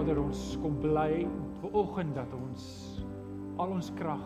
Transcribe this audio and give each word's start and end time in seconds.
Vader, 0.00 0.16
ons 0.16 0.42
kom 0.62 0.78
bly 0.80 1.26
vir 1.60 1.74
oggend 1.76 2.14
dat 2.16 2.30
ons 2.32 2.62
al 3.60 3.74
ons 3.74 3.90
krag 3.98 4.22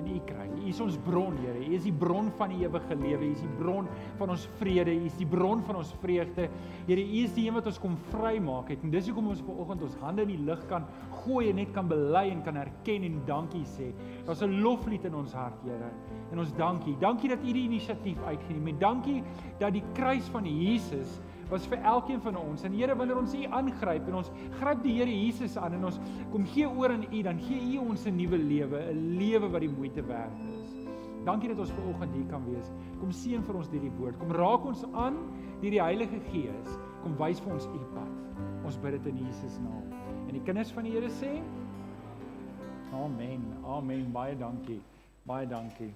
in 0.00 0.06
U 0.08 0.14
kry. 0.24 0.46
U 0.56 0.62
is 0.70 0.80
ons 0.80 0.96
bron, 1.04 1.36
Here. 1.42 1.60
U 1.60 1.74
is 1.76 1.84
die 1.84 1.92
bron 1.92 2.30
van 2.38 2.54
die 2.54 2.62
ewige 2.64 2.96
lewe. 2.96 3.28
U 3.28 3.34
is 3.34 3.42
die 3.44 3.58
bron 3.58 3.90
van 4.16 4.32
ons 4.32 4.46
vrede. 4.56 4.94
U 4.96 5.04
is 5.10 5.18
die 5.20 5.28
bron 5.28 5.60
van 5.68 5.82
ons 5.82 5.92
vreugde. 6.00 6.48
Here, 6.88 7.04
U 7.04 7.20
is 7.26 7.36
die 7.36 7.44
een 7.44 7.58
wat 7.58 7.68
ons 7.68 7.82
kom 7.82 8.00
vrymaak 8.08 8.72
het. 8.72 8.88
En 8.88 8.96
dis 8.96 9.12
hoekom 9.12 9.28
ons 9.34 9.44
ver 9.44 9.60
oggend 9.66 9.84
ons 9.84 10.00
hande 10.00 10.24
in 10.24 10.32
die 10.32 10.48
lug 10.48 10.64
kan 10.72 10.88
gooi 11.26 11.50
en 11.50 11.60
net 11.60 11.76
kan 11.76 11.92
bely 11.92 12.24
en 12.32 12.40
kan 12.48 12.56
erken 12.64 13.04
en 13.10 13.20
dankie 13.28 13.66
sê. 13.76 13.92
Daar's 14.24 14.40
'n 14.48 14.62
loflied 14.64 15.04
in 15.04 15.14
ons 15.14 15.36
hart, 15.36 15.60
Here. 15.68 15.92
En 16.32 16.40
ons 16.40 16.56
dankie. 16.56 16.96
Dankie 17.04 17.28
dat 17.28 17.44
U 17.44 17.52
die 17.52 17.68
inisiatief 17.68 18.22
uitgeneem 18.24 18.72
het. 18.72 18.80
Dankie 18.80 19.22
dat 19.58 19.74
die 19.76 19.84
kruis 19.92 20.24
van 20.32 20.48
Jesus 20.48 21.20
was 21.50 21.66
vir 21.70 21.78
elkeen 21.78 22.20
van 22.20 22.36
ons. 22.36 22.64
En 22.66 22.74
Here, 22.74 22.96
wanneer 22.96 23.18
ons 23.20 23.34
U 23.34 23.44
aangryp 23.44 24.08
en 24.08 24.18
ons 24.22 24.30
gryp 24.58 24.82
die 24.82 24.96
Here 24.98 25.12
Jesus 25.12 25.56
aan 25.56 25.78
en 25.78 25.84
ons 25.90 26.00
kom 26.32 26.46
gee 26.46 26.68
oor 26.68 26.94
aan 26.94 27.06
U, 27.10 27.22
dan 27.22 27.38
gee 27.40 27.60
U 27.76 27.88
ons 27.88 28.06
'n 28.06 28.16
nuwe 28.16 28.38
lewe, 28.38 28.80
'n 28.92 29.18
lewe 29.18 29.48
wat 29.50 29.60
die 29.60 29.70
moeite 29.70 30.02
werd 30.02 30.32
is. 30.50 30.86
Dankie 31.26 31.48
dat 31.48 31.58
ons 31.58 31.70
ver 31.70 31.86
oggend 31.90 32.14
hier 32.14 32.26
kan 32.30 32.44
wees. 32.46 32.70
Kom 33.00 33.10
seën 33.10 33.42
vir 33.42 33.56
ons 33.56 33.70
hierdie 33.70 33.90
woord. 33.98 34.18
Kom 34.18 34.30
raak 34.30 34.64
ons 34.64 34.84
aan 34.94 35.16
deur 35.60 35.70
die 35.70 35.82
Heilige 35.82 36.20
Gees. 36.30 36.78
Kom 37.02 37.16
wys 37.18 37.40
vir 37.40 37.52
ons 37.52 37.66
U 37.66 37.80
pad. 37.94 38.12
Ons 38.64 38.78
bid 38.78 38.92
dit 38.92 39.06
in 39.06 39.18
Jesus 39.26 39.58
naam. 39.58 39.90
En 40.28 40.32
die 40.32 40.42
kinders 40.42 40.70
van 40.70 40.84
die 40.84 40.92
Here 40.92 41.10
sê: 41.10 41.42
Amen. 42.94 43.42
Amen. 43.64 44.12
Baie 44.12 44.36
dankie. 44.38 44.80
Baie 45.26 45.46
dankie. 45.46 45.90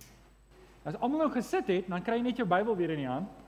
As 0.85 0.97
almal 0.99 1.27
nou 1.27 1.31
gesit 1.31 1.69
het, 1.71 1.89
dan 1.89 2.03
kry 2.03 2.19
jy 2.19 2.23
net 2.23 2.41
jou 2.41 2.49
Bybel 2.49 2.77
weer 2.77 2.91
in 2.91 3.05
die 3.05 3.09
hand. 3.09 3.40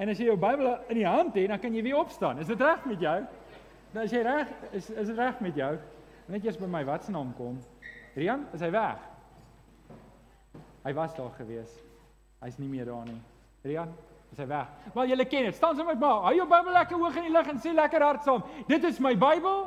En 0.00 0.08
as 0.08 0.18
jy 0.18 0.28
jou 0.30 0.36
Bybel 0.40 0.68
in 0.92 1.00
die 1.02 1.06
hand 1.06 1.34
het, 1.36 1.48
dan 1.52 1.60
kan 1.60 1.74
jy 1.74 1.82
weer 1.84 1.98
opstaan. 2.00 2.38
Is 2.38 2.50
dit 2.50 2.60
reg 2.60 2.84
met 2.88 3.00
jou? 3.00 3.16
Nou 3.92 4.04
as 4.06 4.12
jy 4.14 4.22
reg 4.24 4.52
is, 4.72 4.88
is 4.90 5.10
dit 5.10 5.18
reg 5.18 5.40
met 5.44 5.58
jou? 5.58 5.72
Net 6.32 6.46
eers 6.46 6.58
by 6.60 6.68
my 6.70 6.84
wat 6.88 7.04
se 7.04 7.12
naam 7.12 7.34
kom. 7.36 7.58
Rian, 8.16 8.46
is 8.56 8.62
hy 8.64 8.70
weg? 8.72 9.02
Hy 10.82 10.94
was 10.96 11.12
daar 11.16 11.30
gewees. 11.36 11.76
Hy's 12.42 12.56
nie 12.58 12.70
meer 12.70 12.88
daar 12.88 13.04
nie. 13.06 13.18
Rian, 13.66 13.92
is 14.32 14.40
hy 14.40 14.48
weg? 14.50 14.72
Wel 14.96 15.12
julle 15.12 15.26
ken 15.28 15.46
dit. 15.48 15.58
Staan 15.58 15.76
saam 15.76 15.90
met 15.92 16.00
my. 16.00 16.10
Hou 16.24 16.32
jou 16.38 16.48
Bybel 16.48 16.76
lekker 16.78 17.04
hoog 17.04 17.20
in 17.20 17.28
die 17.28 17.34
lug 17.36 17.52
en 17.52 17.60
sê 17.62 17.74
lekker 17.76 18.06
hard 18.06 18.24
saam. 18.26 18.42
Dit 18.70 18.88
is 18.88 19.00
my 19.02 19.12
Bybel. 19.18 19.66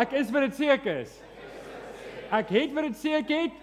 Ek 0.00 0.14
is 0.18 0.30
wat 0.34 0.48
dit 0.48 0.56
sê 0.58 0.70
ek 0.74 0.88
is. 0.90 1.18
Ek 2.34 2.48
het 2.54 2.72
wat 2.74 2.88
dit 2.88 2.98
sê 2.98 3.18
ek 3.18 3.34
het. 3.34 3.60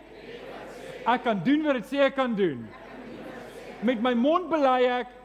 Ek 1.10 1.24
kan 1.26 1.40
doen 1.44 1.66
wat 1.66 1.80
dit 1.80 1.90
sê 1.90 2.06
ek 2.06 2.16
kan 2.20 2.36
doen. 2.38 2.62
Met 3.82 4.04
my 4.04 4.14
mond 4.14 4.52
bely 4.52 4.84
ek 5.00 5.18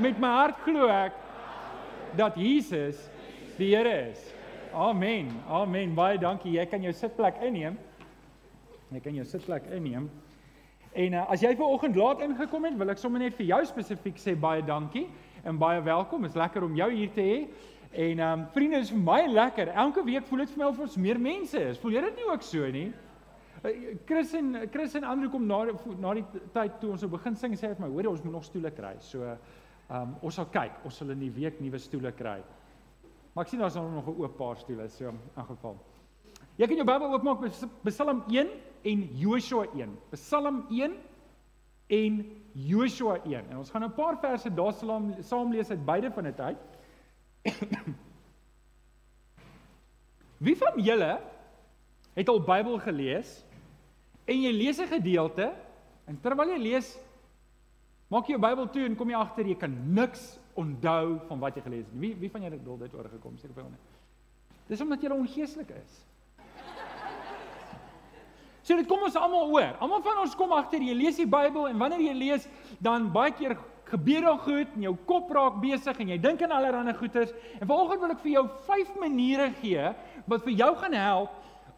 met 0.00 0.18
my 0.20 0.30
hart 0.30 0.60
glo 0.64 0.88
ek 0.92 1.16
dat 2.18 2.36
Jesus 2.38 3.00
die 3.58 3.74
Here 3.74 4.10
is. 4.10 4.20
Amen. 4.72 5.32
Amen. 5.50 5.94
Baie 5.96 6.18
dankie. 6.18 6.54
Jy 6.54 6.66
kan 6.70 6.82
jou 6.84 6.92
sitplek 6.94 7.40
inneem. 7.42 7.78
Jy 8.94 9.00
kan 9.04 9.16
jou 9.18 9.24
sitplek 9.26 9.66
inneem. 9.74 10.06
En 10.98 11.16
uh, 11.18 11.24
as 11.32 11.42
jy 11.42 11.50
ver 11.56 11.66
oggend 11.66 11.98
laat 11.98 12.22
ingekom 12.24 12.64
het, 12.68 12.76
wil 12.78 12.92
ek 12.94 13.00
sommer 13.02 13.22
net 13.22 13.36
vir 13.36 13.50
jou 13.50 13.58
spesifiek 13.68 14.20
sê 14.22 14.36
baie 14.38 14.62
dankie 14.64 15.08
en 15.46 15.58
baie 15.60 15.82
welkom. 15.84 16.24
Dit 16.24 16.34
is 16.34 16.40
lekker 16.40 16.64
om 16.64 16.78
jou 16.78 16.88
hier 16.94 17.12
te 17.14 17.24
hê. 17.24 17.42
En 17.88 18.20
ehm 18.20 18.40
um, 18.40 18.46
vriende, 18.54 18.82
is 18.84 18.92
vir 18.92 19.02
my 19.02 19.20
lekker. 19.32 19.72
Elke 19.84 20.04
week 20.06 20.26
voel 20.28 20.44
dit 20.44 20.54
vir 20.54 20.62
my 20.62 20.70
of 20.70 20.80
ons 20.86 20.96
meer 21.00 21.20
mense 21.20 21.60
is. 21.72 21.78
Voel 21.82 21.98
jy 21.98 22.02
dit 22.06 22.20
nie 22.20 22.26
ook 22.28 22.44
so 22.44 22.72
nie? 22.72 22.88
Uh, 23.58 23.72
Chris 24.06 24.34
en 24.38 24.52
Chris 24.70 24.94
en 24.94 25.06
Andrew 25.08 25.30
kom 25.32 25.46
na 25.48 25.64
na 25.98 26.12
die 26.20 26.26
tyd 26.54 26.76
toe 26.80 26.92
ons 26.94 27.06
begin 27.10 27.36
sing 27.36 27.56
sê 27.58 27.72
het 27.72 27.80
my 27.82 27.88
hoor 27.90 28.12
ons 28.12 28.22
moet 28.22 28.36
nog 28.38 28.46
stoele 28.46 28.70
kry. 28.70 28.94
So 29.02 29.34
Ehm 29.88 30.02
um, 30.02 30.16
ons 30.20 30.34
sal 30.34 30.48
kyk, 30.52 30.82
ons 30.84 30.96
sal 30.96 31.10
in 31.10 31.20
die 31.20 31.32
week 31.32 31.60
nuwe 31.60 31.78
stoele 31.80 32.12
kry. 32.12 32.42
Maar 33.32 33.46
ek 33.46 33.50
sien 33.52 33.60
daar's 33.62 33.74
nog 33.74 34.08
'n 34.08 34.20
oop 34.20 34.36
paar 34.36 34.56
stoele, 34.56 34.88
so 34.88 35.08
in 35.08 35.44
geval. 35.46 35.78
Jy 36.58 36.66
kan 36.66 36.76
jou 36.76 36.86
Bybel 36.86 37.12
oopmaak 37.12 37.40
by 37.84 37.90
Psalm 37.90 38.22
1 38.28 38.48
en 38.82 39.02
Joshua 39.14 39.66
1. 39.74 39.96
Psalm 40.10 40.66
1 40.70 40.96
en 41.88 42.18
Joshua 42.52 43.20
1. 43.24 43.50
En 43.50 43.58
ons 43.58 43.70
gaan 43.70 43.84
'n 43.84 43.94
paar 43.94 44.18
verse 44.18 44.50
daar 44.54 44.72
saam 44.72 45.14
saam 45.22 45.52
lees 45.52 45.70
uit 45.70 45.84
beide 45.84 46.10
van 46.10 46.24
dit 46.24 46.40
uit. 46.40 46.58
Wie 50.44 50.56
van 50.56 50.80
julle 50.82 51.20
het 52.14 52.28
al 52.28 52.40
Bybel 52.40 52.78
gelees 52.78 53.44
en 54.26 54.42
jy 54.42 54.52
lees 54.52 54.78
'n 54.78 54.86
gedeelte 54.86 55.54
en 56.06 56.20
terwyl 56.20 56.48
jy 56.48 56.58
lees 56.58 56.98
Maak 58.08 58.28
jou 58.30 58.38
Bybel 58.40 58.68
toe 58.72 58.86
en 58.88 58.96
kom 58.96 59.10
jy 59.12 59.18
agter 59.20 59.48
jy 59.50 59.56
kan 59.60 59.72
niks 59.94 60.38
onthou 60.58 61.18
van 61.28 61.40
wat 61.42 61.56
jy 61.58 61.64
gelees 61.66 61.86
het. 61.86 61.96
Wie 62.00 62.14
wie 62.16 62.30
van 62.32 62.44
julle 62.46 62.56
het 62.56 62.64
dit 62.64 62.94
oorgekom? 62.94 63.36
Sê 63.36 63.50
vir 63.52 63.66
my. 63.66 63.80
Dis 64.68 64.80
omdat 64.84 65.02
jy 65.02 65.10
ongeestelik 65.12 65.74
is. 65.76 65.98
So 68.64 68.76
dit 68.76 68.88
kom 68.88 69.04
ons 69.06 69.16
almal 69.16 69.52
oor. 69.52 69.76
Almal 69.80 70.02
van 70.04 70.22
ons 70.24 70.36
kom 70.36 70.52
agter 70.52 70.82
jy 70.84 70.96
lees 70.96 71.20
die 71.20 71.28
Bybel 71.28 71.70
en 71.70 71.78
wanneer 71.80 72.02
jy 72.04 72.14
lees 72.16 72.48
dan 72.84 73.10
baie 73.12 73.32
keer 73.32 73.56
gebeur 73.88 74.26
daar 74.26 74.40
goed 74.44 74.74
en 74.76 74.82
jou 74.84 74.94
kop 75.08 75.30
raak 75.32 75.60
besig 75.62 76.00
en 76.02 76.10
jy 76.12 76.18
dink 76.20 76.42
aan 76.44 76.52
allerlei 76.52 76.92
goeters. 76.96 77.32
En 77.60 77.68
vanoggend 77.68 78.02
wil 78.02 78.12
ek 78.12 78.24
vir 78.24 78.32
jou 78.34 78.44
5 78.66 78.98
maniere 79.00 79.52
gee 79.62 79.92
wat 80.28 80.44
vir 80.44 80.56
jou 80.64 80.72
gaan 80.82 80.96
help 80.96 81.30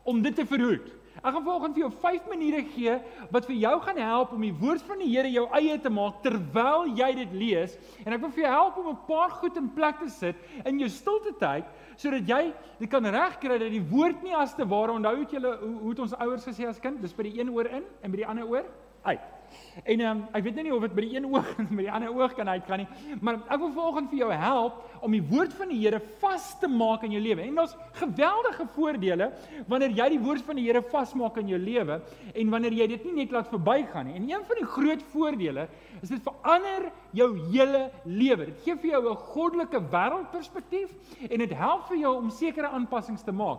om 0.02 0.22
dit 0.22 0.34
te 0.34 0.46
verhoed. 0.46 0.88
Ek 1.18 1.34
gaan 1.34 1.44
volgens 1.44 1.74
vir 1.74 1.82
jou 1.82 1.90
5 2.00 2.28
maniere 2.30 2.62
gee 2.72 2.94
wat 3.34 3.46
vir 3.48 3.56
jou 3.60 3.72
gaan 3.84 3.98
help 4.00 4.32
om 4.32 4.44
die 4.46 4.54
woord 4.56 4.84
van 4.88 5.02
die 5.02 5.10
Here 5.10 5.30
jou 5.32 5.46
eie 5.58 5.76
te 5.82 5.90
maak 5.92 6.22
terwyl 6.24 6.86
jy 6.96 7.10
dit 7.18 7.34
lees 7.34 7.74
en 8.04 8.14
ek 8.14 8.22
wil 8.22 8.32
vir 8.36 8.44
jou 8.44 8.52
help 8.54 8.78
om 8.78 8.88
'n 8.92 9.06
paar 9.08 9.30
goed 9.42 9.56
in 9.56 9.68
plek 9.74 9.98
te 9.98 10.08
sit 10.08 10.36
in 10.64 10.78
jou 10.78 10.88
stilte 10.88 11.34
tyd 11.38 11.64
sodat 11.96 12.28
jy 12.28 12.52
dit 12.78 12.90
kan 12.90 13.04
regkry 13.04 13.58
dat 13.58 13.70
die 13.70 13.84
woord 13.90 14.22
nie 14.22 14.34
as 14.34 14.54
te 14.54 14.64
ware 14.64 14.92
onthou 14.92 15.18
het 15.18 15.30
julle 15.30 15.58
hoe, 15.58 15.74
hoe 15.80 15.90
het 15.90 15.98
ons 15.98 16.14
ouers 16.14 16.46
gesê 16.46 16.68
as 16.68 16.80
kind 16.80 17.02
dis 17.02 17.12
by 17.12 17.22
die 17.22 17.40
een 17.40 17.50
oor 17.50 17.66
in 17.66 17.84
en 18.02 18.10
by 18.10 18.16
die 18.16 18.26
ander 18.26 18.46
oor 18.46 18.64
uit. 19.02 19.39
En 19.84 20.00
um, 20.00 20.22
ek 20.36 20.44
weet 20.44 20.58
nou 20.58 20.64
nie 20.66 20.74
of 20.74 20.86
dit 20.86 20.94
by 20.94 21.04
die 21.06 21.16
een 21.16 21.26
oog 21.30 21.50
en 21.58 21.68
by 21.78 21.84
die 21.86 21.92
ander 21.92 22.14
oog 22.14 22.34
kan 22.36 22.48
uitgaan 22.48 22.84
nie, 22.84 22.88
maar 23.20 23.40
ek 23.46 23.60
wil 23.62 23.72
vanoggend 23.76 24.10
vir 24.10 24.22
jou 24.24 24.30
help 24.32 25.04
om 25.04 25.14
die 25.16 25.22
woord 25.30 25.54
van 25.56 25.70
die 25.72 25.78
Here 25.80 26.00
vas 26.20 26.46
te 26.60 26.68
maak 26.68 27.04
in 27.06 27.14
jou 27.14 27.22
lewe. 27.22 27.42
En 27.46 27.56
daar's 27.56 27.76
geweldige 27.96 28.66
voordele 28.74 29.30
wanneer 29.70 29.94
jy 29.96 30.08
die 30.14 30.20
woord 30.20 30.44
van 30.44 30.60
die 30.60 30.66
Here 30.66 30.82
vasmaak 30.92 31.38
in 31.40 31.52
jou 31.54 31.60
lewe 31.60 32.00
en 32.34 32.52
wanneer 32.52 32.76
jy 32.76 32.88
dit 32.94 33.06
nie 33.08 33.14
net 33.22 33.34
laat 33.34 33.48
verbygaan 33.50 34.10
nie. 34.10 34.18
En 34.20 34.28
een 34.28 34.46
van 34.48 34.60
die 34.60 34.68
groot 34.74 35.04
voordele 35.14 35.66
is 36.00 36.12
dit 36.12 36.22
verander 36.24 36.90
jou 37.16 37.30
hele 37.50 37.86
lewe. 38.04 38.50
Dit 38.52 38.64
gee 38.64 38.76
vir 38.76 38.90
jou 38.90 39.02
'n 39.10 39.16
goddelike 39.32 39.80
wêreldperspektief 39.90 40.90
en 41.30 41.38
dit 41.38 41.52
help 41.52 41.88
vir 41.88 41.96
jou 41.96 42.16
om 42.16 42.30
sekere 42.30 42.68
aanpassings 42.68 43.22
te 43.22 43.32
maak. 43.32 43.58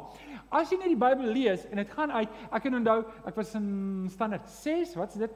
As 0.51 0.69
jy 0.69 0.77
net 0.77 0.91
die 0.91 0.95
Bybel 0.95 1.31
lees 1.31 1.65
en 1.65 1.77
dit 1.77 1.89
gaan 1.89 2.11
uit, 2.11 2.29
ek 2.51 2.63
kan 2.63 2.75
onthou, 2.75 3.05
ek 3.25 3.35
was 3.35 3.55
in 3.55 4.09
standaard 4.09 4.49
6, 4.49 4.95
wat's 4.95 5.15
dit? 5.15 5.31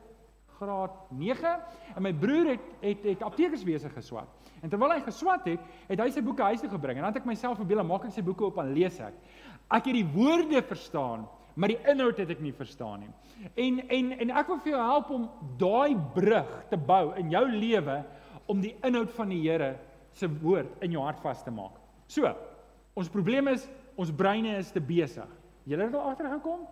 Graad 0.60 0.98
9 1.10 1.54
en 1.96 2.04
my 2.04 2.12
broer 2.14 2.54
het 2.56 2.66
het 2.82 3.06
het 3.08 3.24
aptekerswese 3.24 3.90
geswat. 3.94 4.28
En 4.62 4.70
terwyl 4.70 4.96
hy 4.96 5.02
geswat 5.06 5.48
het, 5.50 5.64
het 5.90 6.02
hy 6.02 6.10
sy 6.14 6.24
boeke 6.26 6.44
huis 6.44 6.64
toe 6.64 6.72
gebring 6.72 7.00
en 7.00 7.06
dan 7.06 7.14
het 7.14 7.22
ek 7.22 7.30
myself 7.30 7.60
verbeel 7.62 7.84
om 7.84 7.92
maak 7.94 8.08
ek 8.08 8.16
sy 8.16 8.24
boeke 8.26 8.48
op 8.48 8.60
aan 8.62 8.74
lees 8.76 9.00
ek. 9.04 9.16
Ek 9.74 9.90
het 9.90 9.98
die 9.98 10.08
woorde 10.14 10.62
verstaan, 10.66 11.26
maar 11.56 11.72
die 11.72 11.80
inhoud 11.92 12.20
het 12.22 12.32
ek 12.36 12.44
nie 12.44 12.54
verstaan 12.56 13.06
nie. 13.06 13.12
En 13.68 13.82
en 13.90 14.12
en 14.26 14.36
ek 14.42 14.52
wil 14.52 14.62
vir 14.64 14.76
jou 14.76 14.84
help 14.84 15.12
om 15.16 15.28
daai 15.62 15.96
brug 16.16 16.54
te 16.72 16.78
bou 16.78 17.04
in 17.20 17.34
jou 17.34 17.46
lewe 17.52 18.02
om 18.52 18.62
die 18.62 18.76
inhoud 18.86 19.12
van 19.16 19.32
die 19.34 19.42
Here 19.44 19.76
se 20.16 20.30
woord 20.30 20.84
in 20.86 20.94
jou 20.96 21.04
hart 21.04 21.20
vas 21.24 21.44
te 21.44 21.52
maak. 21.52 21.76
So, 22.08 22.30
ons 22.96 23.12
probleem 23.12 23.50
is 23.52 23.68
ons 24.00 24.12
breine 24.12 24.58
is 24.60 24.72
te 24.76 24.82
besig. 24.84 25.28
Julle 25.66 25.88
het 25.88 25.96
al 25.96 26.12
agtergekom? 26.12 26.66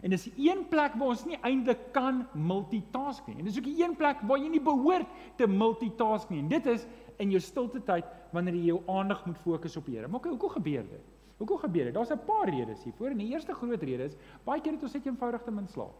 En 0.00 0.10
dis 0.10 0.30
een 0.36 0.64
plek 0.68 0.94
waar 0.98 1.12
ons 1.12 1.24
nie 1.28 1.38
eintlik 1.44 1.92
kan 1.92 2.24
multitask 2.32 3.26
nie. 3.28 3.36
En 3.38 3.44
dis 3.44 3.58
ook 3.58 3.68
die 3.68 3.82
een 3.82 3.96
plek 3.96 4.22
waar 4.26 4.40
jy 4.40 4.48
nie 4.50 4.62
behoort 4.62 5.08
te 5.36 5.46
multitask 5.46 6.30
nie. 6.32 6.40
En 6.42 6.48
dit 6.48 6.66
is 6.72 6.86
in 7.22 7.30
jou 7.30 7.40
stilte 7.40 7.82
tyd 7.86 8.06
wanneer 8.32 8.56
jy 8.56 8.70
jou 8.72 8.80
aandag 8.90 9.26
moet 9.26 9.38
fokus 9.44 9.76
op 9.76 9.86
die 9.86 9.98
Here. 9.98 10.08
Maar 10.08 10.24
hoekom 10.32 10.56
gebeur 10.56 10.86
dit? 10.88 11.10
Hoekom 11.42 11.58
gebeur 11.58 11.84
dit? 11.90 11.94
Daar's 11.94 12.10
'n 12.10 12.24
paar 12.26 12.48
redes 12.48 12.84
hiervoor. 12.84 13.10
En 13.10 13.18
die 13.18 13.32
eerste 13.32 13.54
groot 13.54 13.82
rede 13.82 14.04
is 14.04 14.16
baie 14.44 14.60
keer 14.60 14.72
het 14.72 14.82
ons 14.82 14.92
net 14.92 15.06
eenvoudig 15.06 15.42
te 15.42 15.50
min 15.50 15.68
slaap. 15.68 15.94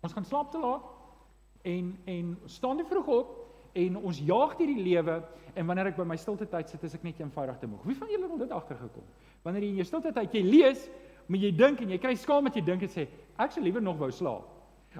Ons 0.00 0.12
gaan 0.12 0.24
slaap 0.24 0.50
te 0.50 0.58
laat 0.58 0.82
en 1.62 1.98
en 2.04 2.38
staan 2.44 2.76
te 2.76 2.84
vroeg 2.84 3.06
op 3.06 3.28
en 3.72 3.96
ons 3.96 4.18
jaag 4.18 4.56
deur 4.56 4.66
die 4.66 4.82
lewe 4.82 5.22
en 5.54 5.66
wanneer 5.66 5.86
ek 5.86 5.96
by 5.96 6.04
my 6.04 6.16
stilte 6.16 6.46
tyd 6.46 6.68
sit, 6.68 6.82
is 6.82 6.94
ek 6.94 7.02
net 7.02 7.20
eenvoudig 7.20 7.58
te 7.58 7.66
moeg. 7.66 7.82
Wie 7.84 7.96
van 7.96 8.08
julle 8.08 8.30
het 8.30 8.38
dit 8.38 8.50
agtergekom? 8.50 9.02
Wanneer 9.42 9.62
jy 9.62 9.68
in 9.68 9.80
jou 9.82 9.86
stilte 9.86 10.12
tyd 10.12 10.34
jy 10.34 10.42
lees, 10.42 10.90
maar 11.26 11.38
jy 11.38 11.50
dink 11.56 11.80
en 11.80 11.90
jy 11.90 11.98
kry 11.98 12.14
skaam 12.14 12.44
dat 12.44 12.56
jy 12.56 12.64
dink 12.64 12.82
en 12.82 12.92
sê 12.92 13.06
ek 13.38 13.52
sou 13.52 13.62
liewer 13.64 13.82
nog 13.82 13.98
wou 13.98 14.10
slaap. 14.10 14.50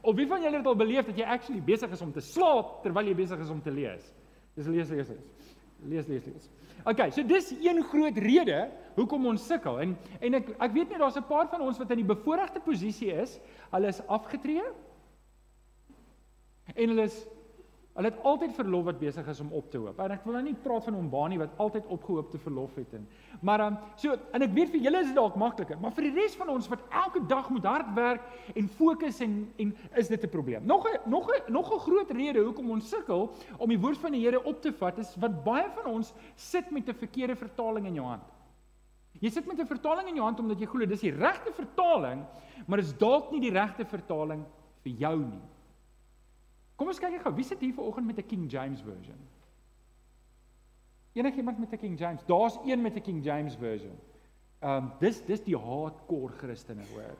Of 0.02 0.16
wie 0.18 0.26
van 0.26 0.42
julle 0.42 0.58
het 0.58 0.66
al 0.66 0.76
beleef 0.76 1.06
dat 1.06 1.18
jy 1.18 1.24
actually 1.24 1.62
besig 1.62 1.92
is 1.94 2.02
om 2.02 2.12
te 2.12 2.20
slaap 2.20 2.82
terwyl 2.82 3.06
jy 3.06 3.14
besig 3.14 3.40
is 3.40 3.50
om 3.50 3.60
te 3.62 3.70
lees? 3.70 4.12
Dis 4.56 4.66
lees 4.66 4.90
lees 4.90 5.08
lees. 5.08 5.50
Lees 5.84 6.08
lees 6.08 6.26
lees. 6.26 6.48
Okay, 6.84 7.10
so 7.10 7.22
dis 7.22 7.52
een 7.62 7.82
groot 7.88 8.16
rede 8.18 8.70
hoekom 8.96 9.26
ons 9.26 9.46
sukkel. 9.46 9.78
En 9.80 9.94
en 10.20 10.38
ek 10.40 10.50
ek 10.58 10.74
weet 10.74 10.90
nie 10.90 10.98
daar's 10.98 11.16
'n 11.16 11.28
paar 11.28 11.48
van 11.48 11.60
ons 11.60 11.78
wat 11.78 11.90
in 11.90 12.02
die 12.02 12.14
bevoordeelde 12.14 12.60
posisie 12.60 13.12
is. 13.12 13.38
Hulle 13.70 13.88
is 13.88 14.02
afgetree. 14.06 14.64
En 16.74 16.88
hulle 16.88 17.02
is 17.02 17.26
Hulle 17.94 18.10
het 18.10 18.24
altyd 18.26 18.56
verlof 18.56 18.88
wat 18.88 18.96
besig 18.98 19.26
is 19.30 19.40
om 19.40 19.52
op 19.54 19.68
te 19.70 19.78
hoop. 19.78 20.00
En 20.02 20.10
ek 20.10 20.24
wil 20.26 20.34
nou 20.34 20.42
nie 20.48 20.56
praat 20.64 20.82
van 20.88 20.96
Ombani 20.98 21.36
wat 21.38 21.52
altyd 21.62 21.86
opgehoopte 21.94 22.40
verlof 22.42 22.74
het 22.80 22.96
en 22.98 23.04
maar 23.44 23.62
um, 23.62 23.76
so 24.00 24.16
en 24.34 24.42
ek 24.42 24.54
weet 24.56 24.72
vir 24.72 24.82
julle 24.88 25.02
is 25.04 25.12
dit 25.12 25.18
dalk 25.18 25.36
makliker, 25.38 25.78
maar 25.78 25.94
vir 25.94 26.08
die 26.08 26.14
res 26.16 26.34
van 26.40 26.50
ons 26.50 26.66
wat 26.72 26.82
elke 26.90 27.22
dag 27.30 27.52
moet 27.54 27.68
hard 27.68 27.92
werk 27.94 28.26
en 28.56 28.70
fokus 28.80 29.20
en 29.22 29.36
en 29.62 29.70
is 30.00 30.10
dit 30.10 30.24
'n 30.24 30.32
probleem. 30.32 30.66
Nog 30.66 30.88
'n 30.90 31.10
nog 31.10 31.30
'n 31.30 31.52
nog 31.52 31.70
'n 31.70 31.78
groot 31.86 32.10
rede 32.10 32.42
hoekom 32.42 32.70
ons 32.70 32.88
sukkel 32.88 33.30
om 33.58 33.68
die 33.68 33.78
woord 33.78 33.98
van 33.98 34.12
die 34.12 34.24
Here 34.24 34.42
op 34.42 34.60
te 34.62 34.72
vat 34.72 34.98
is 34.98 35.14
wat 35.16 35.44
baie 35.44 35.70
van 35.70 35.92
ons 35.92 36.12
sit 36.34 36.70
met 36.70 36.88
'n 36.88 36.94
verkeerde 36.94 37.36
vertaling 37.36 37.86
in 37.86 37.94
jou 37.94 38.06
hand. 38.06 38.22
Jy 39.20 39.30
sit 39.30 39.46
met 39.46 39.58
'n 39.60 39.66
vertaling 39.66 40.08
in 40.08 40.16
jou 40.16 40.24
hand 40.24 40.40
omdat 40.40 40.58
jy 40.58 40.66
glo 40.66 40.86
dis 40.86 41.00
die 41.00 41.14
regte 41.14 41.52
vertaling, 41.52 42.24
maar 42.66 42.78
dit 42.78 42.86
is 42.86 42.98
dalk 42.98 43.30
nie 43.30 43.40
die 43.40 43.52
regte 43.52 43.84
vertaling 43.84 44.44
vir 44.82 44.92
jou 44.92 45.18
nie. 45.18 45.42
Kom 46.76 46.88
ons 46.90 46.98
kyk 46.98 47.22
gou, 47.22 47.34
wie 47.34 47.44
sit 47.44 47.60
hier 47.60 47.74
vanoggend 47.74 48.06
met 48.06 48.18
'n 48.18 48.26
King 48.26 48.50
James 48.50 48.80
version? 48.82 49.18
Enigiemand 51.12 51.58
met 51.58 51.72
'n 51.72 51.78
King 51.78 51.98
James? 51.98 52.24
Daar's 52.24 52.58
een 52.64 52.82
met 52.82 52.96
'n 52.96 53.02
King 53.02 53.24
James 53.24 53.56
version. 53.56 53.98
Ehm 54.58 54.84
um, 54.84 54.92
dis 54.98 55.24
dis 55.24 55.42
die 55.42 55.56
hardcore 55.56 56.32
Christene 56.32 56.82
hoor 56.92 57.16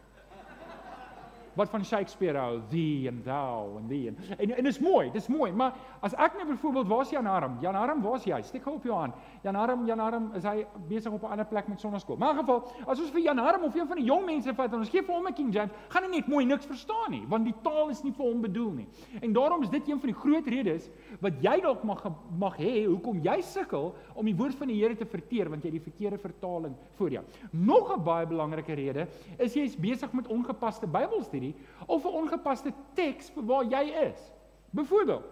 wat 1.54 1.70
van 1.70 1.84
Shakespeare 1.84 2.38
hou, 2.38 2.60
thee 2.70 3.08
and 3.08 3.24
thou 3.24 3.76
and 3.78 3.88
thee. 3.88 4.08
En 4.08 4.16
en, 4.38 4.56
en 4.56 4.66
is 4.66 4.78
mooi, 4.78 5.10
dis 5.10 5.26
mooi, 5.26 5.52
maar 5.52 5.74
as 6.00 6.14
ek 6.14 6.36
nou 6.38 6.46
byvoorbeeld 6.46 6.88
waar's 6.88 7.10
Jan 7.10 7.26
Harm? 7.26 7.56
Jan 7.60 7.74
Harm, 7.74 8.02
waar's 8.02 8.24
jy? 8.24 8.40
Steek 8.42 8.62
gou 8.62 8.76
op 8.76 8.84
jou 8.84 8.96
hand. 8.96 9.14
Jan 9.42 9.54
Harm, 9.54 9.86
Jan 9.86 9.98
Harm, 9.98 10.30
is 10.34 10.44
hy 10.44 10.66
besig 10.88 11.12
op 11.12 11.22
'n 11.22 11.32
ander 11.36 11.46
plek 11.46 11.68
met 11.68 11.80
sonneskool? 11.80 12.16
Maar 12.16 12.30
in 12.30 12.38
geval, 12.38 12.62
as 12.86 13.00
ons 13.00 13.10
vir 13.10 13.20
Jan 13.20 13.38
Harm 13.38 13.64
of 13.64 13.74
een 13.74 13.86
van 13.86 13.96
die 13.96 14.04
jong 14.04 14.26
mense 14.26 14.54
vat 14.54 14.72
en 14.72 14.78
ons 14.78 14.88
gee 14.88 15.02
vir 15.02 15.14
hom 15.14 15.26
'n 15.28 15.32
King 15.32 15.52
James, 15.52 15.72
gaan 15.88 16.02
hy 16.02 16.10
net 16.10 16.26
mooi 16.26 16.44
niks 16.44 16.66
verstaan 16.66 17.10
nie, 17.10 17.24
want 17.28 17.44
die 17.44 17.54
taal 17.62 17.88
is 17.88 18.02
nie 18.02 18.12
vir 18.12 18.24
hom 18.26 18.40
bedoel 18.40 18.70
nie. 18.70 18.86
En 19.20 19.32
daarom 19.32 19.62
is 19.62 19.70
dit 19.70 19.88
een 19.88 20.00
van 20.00 20.08
die 20.08 20.20
groot 20.20 20.46
redes 20.46 20.90
wat 21.20 21.42
jy 21.42 21.60
dalk 21.60 21.84
mag 21.84 22.02
mag 22.38 22.56
hê 22.56 22.84
hoekom 22.86 23.20
jy 23.22 23.40
sukkel 23.40 23.94
om 24.14 24.26
die 24.26 24.34
woord 24.34 24.54
van 24.54 24.68
die 24.68 24.80
Here 24.80 24.96
te 24.96 25.06
verteer 25.06 25.48
want 25.48 25.62
jy 25.64 25.70
het 25.70 25.78
die 25.78 25.90
verkeerde 25.90 26.18
vertaling 26.18 26.74
voor 26.98 27.10
jou. 27.10 27.24
Nog 27.52 27.92
'n 27.96 28.02
baie 28.04 28.26
belangrike 28.26 28.74
rede 28.74 29.06
is 29.38 29.54
jy 29.54 29.64
is 29.64 29.76
besig 29.76 30.12
met 30.12 30.28
ongepaste 30.28 30.86
Bybelstudie 30.86 31.43
hierdie 31.44 31.86
of 31.86 32.04
'n 32.04 32.16
ongepaste 32.22 32.72
teks 32.94 33.30
vir 33.30 33.44
waar 33.44 33.64
jy 33.64 33.84
is. 34.10 34.32
Byvoorbeeld, 34.72 35.24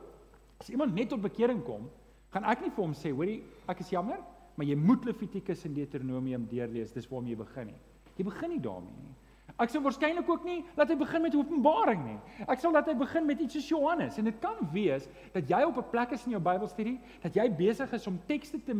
as 0.61 0.71
iemand 0.71 0.95
net 0.95 1.09
tot 1.09 1.21
bekering 1.21 1.65
kom, 1.65 1.91
gaan 2.31 2.45
ek 2.45 2.61
nie 2.61 2.71
vir 2.71 2.85
hom 2.85 2.93
sê, 2.93 3.11
hoorie, 3.11 3.43
ek 3.69 3.81
is 3.81 3.91
jammer, 3.91 4.19
maar 4.57 4.67
jy 4.67 4.77
moet 4.77 5.05
Levitikus 5.05 5.65
en 5.65 5.75
Deuteronomium 5.75 6.47
deurlees, 6.47 6.93
dis 6.93 7.09
waar 7.09 7.23
jy 7.23 7.37
begin 7.37 7.67
nie. 7.67 7.81
Jy 8.17 8.25
begin 8.25 8.51
nie 8.51 8.61
daarmee 8.61 9.03
nie. 9.03 9.15
Ek 9.61 9.71
sou 9.71 9.83
waarskynlik 9.85 10.29
ook 10.29 10.45
nie 10.45 10.63
laat 10.77 10.89
hy 10.89 10.97
begin 10.97 11.23
met 11.23 11.35
Openbaring 11.35 12.05
nie. 12.07 12.19
Ek 12.49 12.61
sal 12.61 12.73
laat 12.73 12.89
hy 12.89 12.95
begin 12.95 13.27
met 13.27 13.41
iets 13.41 13.55
soos 13.59 13.69
Johannes 13.69 14.17
en 14.19 14.25
dit 14.25 14.39
kan 14.41 14.57
wees 14.73 15.09
dat 15.35 15.49
jy 15.49 15.63
op 15.67 15.77
'n 15.77 15.91
plek 15.91 16.13
is 16.13 16.25
in 16.27 16.33
jou 16.33 16.41
Bybelstudie 16.41 16.99
dat 17.23 17.35
jy 17.35 17.51
besig 17.51 17.93
is 17.93 18.07
om 18.07 18.19
tekste 18.27 18.59
te 18.65 18.75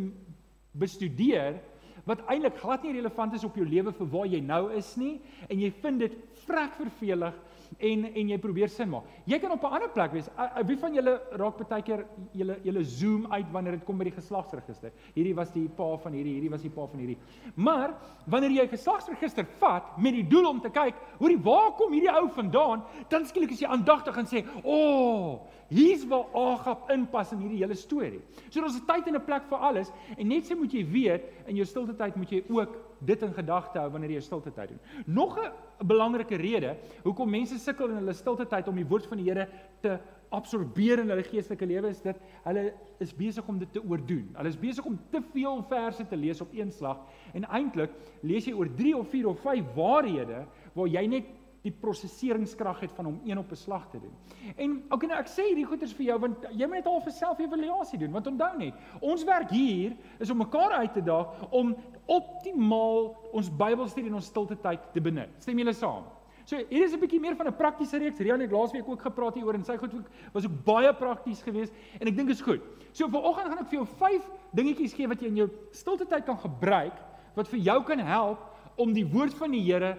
bestudeer 0.73 1.61
wat 2.05 2.23
eintlik 2.27 2.57
glad 2.59 2.83
nie 2.83 2.93
relevant 2.93 3.33
is 3.33 3.43
op 3.43 3.55
jou 3.55 3.65
lewe 3.65 3.91
vir 3.91 4.07
waar 4.07 4.25
jy 4.27 4.41
nou 4.41 4.71
is 4.75 4.95
nie 4.97 5.21
en 5.49 5.59
jy 5.59 5.71
vind 5.83 5.99
dit 5.99 6.17
vrek 6.47 6.75
vervelig 6.79 7.33
en 7.79 8.05
en 8.05 8.29
jy 8.29 8.37
probeer 8.41 8.69
sin 8.69 8.89
maak. 8.91 9.07
Jy 9.25 9.39
kan 9.39 9.51
op 9.51 9.63
'n 9.63 9.73
ander 9.73 9.89
plek 9.89 10.11
wees. 10.11 10.27
Uh, 10.37 10.43
uh, 10.43 10.63
wie 10.67 10.77
van 10.77 10.93
julle 10.93 11.21
raak 11.31 11.67
baie 11.69 11.81
keer 11.81 12.05
julle 12.31 12.57
julle 12.63 12.83
zoom 12.83 13.25
uit 13.31 13.51
wanneer 13.51 13.71
dit 13.71 13.83
kom 13.83 13.97
by 13.97 14.03
die 14.03 14.15
geslagsregister. 14.15 14.91
Hierdie 15.13 15.35
was 15.35 15.51
die 15.51 15.67
pa 15.67 15.97
van 15.97 16.13
hierdie, 16.13 16.33
hierdie 16.33 16.49
was 16.49 16.61
die 16.61 16.69
pa 16.69 16.87
van 16.87 16.99
hierdie. 16.99 17.17
Maar 17.55 17.95
wanneer 18.25 18.51
jy 18.51 18.63
'n 18.63 18.69
geslagsregister 18.69 19.45
vat 19.59 19.97
met 19.97 20.13
die 20.13 20.27
doel 20.27 20.49
om 20.49 20.61
te 20.61 20.69
kyk, 20.69 20.95
hoorie, 21.19 21.39
waar 21.39 21.71
kom 21.71 21.91
hierdie 21.91 22.13
ou 22.13 22.29
vandaan? 22.29 22.83
Dan 23.09 23.25
skielik 23.25 23.51
is 23.51 23.59
jy 23.59 23.67
aandagtig 23.67 24.17
en 24.17 24.25
sê, 24.25 24.45
"O, 24.63 24.71
oh, 24.73 25.39
hier's 25.69 26.05
waar 26.05 26.25
Agap 26.33 26.89
inpas 26.91 27.31
in 27.31 27.39
hierdie 27.39 27.59
hele 27.59 27.75
storie." 27.75 28.21
So 28.49 28.61
daar's 28.61 28.75
'n 28.75 28.85
tyd 28.85 29.07
en 29.07 29.15
'n 29.15 29.25
plek 29.25 29.43
vir 29.49 29.57
alles 29.57 29.91
en 30.17 30.27
net 30.27 30.45
so 30.45 30.55
moet 30.55 30.71
jy 30.71 30.85
weet 30.85 31.23
in 31.47 31.55
jou 31.55 31.65
stilte 31.65 31.95
tyd 31.95 32.15
moet 32.15 32.29
jy 32.29 32.43
ook 32.49 32.92
dit 33.05 33.21
in 33.21 33.33
gedagte 33.33 33.79
hou 33.79 33.89
wanneer 33.91 34.15
jy 34.15 34.21
stilte 34.21 34.51
tyd 34.51 34.73
doen. 34.73 34.79
Nog 35.05 35.37
'n 35.39 35.87
belangrike 35.87 36.35
rede 36.35 36.77
hoekom 37.03 37.29
mense 37.29 37.57
sukkel 37.59 37.89
in 37.89 37.95
hulle 37.95 38.13
stilte 38.13 38.45
tyd 38.45 38.67
om 38.67 38.75
die 38.75 38.87
woord 38.87 39.05
van 39.05 39.17
die 39.17 39.29
Here 39.29 39.47
te 39.81 39.99
absorbeer 40.33 40.99
in 40.99 41.09
hulle 41.09 41.23
geestelike 41.23 41.65
lewe 41.65 41.91
is 41.93 42.01
dit 42.01 42.17
hulle 42.43 42.73
is 43.03 43.13
besig 43.13 43.47
om 43.47 43.59
dit 43.59 43.71
te 43.73 43.83
oordoen. 43.83 44.31
Hulle 44.37 44.49
is 44.49 44.59
besig 44.59 44.85
om 44.85 44.99
te 45.11 45.21
veel 45.33 45.63
verse 45.69 46.07
te 46.07 46.17
lees 46.17 46.41
op 46.41 46.53
een 46.53 46.71
slag 46.71 46.99
en 47.33 47.45
eintlik 47.49 47.93
lees 48.21 48.45
jy 48.45 48.53
oor 48.57 48.69
3 48.75 48.97
of 48.97 49.09
4 49.09 49.27
of 49.27 49.39
5 49.39 49.73
waarhede 49.75 50.45
waar 50.73 50.87
jy 50.87 51.05
net 51.07 51.31
die 51.63 51.71
prosesseringskrag 51.71 52.81
het 52.83 52.91
van 52.91 53.07
om 53.07 53.21
een 53.23 53.39
op 53.39 53.51
'n 53.51 53.55
slag 53.55 53.89
te 53.89 53.99
doen. 53.99 54.11
En 54.55 54.83
okay 54.89 55.07
nou 55.07 55.19
ek 55.19 55.27
sê 55.27 55.43
hierdie 55.47 55.65
goeters 55.65 55.93
vir 55.93 56.05
jou 56.05 56.19
want 56.19 56.37
jy 56.51 56.65
moet 56.67 56.75
net 56.75 56.85
al 56.85 57.01
vir 57.01 57.11
self-evaluasie 57.11 57.99
doen 57.99 58.11
want 58.11 58.27
onthou 58.27 58.57
net, 58.57 58.73
ons 58.99 59.23
werk 59.23 59.49
hier 59.49 59.95
is 60.19 60.29
om 60.29 60.37
mekaar 60.37 60.71
uit 60.71 60.93
te 60.93 61.01
daag 61.03 61.51
om 61.51 61.75
optimaal 62.05 63.13
ons 63.31 63.49
Bybelstudie 63.49 64.09
en 64.09 64.19
ons 64.19 64.25
stilte 64.25 64.57
tyd 64.59 64.91
te 64.93 65.01
benut. 65.01 65.31
Stem 65.39 65.59
julle 65.61 65.73
saam? 65.73 66.03
So 66.45 66.59
hier 66.69 66.83
is 66.83 66.93
'n 66.93 66.99
bietjie 66.99 67.19
meer 67.19 67.35
van 67.35 67.47
'n 67.47 67.55
praktiese 67.55 67.97
reeks. 67.97 68.19
Rian 68.19 68.39
het 68.39 68.51
laasweek 68.51 68.87
ook 68.87 69.01
gepraat 69.01 69.35
hieroor 69.35 69.53
en 69.53 69.63
sy 69.63 69.77
goed 69.77 69.93
was 70.33 70.45
ook 70.45 70.63
baie 70.65 70.93
prakties 70.93 71.41
geweest 71.41 71.73
en 71.99 72.07
ek 72.07 72.15
dink 72.15 72.29
is 72.29 72.41
goed. 72.41 72.61
So 72.91 73.07
vanoggend 73.07 73.47
gaan 73.47 73.59
ek 73.59 73.69
vir 73.69 73.79
jou 73.79 73.85
5 73.85 74.29
dingetjies 74.51 74.93
gee 74.93 75.07
wat 75.07 75.21
jy 75.21 75.27
in 75.27 75.35
jou 75.35 75.49
stilte 75.71 76.05
tyd 76.05 76.25
kan 76.25 76.37
gebruik 76.37 76.99
wat 77.35 77.47
vir 77.47 77.59
jou 77.59 77.83
kan 77.83 77.99
help 77.99 78.39
om 78.77 78.93
die 78.93 79.05
woord 79.05 79.33
van 79.33 79.51
die 79.51 79.61
Here 79.61 79.97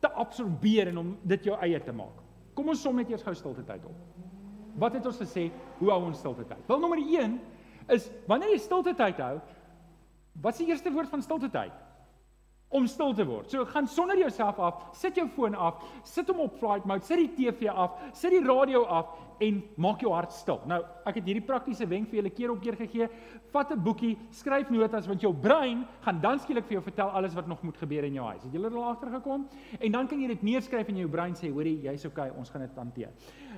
te 0.00 0.08
absorbeer 0.08 0.88
en 0.88 0.98
om 0.98 1.18
dit 1.22 1.44
jou 1.44 1.56
eie 1.60 1.80
te 1.80 1.92
maak. 1.92 2.22
Kom 2.54 2.68
ons 2.68 2.82
som 2.82 2.96
net 2.96 3.10
eers 3.10 3.22
gou 3.22 3.34
stilte 3.34 3.64
tyd 3.64 3.84
op. 3.84 3.96
Wat 4.76 4.92
het 4.92 5.06
ons 5.06 5.18
gesê? 5.18 5.50
Hoe 5.78 5.90
hou 5.90 6.04
ons 6.04 6.18
stilte 6.18 6.44
tyd? 6.44 6.62
Wel 6.66 6.80
nommer 6.80 6.98
1 6.98 7.40
is 7.94 8.10
wanneer 8.26 8.50
jy 8.54 8.58
stilte 8.58 8.94
tyd 8.94 9.18
hou, 9.22 9.40
wat 10.44 10.52
is 10.52 10.60
die 10.60 10.68
eerste 10.68 10.92
woord 10.92 11.08
van 11.08 11.22
stilte 11.24 11.48
tyd? 11.50 11.72
Om 12.68 12.86
stil 12.86 13.14
te 13.14 13.26
word. 13.26 13.50
So 13.50 13.64
gaan 13.64 13.86
sonder 13.86 14.18
jouself 14.18 14.58
af, 14.58 14.80
sit 14.98 15.16
jou 15.16 15.28
foon 15.36 15.54
af, 15.54 15.82
sit 16.02 16.28
hom 16.28 16.40
op 16.46 16.56
flight 16.58 16.84
mode, 16.84 17.04
sit 17.06 17.20
die 17.22 17.30
TV 17.36 17.68
af, 17.70 18.00
sit 18.12 18.34
die 18.34 18.42
radio 18.44 18.84
af 18.84 19.12
en 19.42 19.60
maak 19.80 20.02
jou 20.02 20.12
hart 20.14 20.32
stil. 20.34 20.60
Nou, 20.70 20.80
ek 21.08 21.18
het 21.18 21.28
hierdie 21.28 21.44
praktiese 21.44 21.86
wenk 21.90 22.10
vir 22.10 22.20
julle 22.20 22.32
keer 22.34 22.52
op 22.52 22.60
keer 22.62 22.76
gegee. 22.78 23.08
Vat 23.52 23.72
'n 23.72 23.82
boekie, 23.82 24.16
skryf 24.30 24.70
notas 24.70 25.06
want 25.06 25.20
jou 25.20 25.32
brein 25.32 25.84
gaan 26.04 26.20
dan 26.20 26.38
skielik 26.38 26.64
vir 26.64 26.74
jou 26.74 26.82
vertel 26.82 27.08
alles 27.08 27.34
wat 27.34 27.46
nog 27.46 27.62
moet 27.62 27.76
gebeur 27.76 28.04
in 28.04 28.14
jou 28.14 28.26
huis. 28.26 28.42
Het 28.42 28.52
julle 28.52 28.66
er 28.66 28.76
al 28.76 28.90
agtergekom? 28.94 29.48
En 29.80 29.92
dan 29.92 30.06
kan 30.06 30.20
jy 30.20 30.28
dit 30.28 30.42
neerskryf 30.42 30.88
in 30.88 30.96
jou 30.96 31.08
brein 31.08 31.34
sê, 31.34 31.50
hoorie, 31.50 31.80
jy's 31.82 32.04
okay, 32.04 32.30
ons 32.30 32.50
gaan 32.50 32.60
dit 32.60 32.76
hanteer. 32.76 33.10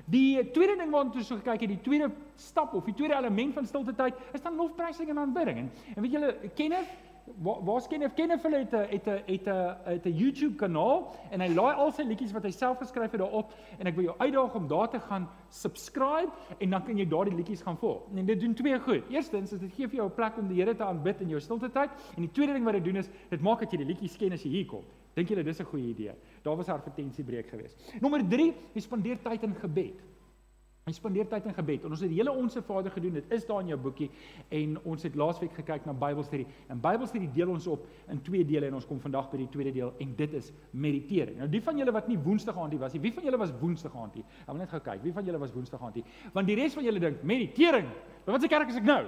Die 0.07 0.51
tweede 0.51 0.77
ding 0.77 0.91
waarna 0.91 1.13
ons 1.13 1.27
so 1.27 1.37
gekyk 1.37 1.61
het, 1.61 1.69
die 1.69 1.83
tweede 1.83 2.11
stap 2.37 2.75
of 2.75 2.85
die 2.85 2.95
tweede 2.95 3.15
element 3.15 3.55
van 3.55 3.67
stilte 3.67 3.95
tyd, 3.95 4.15
is 4.33 4.43
dan 4.43 4.57
lofprysing 4.57 5.09
en 5.11 5.19
aanbidding. 5.19 5.59
En, 5.59 5.71
en 5.97 6.03
weet 6.03 6.13
julle, 6.13 6.37
Kenneth 6.55 7.06
waar 7.43 7.65
waar 7.65 7.89
ken 7.89 8.13
ken 8.15 8.41
hulle 8.43 8.59
het 8.59 8.73
'n 8.73 8.87
het 8.91 9.07
'n 9.07 9.23
het 9.27 9.47
'n 9.47 9.77
het 9.85 10.07
'n 10.07 10.17
YouTube 10.17 10.55
kanaal 10.55 11.15
en 11.31 11.41
hy 11.41 11.49
laai 11.55 11.75
al 11.75 11.93
sy 11.93 12.03
liedjies 12.03 12.33
wat 12.33 12.43
hy 12.43 12.51
self 12.51 12.79
geskryf 12.79 13.11
het 13.11 13.21
daarop 13.21 13.53
en 13.79 13.87
ek 13.87 13.95
wil 13.95 14.05
jou 14.05 14.19
uitdaag 14.19 14.55
om 14.55 14.69
daar 14.69 14.89
te 14.89 15.01
gaan 15.01 15.29
subscribe 15.49 16.31
en 16.59 16.71
dan 16.71 16.85
kan 16.85 16.97
jy 16.97 17.09
daardie 17.09 17.35
liedjies 17.35 17.63
gaan 17.63 17.77
volg. 17.77 18.03
En 18.15 18.27
dit 18.27 18.41
doen 18.41 18.55
twee 18.55 18.81
goed. 18.81 19.03
Eerstens 19.11 19.53
is 19.53 19.61
dit 19.61 19.73
gee 19.73 19.89
vir 19.89 19.97
jou 19.97 20.09
'n 20.09 20.15
plek 20.15 20.39
om 20.39 20.49
die 20.49 20.63
Here 20.63 20.75
te 20.75 20.85
aanbid 20.85 21.21
in 21.21 21.29
jou 21.29 21.41
stilte 21.41 21.71
tyd 21.71 21.91
en 22.17 22.23
die 22.23 22.31
tweede 22.33 22.53
ding 22.53 22.65
wat 22.65 22.75
dit 22.75 22.85
doen 22.85 22.97
is 22.97 23.11
dit 23.29 23.41
maak 23.41 23.61
dat 23.61 23.71
jy 23.71 23.79
die 23.79 23.87
liedjies 23.87 24.17
ken 24.17 24.33
as 24.33 24.43
jy 24.43 24.51
hier 24.51 24.67
kom. 24.67 24.85
Dink 25.15 25.29
julle 25.29 25.43
dis 25.43 25.61
'n 25.61 25.65
goeie 25.65 25.89
idee? 25.89 26.13
Daar 26.43 26.57
was 26.57 26.69
'n 26.69 26.73
advertensiebreek 26.73 27.49
geweest. 27.49 27.95
Nommer 28.01 28.29
3, 28.29 28.55
jy 28.73 28.81
spandeer 28.81 29.19
tyd 29.23 29.43
in 29.43 29.55
gebed. 29.55 30.16
Hy 30.87 30.93
spandeer 30.95 31.27
tyd 31.27 31.49
in 31.51 31.55
gebed. 31.55 31.83
En 31.83 31.91
ons 31.97 32.03
het 32.05 32.13
die 32.13 32.21
hele 32.21 32.31
onsse 32.31 32.61
Vader 32.63 32.93
gedoen. 32.95 33.17
Dit 33.19 33.33
is 33.35 33.43
daar 33.49 33.65
in 33.65 33.73
jou 33.73 33.79
boekie 33.89 34.07
en 34.55 34.77
ons 34.87 35.03
het 35.03 35.17
laasweek 35.19 35.57
gekyk 35.59 35.89
na 35.89 35.91
Bybelstudie. 35.99 36.47
En 36.71 36.79
Bybelstudie 36.79 37.27
deel 37.35 37.51
ons 37.51 37.67
op 37.73 37.89
in 38.15 38.21
twee 38.23 38.47
dele 38.47 38.69
en 38.71 38.77
ons 38.79 38.87
kom 38.87 39.01
vandag 39.03 39.27
by 39.33 39.41
die 39.41 39.49
tweede 39.51 39.73
deel 39.75 39.91
en 39.99 40.13
dit 40.21 40.37
is 40.39 40.53
meditering. 40.71 41.41
Nou 41.43 41.51
die 41.51 41.65
van 41.67 41.83
julle 41.83 41.97
wat 41.97 42.07
nie 42.07 42.21
Woensdag 42.23 42.63
aandie 42.63 42.79
was 42.79 42.95
nie, 42.95 43.03
wie 43.03 43.11
van 43.19 43.27
julle 43.27 43.43
was 43.43 43.51
Woensdag 43.59 43.99
aandie? 43.99 44.23
Ek 44.45 44.53
wil 44.53 44.63
net 44.63 44.71
gou 44.77 44.85
kyk. 44.93 45.03
Wie 45.03 45.17
van 45.19 45.27
julle 45.27 45.43
was 45.43 45.59
Woensdag 45.59 45.83
aandie? 45.91 46.07
Want 46.39 46.55
die 46.55 46.61
res 46.63 46.79
van 46.79 46.87
julle 46.87 47.03
dink 47.03 47.27
meditering. 47.35 47.91
Wat 48.31 48.47
se 48.47 48.55
kerk 48.55 48.71
is 48.71 48.79
ek 48.79 48.87
nou? 48.87 49.03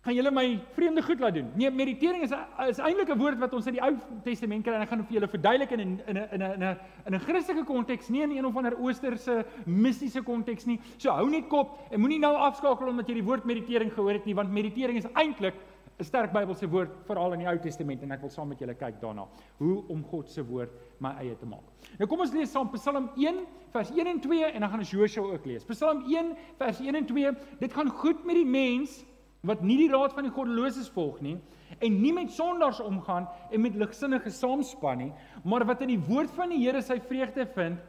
Gaan 0.00 0.14
julle 0.16 0.30
my 0.32 0.44
vreemde 0.72 1.02
goed 1.04 1.20
laat 1.20 1.34
doen. 1.34 1.50
Nee, 1.60 1.70
meditering 1.70 2.22
is 2.24 2.32
is 2.68 2.78
eintlik 2.78 3.10
'n 3.12 3.18
woord 3.18 3.38
wat 3.38 3.52
ons 3.52 3.66
in 3.66 3.74
die 3.74 3.82
Ou 3.82 3.96
Testament 4.24 4.64
kry 4.64 4.72
en 4.74 4.82
ek 4.82 4.88
gaan 4.88 5.04
vir 5.04 5.14
julle 5.14 5.28
verduidelik 5.28 5.70
in 5.72 5.80
'n 5.80 6.00
in 6.06 6.16
'n 6.16 6.28
in 6.32 6.62
'n 6.62 6.76
in 7.06 7.14
'n 7.14 7.20
Christelike 7.20 7.64
konteks, 7.64 8.08
nie 8.08 8.22
in 8.22 8.30
een 8.30 8.46
of 8.46 8.56
ander 8.56 8.78
Oosterse 8.78 9.44
mistiese 9.66 10.22
konteks 10.22 10.66
nie. 10.66 10.80
So 10.96 11.10
hou 11.10 11.28
net 11.28 11.48
kop 11.48 11.78
en 11.90 12.00
moenie 12.00 12.18
nou 12.18 12.34
afskakel 12.34 12.88
omdat 12.88 13.08
jy 13.08 13.14
die 13.14 13.24
woord 13.24 13.44
meditering 13.44 13.92
gehoor 13.92 14.12
het 14.12 14.24
nie, 14.24 14.34
want 14.34 14.50
meditering 14.50 14.96
is 14.96 15.06
eintlik 15.12 15.54
'n 16.00 16.04
sterk 16.04 16.32
Bybelse 16.32 16.68
woord 16.68 16.90
veral 17.04 17.32
in 17.32 17.40
die 17.40 17.48
Ou 17.48 17.58
Testament 17.58 18.02
en 18.02 18.12
ek 18.12 18.20
wil 18.20 18.30
saam 18.30 18.48
met 18.48 18.58
julle 18.58 18.74
kyk 18.74 19.00
daarna 19.02 19.26
hoe 19.58 19.84
om 19.88 20.02
God 20.04 20.30
se 20.30 20.42
woord 20.42 20.70
my 20.98 21.10
eie 21.20 21.36
te 21.36 21.46
maak. 21.46 21.66
Nou 21.98 22.08
kom 22.08 22.20
ons 22.20 22.32
lees 22.32 22.50
saam 22.50 22.70
Psalm 22.70 23.10
1 23.16 23.44
vers 23.70 23.90
1 23.90 24.06
en 24.06 24.20
2 24.20 24.44
en 24.44 24.60
dan 24.60 24.70
gaan 24.70 24.78
ons 24.78 24.90
Josua 24.90 25.22
ook 25.22 25.46
lees. 25.46 25.64
Psalm 25.64 26.02
1 26.08 26.36
vers 26.56 26.80
1 26.80 26.94
en 26.94 27.06
2. 27.06 27.32
Dit 27.60 27.72
gaan 27.72 27.88
goed 27.88 28.24
met 28.24 28.34
die 28.34 28.46
mens 28.46 29.04
wat 29.46 29.62
nie 29.64 29.78
die 29.80 29.90
raad 29.92 30.12
van 30.16 30.26
die 30.26 30.34
goddeloses 30.34 30.90
volg 30.92 31.20
nie 31.24 31.38
en 31.78 31.96
nie 32.02 32.12
met 32.12 32.32
sondaars 32.34 32.80
omgaan 32.82 33.28
en 33.50 33.62
met 33.62 33.78
ligsinnige 33.78 34.30
saamspan 34.34 34.98
nie, 34.98 35.12
maar 35.44 35.64
wat 35.64 35.84
in 35.86 35.94
die 35.94 36.02
woord 36.08 36.32
van 36.36 36.52
die 36.52 36.60
Here 36.64 36.82
sy 36.82 36.98
vreugde 37.00 37.46
vind 37.54 37.80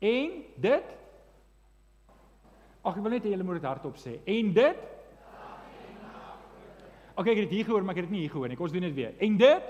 en 0.00 0.40
dit 0.60 0.96
Ag, 2.80 2.96
ek 2.96 3.02
wil 3.04 3.12
net 3.12 3.26
hê 3.28 3.34
julle 3.34 3.44
moet 3.44 3.58
dit 3.58 3.66
hardop 3.68 3.98
sê. 4.00 4.14
En 4.24 4.54
dit 4.56 4.78
OK, 7.12 7.26
ek 7.26 7.34
het 7.34 7.50
dit 7.50 7.58
hier 7.58 7.66
gehoor, 7.68 7.84
maar 7.84 7.92
ek 7.92 8.00
het 8.00 8.08
dit 8.08 8.14
nie 8.14 8.22
hier 8.24 8.32
gehoor 8.32 8.48
nie. 8.48 8.56
Kom 8.56 8.64
ons 8.64 8.72
doen 8.72 8.86
dit 8.86 8.94
weer. 8.96 9.12
En 9.20 9.36
dit 9.36 9.66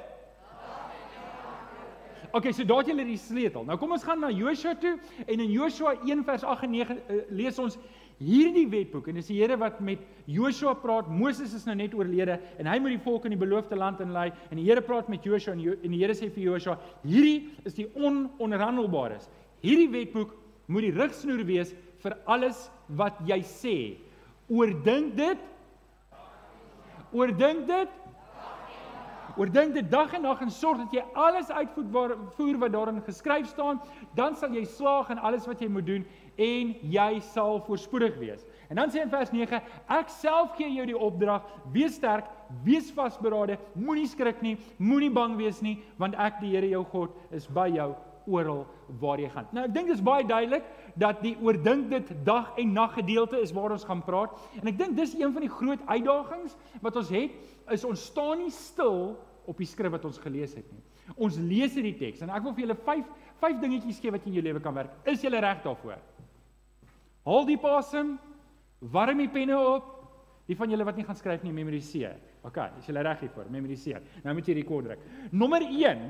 OK, 2.30 2.46
so 2.54 2.62
daar 2.62 2.84
het 2.84 2.92
julle 2.92 3.06
die 3.08 3.18
sleutel. 3.18 3.64
Nou 3.66 3.74
kom 3.80 3.90
ons 3.96 4.04
gaan 4.06 4.20
na 4.22 4.30
Joshua 4.30 4.76
toe 4.78 4.92
en 5.24 5.40
in 5.40 5.50
Joshua 5.50 5.96
1 6.06 6.22
vers 6.28 6.44
8 6.46 6.68
en 6.68 6.76
9 6.76 6.94
uh, 7.00 7.18
lees 7.34 7.58
ons 7.58 7.74
hierdie 8.20 8.66
wetboek 8.70 9.08
en 9.08 9.18
dis 9.18 9.30
die 9.32 9.38
Here 9.40 9.56
wat 9.60 9.80
met 9.84 10.02
Joshua 10.30 10.74
praat. 10.78 11.08
Moses 11.08 11.54
is 11.56 11.64
nou 11.66 11.74
net 11.78 11.94
oorlede 11.96 12.38
en 12.60 12.68
hy 12.68 12.78
moet 12.78 12.94
die 12.94 13.04
volk 13.04 13.26
in 13.26 13.34
die 13.34 13.40
beloofde 13.40 13.78
land 13.80 14.02
inlei 14.04 14.28
en 14.50 14.60
die 14.60 14.66
Here 14.68 14.84
praat 14.84 15.08
met 15.08 15.24
Joshua 15.24 15.56
en, 15.56 15.62
jo 15.64 15.76
en 15.80 15.94
die 15.94 16.02
Here 16.02 16.16
sê 16.16 16.28
vir 16.30 16.50
Joshua: 16.52 16.78
"Hierdie 17.02 17.48
is 17.64 17.74
die 17.74 17.88
ononderhandelbares. 17.96 19.30
Hierdie 19.64 19.90
wetboek 19.92 20.36
moet 20.70 20.86
die 20.86 20.94
rigsnoer 20.94 21.42
wees 21.48 21.72
vir 22.04 22.16
alles 22.30 22.68
wat 22.96 23.18
jy 23.28 23.40
sê. 23.46 23.76
Oordink 24.50 25.16
dit. 25.18 25.48
Oordink 27.12 27.66
dit. 27.66 27.96
Oordink 29.38 29.74
dit 29.74 29.86
dag 29.90 30.12
en 30.16 30.24
nag 30.26 30.40
en 30.42 30.50
sorg 30.52 30.80
dat 30.82 30.94
jy 30.94 31.02
alles 31.18 31.50
uitvoer 31.50 32.58
wat 32.60 32.72
daarin 32.74 32.98
geskryf 33.06 33.46
staan, 33.48 33.78
dan 34.18 34.34
sal 34.36 34.52
jy 34.54 34.64
slaag 34.68 35.12
in 35.14 35.22
alles 35.22 35.46
wat 35.48 35.62
jy 35.62 35.68
moet 35.70 35.86
doen 35.86 36.06
en 36.40 36.74
jy 36.92 37.10
sal 37.32 37.60
voorspoedig 37.66 38.16
wees. 38.20 38.44
En 38.70 38.78
dan 38.80 38.92
sê 38.92 39.02
in 39.02 39.12
vers 39.12 39.32
9, 39.34 39.60
ek 39.92 40.12
self 40.14 40.54
gee 40.58 40.70
jou 40.72 40.86
die 40.88 40.98
opdrag, 40.98 41.46
wees 41.74 41.98
sterk, 41.98 42.28
wees 42.64 42.90
vasberade, 42.94 43.58
moenie 43.74 44.08
skrik 44.08 44.40
nie, 44.44 44.56
moenie 44.78 45.10
bang 45.12 45.36
wees 45.40 45.60
nie, 45.64 45.78
want 46.00 46.16
ek 46.18 46.40
die 46.42 46.54
Here 46.54 46.70
jou 46.70 46.84
God 46.92 47.34
is 47.36 47.48
by 47.50 47.68
jou 47.74 47.92
oral 48.30 48.64
waar 49.00 49.20
jy 49.20 49.30
gaan. 49.32 49.48
Nou 49.54 49.64
ek 49.66 49.74
dink 49.74 49.90
dit 49.90 49.96
is 49.96 50.04
baie 50.04 50.26
duidelik 50.26 50.66
dat 51.00 51.22
die 51.24 51.34
oordink 51.42 51.88
dit 51.92 52.12
dag 52.26 52.52
en 52.60 52.74
nag 52.76 52.94
gedeelte 52.98 53.40
is 53.40 53.54
waar 53.56 53.74
ons 53.74 53.86
gaan 53.86 54.02
praat. 54.06 54.36
En 54.60 54.70
ek 54.70 54.78
dink 54.78 54.96
dis 54.98 55.16
een 55.18 55.34
van 55.34 55.46
die 55.46 55.52
groot 55.52 55.82
uitdagings 55.88 56.56
wat 56.84 57.00
ons 57.00 57.10
het, 57.14 57.34
is 57.74 57.86
ons 57.86 58.06
staan 58.10 58.44
nie 58.44 58.54
stil 58.54 59.14
op 59.50 59.58
die 59.58 59.68
skrif 59.68 59.94
wat 59.94 60.06
ons 60.06 60.20
gelees 60.22 60.54
het 60.58 60.66
nie. 60.70 60.82
Ons 61.18 61.40
lees 61.42 61.74
hierdie 61.74 61.96
teks 61.98 62.22
en 62.22 62.30
ek 62.30 62.44
wil 62.44 62.54
vir 62.54 62.68
julle 62.68 62.78
vyf 62.86 63.10
vyf 63.40 63.60
dingetjies 63.62 64.00
gee 64.02 64.12
wat 64.12 64.26
in 64.28 64.36
jou 64.36 64.44
lewe 64.44 64.60
kan 64.62 64.76
werk. 64.76 64.92
Is 65.08 65.24
jy 65.24 65.32
reg 65.32 65.62
daarvoor? 65.64 65.98
Haal 67.28 67.46
die 67.48 67.58
pasem, 67.60 68.16
warm 68.80 69.20
die 69.20 69.30
penne 69.32 69.58
op. 69.58 69.96
Die 70.50 70.56
van 70.58 70.72
julle 70.72 70.84
wat 70.88 70.96
nie 70.98 71.06
gaan 71.06 71.18
skryf 71.18 71.44
nie, 71.46 71.52
memoriseer. 71.54 72.16
OK, 72.42 72.56
is 72.80 72.88
jy 72.88 72.94
reg 72.96 73.20
hiervoor? 73.22 73.50
Memoriseer. 73.52 74.02
Nou 74.24 74.34
moet 74.34 74.48
jy 74.48 74.56
rekord 74.58 74.88
druk. 74.88 75.02
Nommer 75.30 75.62
1 75.62 76.00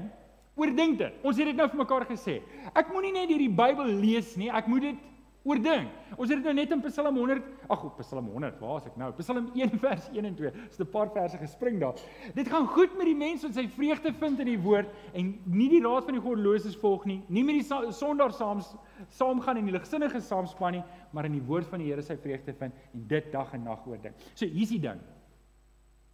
Oordink 0.61 0.99
dit. 1.01 1.21
Ons 1.25 1.39
het 1.41 1.49
dit 1.51 1.57
nou 1.57 1.67
vir 1.71 1.81
mekaar 1.81 2.05
gesê. 2.09 2.41
Ek 2.77 2.91
moenie 2.93 3.15
net 3.15 3.31
hierdie 3.33 3.51
Bybel 3.55 3.95
lees 4.03 4.35
nie, 4.41 4.51
ek 4.53 4.69
moet 4.71 4.91
dit 4.91 5.07
oordink. 5.51 5.91
Ons 6.17 6.31
het 6.31 6.39
dit 6.39 6.47
nou 6.47 6.55
net 6.57 6.73
in 6.75 6.83
Psalm 6.85 7.17
100, 7.19 7.47
ag, 7.73 7.83
Psalm 7.99 8.29
100, 8.33 8.59
waar 8.63 8.79
is 8.81 8.89
ek 8.91 8.97
nou? 9.01 9.11
Psalm 9.19 9.51
1 9.59 9.75
vers 9.83 10.09
1 10.13 10.29
en 10.29 10.37
2. 10.39 10.53
Dis 10.71 10.81
'n 10.81 10.89
paar 10.93 11.11
verse 11.15 11.39
gespring 11.41 11.81
daar. 11.83 11.99
Dit 12.35 12.49
gaan 12.49 12.67
goed 12.67 12.97
met 12.99 13.07
die 13.11 13.17
mens 13.17 13.45
wat 13.47 13.55
sy 13.59 13.67
vreugde 13.69 14.13
vind 14.23 14.41
in 14.41 14.51
die 14.53 14.61
woord 14.61 14.91
en 15.15 15.35
nie 15.45 15.69
die 15.73 15.83
raad 15.85 16.09
van 16.09 16.19
die 16.19 16.25
goddeloses 16.25 16.77
volg 16.81 17.07
nie, 17.09 17.21
nie 17.29 17.45
met 17.45 17.61
die 17.61 17.93
sondaar 17.93 18.33
saam 18.33 18.63
saamgaan 19.09 19.57
en 19.57 19.71
die 19.71 19.73
ligsinnige 19.73 20.21
saamspan 20.21 20.77
nie, 20.77 20.83
maar 21.13 21.25
in 21.25 21.33
die 21.33 21.47
woord 21.47 21.67
van 21.71 21.81
die 21.81 21.89
Here 21.89 22.03
sy 22.03 22.17
vreugde 22.21 22.53
vind 22.53 22.75
en 22.93 23.07
dit 23.09 23.33
dag 23.33 23.55
en 23.57 23.65
nag 23.65 23.87
oordink. 23.87 24.17
So 24.35 24.47
hier's 24.47 24.73
die 24.75 24.83
ding. 24.83 25.01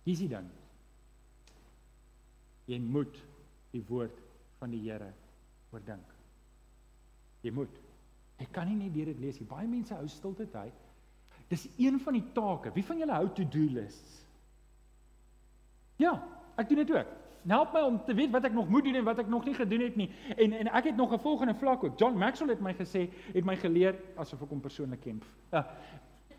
Hier's 0.07 0.23
die 0.23 0.31
ding. 0.31 0.47
Jy 2.71 2.79
moet 2.83 3.19
die 3.75 3.83
woord 3.89 4.23
van 4.61 4.71
die 4.71 4.83
Here 4.85 5.11
oordink. 5.75 6.15
Jy 7.43 7.53
moet. 7.55 7.83
Jy 8.39 8.47
kan 8.53 8.69
nie 8.69 8.77
net 8.77 8.95
deur 8.95 9.05
dit 9.05 9.21
lees 9.21 9.39
nie. 9.41 9.49
Baie 9.49 9.69
mense 9.69 9.95
hou 9.95 10.07
stilte 10.09 10.47
tyd. 10.53 10.75
Dis 11.49 11.69
een 11.79 12.01
van 12.03 12.19
die 12.19 12.25
take. 12.35 12.73
Wie 12.75 12.85
van 12.85 12.99
julle 12.99 13.13
hou 13.13 13.29
to-do 13.35 13.69
lists? 13.73 14.25
Ja, 16.03 16.19
ek 16.57 16.69
doen 16.69 16.83
dit 16.83 16.93
ook. 16.93 17.13
Help 17.47 17.77
my 17.77 17.83
om 17.87 17.99
te 18.05 18.15
weet 18.15 18.33
wat 18.35 18.45
ek 18.49 18.57
nog 18.57 18.69
moet 18.69 18.85
doen 18.85 18.99
en 18.99 19.05
wat 19.07 19.21
ek 19.23 19.29
nog 19.31 19.45
nie 19.47 19.55
gedoen 19.55 19.85
het 19.87 19.97
nie. 19.97 20.09
En 20.35 20.53
en 20.53 20.73
ek 20.75 20.91
het 20.91 20.97
nog 20.97 21.13
'n 21.13 21.23
volgende 21.23 21.55
vlak 21.55 21.85
ook. 21.85 21.99
John 21.99 22.19
Maxwell 22.19 22.51
het 22.51 22.61
my 22.61 22.75
gesê, 22.75 23.09
het 23.33 23.45
my 23.45 23.57
geleer 23.57 23.95
asof 24.17 24.43
ek 24.43 24.49
hom 24.49 24.61
persoonlik 24.61 25.01
ken. 25.01 25.23
Ja. 25.53 25.67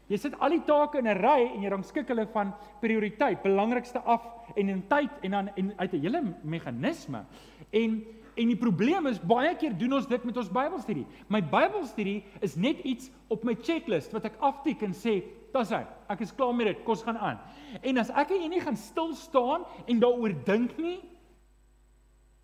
Jy 0.08 0.18
sit 0.18 0.40
al 0.40 0.50
die 0.50 0.64
take 0.64 0.98
in 0.98 1.08
'n 1.08 1.18
ry 1.18 1.52
en 1.56 1.62
jy 1.62 1.70
rangskik 1.70 2.08
hulle 2.08 2.28
van 2.28 2.54
prioriteit, 2.80 3.42
belangrikste 3.42 4.00
af 4.00 4.22
en 4.56 4.70
in 4.70 4.88
tyd 4.88 5.10
en 5.22 5.32
dan 5.32 5.48
en 5.56 5.74
uit 5.78 5.94
'n 5.94 6.00
hele 6.02 6.34
meganisme. 6.44 7.26
En 7.70 8.04
en 8.38 8.52
die 8.52 8.60
probleem 8.60 9.10
is 9.10 9.20
baie 9.20 9.54
keer 9.60 9.76
doen 9.78 9.98
ons 9.98 10.08
dit 10.10 10.24
met 10.30 10.38
ons 10.38 10.52
Bybelstudie. 10.54 11.06
My 11.34 11.42
Bybelstudie 11.42 12.22
is 12.46 12.56
net 12.56 12.84
iets 12.86 13.10
op 13.34 13.46
my 13.48 13.58
checklist 13.60 14.14
wat 14.16 14.28
ek 14.30 14.38
aftik 14.46 14.84
en 14.86 14.94
sê, 14.94 15.24
"Dis 15.54 15.70
hy. 15.70 15.86
Ek 16.10 16.22
is 16.22 16.32
klaar 16.32 16.54
met 16.54 16.68
dit. 16.68 16.84
Kos 16.86 17.04
gaan 17.04 17.18
aan." 17.18 17.40
En 17.82 17.98
as 17.98 18.10
ek 18.10 18.32
en 18.32 18.42
jy 18.42 18.48
nie 18.48 18.62
gaan 18.62 18.76
stil 18.76 19.14
staan 19.14 19.66
en 19.88 20.00
daaroor 20.00 20.34
dink 20.46 20.78
nie, 20.78 21.00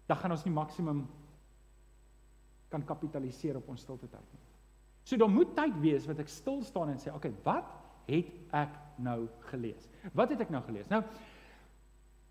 dan 0.08 0.18
gaan 0.18 0.32
ons 0.32 0.46
nie 0.46 0.54
maksimum 0.54 1.08
kan 2.70 2.84
kapitaliseer 2.86 3.58
op 3.58 3.70
ons 3.70 3.82
stilte 3.82 4.08
tyd 4.08 4.34
nie. 4.34 4.42
So 5.04 5.18
dan 5.18 5.34
moet 5.34 5.56
tyd 5.56 5.80
wees 5.84 6.08
wat 6.08 6.20
ek 6.20 6.32
stil 6.32 6.62
staan 6.64 6.90
en 6.90 6.98
sê, 6.98 7.14
"Oké, 7.14 7.28
okay, 7.28 7.34
wat 7.44 7.66
het 8.08 8.26
ek 8.52 8.70
nou 8.98 9.28
gelees? 9.40 9.90
Wat 10.14 10.30
het 10.30 10.42
ek 10.42 10.50
nou 10.50 10.62
gelees?" 10.62 10.90
Nou 10.90 11.04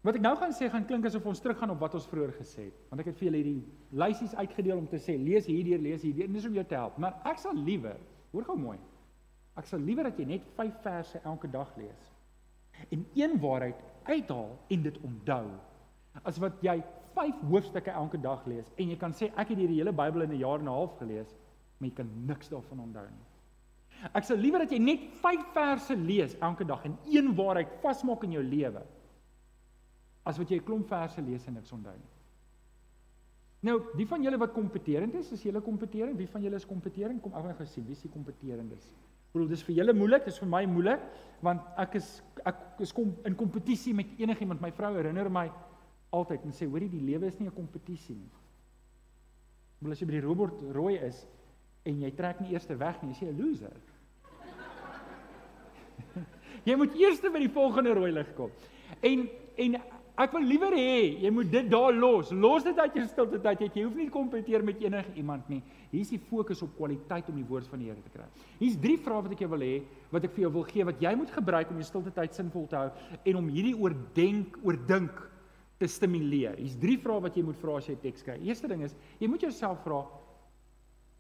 Wat 0.03 0.17
ek 0.19 0.23
nou 0.25 0.33
gaan 0.35 0.55
sê 0.55 0.67
gaan 0.71 0.87
klink 0.87 1.05
asof 1.07 1.27
ons 1.31 1.41
teruggaan 1.43 1.71
op 1.71 1.83
wat 1.85 1.93
ons 1.95 2.09
vroeër 2.11 2.33
gesê 2.35 2.65
het, 2.67 2.79
want 2.91 3.03
ek 3.05 3.13
het 3.13 3.19
vir 3.21 3.29
julle 3.29 3.39
hierdie 3.39 3.99
lysies 4.03 4.33
uitgedeel 4.35 4.81
om 4.81 4.89
te 4.91 4.99
sê 4.99 5.15
lees 5.15 5.47
hierdeur, 5.47 5.79
lees 5.79 6.03
hierdeur, 6.03 6.31
dis 6.35 6.49
om 6.49 6.57
jou 6.59 6.65
te 6.67 6.75
help, 6.75 6.97
maar 6.99 7.21
ek 7.31 7.39
sal 7.39 7.55
liewer, 7.55 8.01
hoor 8.33 8.49
gou 8.49 8.57
mooi. 8.59 8.79
Ek 9.61 9.69
sal 9.69 9.85
liewer 9.85 10.09
dat 10.09 10.19
jy 10.19 10.27
net 10.27 10.49
5 10.57 10.81
verse 10.83 11.21
elke 11.29 11.51
dag 11.53 11.71
lees 11.79 12.11
en 12.91 13.05
een 13.15 13.37
waarheid 13.39 13.79
uithaal 14.09 14.55
en 14.75 14.83
dit 14.83 14.97
onthou 15.07 15.45
as 16.27 16.39
wat 16.43 16.57
jy 16.65 16.79
5 17.15 17.43
hoofstukke 17.51 17.93
elke 17.95 18.19
dag 18.19 18.43
lees 18.49 18.73
en 18.81 18.91
jy 18.91 18.97
kan 18.99 19.13
sê 19.15 19.29
ek 19.37 19.53
het 19.53 19.61
hierdie 19.61 19.77
hele 19.77 19.93
Bybel 19.95 20.25
in 20.25 20.33
'n 20.33 20.41
jaar 20.41 20.59
en 20.59 20.67
'n 20.67 20.79
half 20.79 20.97
gelees 20.99 21.37
maar 21.79 21.89
jy 21.89 21.95
kan 21.95 22.11
niks 22.27 22.49
daarvan 22.49 22.81
onthou 22.81 23.07
nie. 23.07 23.27
Ek 24.15 24.25
sal 24.25 24.37
liewer 24.37 24.59
dat 24.59 24.73
jy 24.73 24.79
net 24.79 25.01
5 25.23 25.47
verse 25.53 25.97
lees 25.97 26.35
elke 26.41 26.65
dag 26.65 26.85
en 26.85 26.99
een 27.07 27.35
waarheid 27.35 27.69
vasmaak 27.83 28.25
in 28.25 28.33
jou 28.33 28.43
lewe 28.43 28.83
as 30.25 30.39
wat 30.39 30.51
jy 30.51 30.57
'n 30.57 30.65
klomp 30.65 30.89
verse 30.89 31.21
lees 31.21 31.47
en 31.47 31.55
niks 31.55 31.73
onthou 31.73 31.95
nie. 31.97 32.13
Nou, 33.63 33.79
die 33.95 34.07
van 34.07 34.23
julle 34.23 34.39
wat 34.39 34.53
kompeterend 34.53 35.15
is, 35.15 35.33
is 35.33 35.43
julle 35.43 35.61
kompeterend? 35.63 36.19
Wie 36.19 36.27
van 36.27 36.43
julle 36.43 36.57
is 36.57 36.67
kompeterend? 36.67 37.23
Kom 37.23 37.33
af 37.33 37.45
en 37.47 37.55
gesien, 37.55 37.85
wie 37.87 37.95
is 37.95 38.03
die 38.03 38.11
kompeterend 38.11 38.73
is? 38.73 38.89
Ek 39.29 39.37
bedoel, 39.37 39.49
dis 39.49 39.63
vir 39.63 39.77
julle 39.77 39.95
moeilik, 39.95 40.25
dis 40.25 40.39
vir 40.43 40.49
my 40.49 40.65
moeilik, 40.67 41.05
want 41.41 41.63
ek 41.81 41.95
is 41.95 42.09
ek 42.45 42.81
is 42.81 42.93
kom 42.93 43.15
in 43.25 43.37
kompetisie 43.39 43.95
met 43.95 44.07
enigiemand. 44.19 44.61
My 44.61 44.73
vrou 44.75 44.91
herinner 44.97 45.31
my 45.31 45.47
altyd 46.13 46.45
en 46.45 46.53
sê, 46.53 46.67
hoorie, 46.67 46.91
die 46.91 47.01
lewe 47.07 47.27
is 47.31 47.39
nie 47.39 47.47
'n 47.47 47.55
kompetisie 47.55 48.17
nie. 48.17 48.31
Maar 49.81 49.93
as 49.93 50.01
jy 50.01 50.07
by 50.07 50.13
die 50.13 50.27
robot 50.27 50.61
rooi 50.75 50.99
is, 50.99 51.27
en 51.85 52.03
jy 52.03 52.11
trek 52.11 52.41
nie 52.41 52.53
eers 52.53 52.67
weg 52.67 53.03
nie, 53.03 53.15
jy 53.15 53.29
is 53.29 53.35
'n 53.35 53.41
loser. 53.41 53.81
jy 56.69 56.77
moet 56.77 56.95
eers 56.95 57.21
by 57.21 57.39
die 57.39 57.49
volgende 57.49 57.95
rooi 57.95 58.13
lig 58.13 58.35
kom. 58.35 58.51
En 59.03 59.29
en 59.57 59.77
ek 60.21 60.35
wil 60.37 60.45
liewer 60.45 60.75
hê 60.77 61.23
jy 61.25 61.31
moet 61.33 61.49
dit 61.51 61.69
daar 61.73 61.95
los. 61.97 62.31
Los 62.37 62.67
dit 62.67 62.79
uit 62.79 62.99
jou 63.01 63.05
stilte 63.09 63.41
tyd. 63.43 63.65
Jy 63.73 63.85
hoef 63.87 63.97
nie 63.97 64.07
te 64.09 64.15
kompeteer 64.15 64.65
met 64.65 64.81
enige 64.85 65.15
iemand 65.17 65.49
nie. 65.49 65.63
Hier 65.91 66.05
is 66.05 66.13
die 66.13 66.21
fokus 66.21 66.63
op 66.65 66.75
kwaliteit 66.77 67.29
om 67.33 67.39
die 67.41 67.47
woord 67.49 67.69
van 67.71 67.81
die 67.83 67.91
Here 67.91 68.03
te 68.03 68.13
kry. 68.13 68.29
Hier's 68.61 68.79
drie 68.81 68.99
vrae 69.01 69.25
wat 69.25 69.35
ek 69.35 69.45
jou 69.45 69.51
wil 69.55 69.65
hê, 69.65 69.75
wat 70.13 70.29
ek 70.29 70.35
vir 70.37 70.47
jou 70.47 70.53
wil 70.59 70.67
gee 70.69 70.87
wat 70.89 71.03
jy 71.03 71.13
moet 71.19 71.35
gebruik 71.35 71.73
om 71.73 71.81
jou 71.81 71.89
stilte 71.89 72.15
tyd 72.17 72.37
sinvol 72.37 72.69
te 72.71 72.81
hou 72.81 72.89
en 73.25 73.41
om 73.41 73.53
hierdie 73.53 73.77
oordenk, 73.79 74.59
oordink 74.63 75.23
te 75.81 75.89
stimuleer. 75.91 76.59
Hier's 76.61 76.79
drie 76.79 76.99
vrae 77.01 77.25
wat 77.25 77.37
jy 77.37 77.47
moet 77.47 77.59
vra 77.59 77.81
as 77.81 77.89
jy 77.91 77.97
teks 78.03 78.23
skryf. 78.23 78.43
Eerste 78.47 78.71
ding 78.71 78.85
is, 78.87 78.95
jy 79.19 79.31
moet 79.31 79.43
jouself 79.49 79.81
vra, 79.87 80.05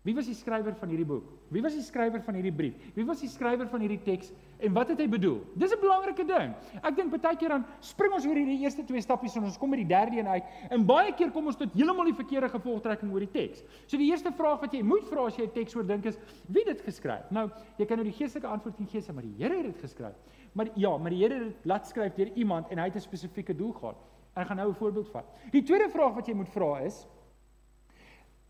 Wie 0.02 0.14
was 0.16 0.26
die 0.26 0.34
skrywer 0.34 0.74
van 0.74 0.90
hierdie 0.90 1.06
boek? 1.06 1.28
Wie 1.54 1.60
was 1.62 1.76
die 1.78 1.84
skrywer 1.86 2.18
van 2.26 2.34
hierdie 2.34 2.52
brief? 2.52 2.86
Wie 2.96 3.04
was 3.06 3.20
die 3.22 3.28
skrywer 3.30 3.68
van 3.70 3.84
hierdie 3.84 4.00
teks 4.02 4.32
en 4.58 4.74
wat 4.74 4.88
het 4.90 4.98
hy 4.98 5.06
bedoel? 5.06 5.36
Dis 5.54 5.70
'n 5.70 5.78
belangrike 5.78 6.24
ding. 6.26 6.54
Ek 6.82 6.96
dink 6.96 7.14
baie 7.14 7.36
keer 7.36 7.54
dan 7.54 7.64
spring 7.80 8.12
ons 8.12 8.26
oor 8.26 8.34
hierdie 8.34 8.58
eerste 8.64 8.82
twee 8.84 9.00
stappies 9.00 9.36
en 9.36 9.44
ons 9.44 9.56
kom 9.56 9.70
by 9.70 9.76
die 9.76 9.86
derde 9.86 10.18
een 10.18 10.26
uit 10.26 10.42
en 10.70 10.86
baie 10.86 11.12
keer 11.14 11.30
kom 11.30 11.46
ons 11.46 11.56
tot 11.56 11.72
heeltemal 11.72 12.04
die 12.04 12.18
verkeerde 12.18 12.48
gevolgtrekking 12.48 13.12
oor 13.12 13.20
die 13.20 13.30
teks. 13.30 13.62
So 13.86 13.96
die 13.96 14.10
eerste 14.10 14.32
vraag 14.32 14.60
wat 14.60 14.72
jy 14.72 14.82
moet 14.82 15.06
vra 15.06 15.26
as 15.26 15.36
jy 15.36 15.44
'n 15.44 15.52
teks 15.52 15.76
oordink 15.76 16.04
is, 16.04 16.18
wie 16.48 16.64
het 16.66 16.78
dit 16.78 16.80
geskryf? 16.80 17.30
Nou, 17.30 17.48
jy 17.78 17.86
kan 17.86 17.96
nou 17.96 18.04
die 18.04 18.18
geestelike 18.18 18.46
antwoord 18.46 18.74
gee, 18.90 19.00
sê 19.00 19.14
maar 19.14 19.22
die 19.22 19.34
Here 19.38 19.56
het 19.56 19.66
dit 19.66 19.80
geskryf. 19.80 20.16
Maar 20.52 20.66
ja, 20.74 20.98
maar 20.98 21.10
die 21.10 21.22
Here 21.22 21.34
het 21.34 21.44
dit 21.44 21.64
laat 21.64 21.86
skryf 21.86 22.14
deur 22.14 22.32
iemand 22.34 22.68
en 22.70 22.78
hy 22.78 22.84
het 22.84 22.96
'n 22.96 23.00
spesifieke 23.00 23.54
doel 23.54 23.72
gehad. 23.72 23.96
Ek 24.34 24.46
gaan 24.46 24.56
nou 24.56 24.68
'n 24.70 24.74
voorbeeld 24.74 25.08
vat. 25.10 25.24
Die 25.52 25.62
tweede 25.62 25.88
vraag 25.88 26.14
wat 26.14 26.26
jy 26.26 26.34
moet 26.34 26.48
vra 26.48 26.80
is 26.80 27.06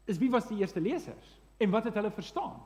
is 0.04 0.18
wie 0.18 0.30
was 0.30 0.48
die 0.48 0.58
eerste 0.58 0.80
lesers? 0.80 1.40
En 1.58 1.70
wat 1.70 1.84
het 1.84 1.94
hulle 1.94 2.10
verstaan? 2.10 2.60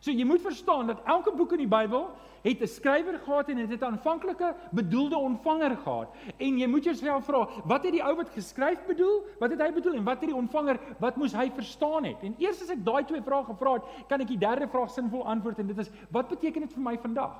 So 0.00 0.12
jy 0.12 0.24
moet 0.28 0.42
verstaan 0.44 0.90
dat 0.90 1.00
elke 1.08 1.32
boek 1.34 1.54
in 1.56 1.64
die 1.64 1.70
Bybel 1.70 2.10
het 2.44 2.60
'n 2.62 2.66
skrywer 2.66 3.18
gehad 3.18 3.48
en 3.48 3.56
dit 3.56 3.70
het 3.70 3.80
'n 3.80 3.84
aanvanklike 3.84 4.54
bedoelde 4.70 5.16
ontvanger 5.16 5.76
gehad. 5.76 6.08
En 6.36 6.58
jy 6.58 6.66
moet 6.66 6.84
jouself 6.84 7.24
vra, 7.24 7.48
wat 7.64 7.82
het 7.82 7.92
die 7.92 8.04
ou 8.04 8.14
wat 8.16 8.30
geskryf 8.30 8.86
bedoel? 8.86 9.24
Wat 9.38 9.50
het 9.50 9.60
hy 9.60 9.72
bedoel 9.72 9.94
en 9.94 10.04
wat 10.04 10.20
het 10.20 10.28
die 10.28 10.36
ontvanger, 10.36 10.78
wat 10.98 11.16
moes 11.16 11.32
hy 11.32 11.50
verstaan 11.50 12.04
het? 12.04 12.22
En 12.22 12.34
eers 12.38 12.62
as 12.62 12.70
ek 12.70 12.84
daai 12.84 13.04
twee 13.04 13.22
vrae 13.22 13.44
gevra 13.44 13.72
het, 13.72 13.82
kan 14.08 14.20
ek 14.20 14.28
die 14.28 14.38
derde 14.38 14.68
vraag 14.68 14.90
sinvol 14.90 15.26
antwoord 15.26 15.58
en 15.58 15.66
dit 15.66 15.78
is 15.78 15.90
wat 16.10 16.28
beteken 16.28 16.60
dit 16.60 16.72
vir 16.72 16.82
my 16.82 16.98
vandag? 16.98 17.34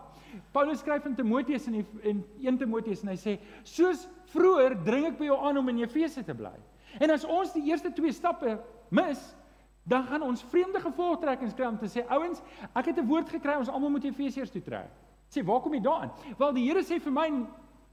Paulus 0.53 0.79
skryf 0.79 1.05
in 1.07 1.15
Timoteus 1.15 1.67
in 1.67 1.87
in 2.03 2.25
1 2.43 2.59
Timoteus 2.59 3.03
en 3.03 3.09
hy 3.09 3.17
sê, 3.17 3.39
soos 3.63 4.09
vroeër 4.25 4.85
dring 4.85 5.07
ek 5.07 5.19
by 5.19 5.25
jou 5.25 5.39
aan 5.39 5.59
om 5.59 5.69
in 5.69 5.79
Efese 5.79 6.25
te 6.25 6.35
bly. 6.35 6.55
En 6.99 7.11
as 7.11 7.25
ons 7.25 7.53
die 7.53 7.67
eerste 7.71 7.93
twee 7.93 8.13
stappe 8.13 8.59
mis, 8.89 9.37
dan 9.87 10.05
gaan 10.05 10.23
ons 10.23 10.43
vreemde 10.51 10.81
gevolgtrekkings 10.81 11.55
kry 11.55 11.67
om 11.67 11.79
te 11.79 11.87
sê 11.87 12.03
ouens, 12.09 12.43
ek 12.75 12.87
het 12.87 12.99
'n 12.99 13.07
woord 13.07 13.29
gekry, 13.31 13.55
ons 13.57 13.69
almal 13.69 13.91
moet 13.91 14.05
Efesiërs 14.05 14.51
toe 14.51 14.63
trek. 14.63 14.91
Sê, 15.31 15.45
waar 15.45 15.61
kom 15.61 15.75
jy 15.75 15.81
daarin? 15.81 16.11
Wel 16.39 16.53
die 16.53 16.67
Here 16.69 16.83
sê 16.83 17.01
vir 17.01 17.13
my 17.13 17.27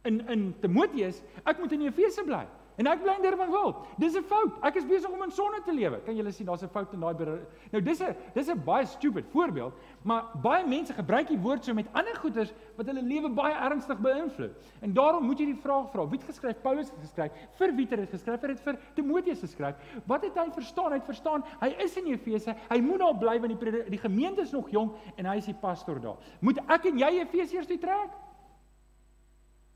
in 0.03 0.19
in 0.29 0.53
Timoteus, 0.61 1.23
ek 1.45 1.59
moet 1.59 1.71
in 1.71 1.81
Efese 1.81 2.23
bly. 2.23 2.47
En 2.77 2.87
ek 2.89 3.01
bly 3.03 3.13
in 3.19 3.21
Durbanville. 3.21 3.75
Dis 3.97 4.15
'n 4.17 4.23
fout. 4.23 4.57
Ek 4.63 4.75
is 4.75 4.85
besig 4.85 5.09
om 5.09 5.21
in 5.23 5.31
sonde 5.31 5.61
te 5.65 5.73
lewe. 5.73 5.99
Kan 6.05 6.15
julle 6.15 6.31
sien 6.31 6.45
daar's 6.45 6.63
'n 6.63 6.69
fout 6.69 6.93
in 6.93 6.99
daai 6.99 7.39
Nou 7.71 7.81
dis 7.81 8.01
'n 8.01 8.15
dis 8.33 8.49
'n 8.49 8.63
baie 8.63 8.85
stupid 8.85 9.25
voorbeeld, 9.31 9.73
maar 10.01 10.25
baie 10.41 10.65
mense 10.65 10.93
gebruik 10.93 11.27
die 11.27 11.37
woord 11.37 11.63
so 11.63 11.73
met 11.73 11.87
ander 11.93 12.15
goeders 12.15 12.53
wat 12.75 12.85
hulle 12.85 13.01
lewe 13.01 13.29
baie 13.29 13.53
ernstig 13.53 13.99
beïnvloed. 13.99 14.51
En 14.81 14.93
daarom 14.93 15.25
moet 15.25 15.39
jy 15.39 15.45
die 15.45 15.61
vraag 15.61 15.91
vra, 15.91 16.07
wie 16.07 16.17
het 16.17 16.27
geskryf? 16.27 16.61
Paulus 16.61 16.89
het 16.89 16.99
geskryf. 16.99 17.31
Vir 17.57 17.75
wie 17.75 17.87
het 17.89 17.99
hy 17.99 18.05
geskryf? 18.05 18.41
Hy 18.41 18.47
het 18.47 18.59
vir 18.59 18.79
Timoteus 18.93 19.39
geskryf. 19.39 19.75
Wat 20.05 20.23
het 20.23 20.35
hy 20.35 20.51
verstaan? 20.51 20.91
Hy 20.91 20.97
het 20.97 21.05
verstaan 21.05 21.43
hy 21.59 21.75
is 21.83 21.97
in 21.97 22.07
Efese. 22.07 22.55
Hy 22.69 22.79
moet 22.79 22.99
daar 22.99 23.17
bly 23.17 23.39
want 23.39 23.59
die 23.59 23.83
die 23.89 23.97
gemeente 24.01 24.41
is 24.41 24.51
nog 24.51 24.69
jonk 24.69 24.95
en 25.15 25.25
hy 25.25 25.37
is 25.37 25.45
die 25.45 25.57
pastoor 25.61 25.99
daar. 26.01 26.17
Moet 26.39 26.59
ek 26.67 26.85
en 26.85 26.97
jy 26.97 27.19
Efesiërs 27.23 27.67
toe 27.67 27.77
trek? 27.77 28.22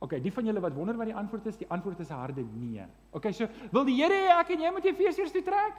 OK, 0.07 0.17
die 0.23 0.31
van 0.31 0.47
julle 0.47 0.63
wat 0.63 0.75
wonder 0.77 0.95
wat 0.95 1.11
die 1.11 1.17
antwoord 1.19 1.51
is, 1.51 1.59
die 1.59 1.67
antwoord 1.67 1.99
is 1.99 2.09
'n 2.09 2.21
harde 2.23 2.45
nee. 2.55 2.85
OK, 3.11 3.31
so 3.35 3.47
wil 3.71 3.83
die 3.85 3.99
Here 3.99 4.15
hê 4.15 4.39
ek 4.39 4.55
en 4.55 4.61
jy 4.61 4.71
moet 4.71 4.85
Efesiërs 4.85 5.31
toe 5.35 5.43
trek? 5.43 5.73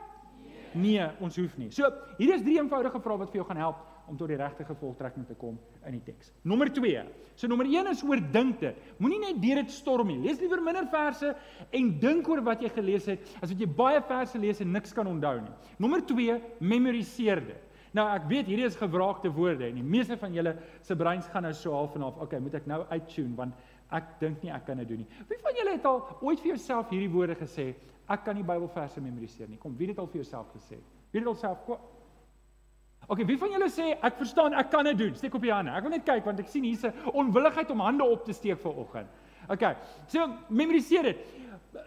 Nee, 0.75 1.07
ons 1.21 1.37
hoef 1.37 1.57
nie. 1.57 1.71
So, 1.71 1.89
hier 2.19 2.35
is 2.35 2.43
drie 2.43 2.59
eenvoudige 2.59 3.01
vrae 3.01 3.19
wat 3.19 3.31
vir 3.31 3.41
jou 3.41 3.47
gaan 3.49 3.57
help 3.57 3.77
om 4.09 4.17
tot 4.17 4.29
die 4.29 4.39
regte 4.41 4.65
gevolgtrekking 4.65 5.27
te 5.29 5.37
kom 5.39 5.59
in 5.87 5.97
die 5.99 6.03
teks. 6.05 6.33
Nommer 6.49 6.71
2. 6.73 7.05
So 7.37 7.49
nommer 7.51 7.69
1 7.69 7.91
is 7.93 8.03
oor 8.03 8.21
dink 8.33 8.61
dit. 8.61 8.77
Moenie 8.99 9.21
net 9.21 9.41
deur 9.43 9.63
dit 9.63 9.71
storm 9.71 10.09
nie. 10.09 10.19
Lees 10.25 10.41
liewer 10.41 10.63
minder 10.65 10.89
verse 10.93 11.35
en 11.77 11.91
dink 12.01 12.29
oor 12.29 12.41
wat 12.47 12.65
jy 12.65 12.73
gelees 12.73 13.09
het 13.11 13.25
as 13.43 13.53
wat 13.53 13.61
jy 13.61 13.69
baie 13.69 14.01
verse 14.09 14.41
lees 14.41 14.61
en 14.65 14.73
niks 14.73 14.97
kan 14.97 15.07
onthou 15.07 15.37
nie. 15.43 15.57
Nommer 15.79 16.05
2, 16.09 16.41
memoriseer 16.61 17.45
dit. 17.51 17.65
Nou 17.97 18.05
ek 18.13 18.27
weet 18.29 18.49
hierdie 18.51 18.67
is 18.69 18.77
gewraakte 18.77 19.31
woorde 19.33 19.69
en 19.69 19.79
die 19.81 19.87
meeste 19.87 20.17
van 20.21 20.35
julle 20.37 20.55
se 20.85 20.97
breins 20.97 21.29
gaan 21.33 21.47
nou 21.49 21.55
so 21.57 21.73
half 21.77 21.97
en 21.97 22.05
half. 22.05 22.19
Okay, 22.25 22.41
moet 22.41 22.59
ek 22.61 22.69
nou 22.69 22.83
uittune 22.91 23.37
want 23.37 23.68
Ek 23.91 24.19
dink 24.21 24.43
nie 24.43 24.53
ek 24.53 24.67
kan 24.67 24.77
dit 24.77 24.89
doen 24.89 24.99
nie. 25.05 25.25
Wie 25.29 25.39
van 25.43 25.55
julle 25.57 25.77
het 25.77 25.87
al 25.89 26.03
ooit 26.21 26.41
vir 26.41 26.53
jouself 26.55 26.91
hierdie 26.93 27.13
woorde 27.13 27.37
gesê? 27.39 27.71
Ek 28.09 28.25
kan 28.25 28.37
nie 28.37 28.45
Bybelverse 28.45 29.01
memoriseer 29.01 29.49
nie. 29.49 29.59
Kom, 29.61 29.77
wie 29.77 29.89
het 29.89 29.97
dit 29.97 30.03
al 30.03 30.11
vir 30.13 30.23
jouself 30.23 30.51
gesê? 30.57 30.77
Wie 31.11 31.21
het 31.21 31.25
dit 31.25 31.33
alself 31.33 31.79
OK, 33.09 33.23
wie 33.25 33.39
van 33.41 33.53
julle 33.55 33.71
sê 33.73 33.95
ek 34.05 34.19
verstaan, 34.19 34.53
ek 34.59 34.69
kan 34.69 34.85
dit 34.85 34.99
doen? 34.99 35.15
Steek 35.17 35.37
op 35.39 35.45
die 35.45 35.53
hande. 35.53 35.73
Ek 35.73 35.87
wil 35.87 35.95
net 35.95 36.05
kyk 36.05 36.27
want 36.29 36.43
ek 36.43 36.51
sien 36.53 36.67
hier's 36.67 36.85
'n 36.85 36.93
onwilligheid 37.15 37.71
om 37.71 37.81
hande 37.81 38.05
op 38.05 38.25
te 38.25 38.33
steek 38.37 38.61
vir 38.61 38.75
oggend. 38.77 39.09
OK. 39.49 39.65
So 40.07 40.27
memoriseer 40.49 41.03
dit. 41.03 41.19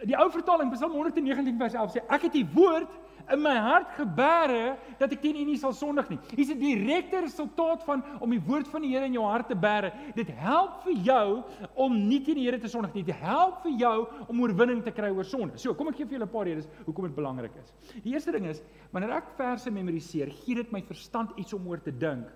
Die 0.05 0.17
ou 0.17 0.29
vertaling 0.31 0.71
Psalm 0.71 0.91
119 0.91 1.57
vers 1.57 1.73
11 1.73 1.91
sê 1.91 2.01
ek 2.09 2.21
het 2.21 2.33
die 2.33 2.47
woord 2.53 2.89
in 3.33 3.41
my 3.41 3.55
hart 3.55 3.93
gebere 3.97 4.77
dat 4.99 5.11
ek 5.11 5.21
teen 5.23 5.39
U 5.41 5.45
nie 5.47 5.57
sal 5.59 5.73
sondig 5.73 6.09
nie. 6.11 6.19
Hier's 6.35 6.51
'n 6.51 6.59
direkte 6.59 7.21
resultaat 7.21 7.83
van 7.83 8.03
om 8.19 8.29
die 8.29 8.39
woord 8.39 8.67
van 8.67 8.81
die 8.81 8.91
Here 8.91 9.05
in 9.05 9.13
jou 9.13 9.23
hart 9.23 9.47
te 9.47 9.55
bære. 9.55 9.91
Dit 10.15 10.27
help 10.27 10.83
vir 10.83 10.93
jou 10.93 11.43
om 11.75 12.07
nie 12.07 12.21
teen 12.21 12.35
die 12.35 12.45
Here 12.45 12.59
te 12.59 12.67
sondig 12.67 12.93
nie. 12.93 13.03
Dit 13.03 13.15
help 13.15 13.63
vir 13.63 13.71
jou 13.71 14.07
om 14.27 14.41
oorwinning 14.41 14.83
te 14.83 14.91
kry 14.91 15.09
oor 15.09 15.25
sonde. 15.25 15.57
So, 15.57 15.73
kom 15.73 15.87
ek 15.87 15.95
gee 15.95 16.05
vir 16.05 16.19
julle 16.19 16.25
'n 16.25 16.31
paar 16.31 16.45
redes 16.45 16.67
hoekom 16.85 17.05
dit 17.05 17.15
belangrik 17.15 17.55
is. 17.55 17.73
Die 18.03 18.13
eerste 18.13 18.31
ding 18.31 18.45
is, 18.45 18.61
wanneer 18.91 19.11
ek 19.11 19.35
verse 19.37 19.69
memoriseer, 19.71 20.29
gee 20.29 20.55
dit 20.55 20.71
my 20.71 20.81
verstand 20.81 21.31
iets 21.37 21.53
om 21.53 21.67
oor 21.67 21.81
te 21.81 21.91
dink. 21.91 22.27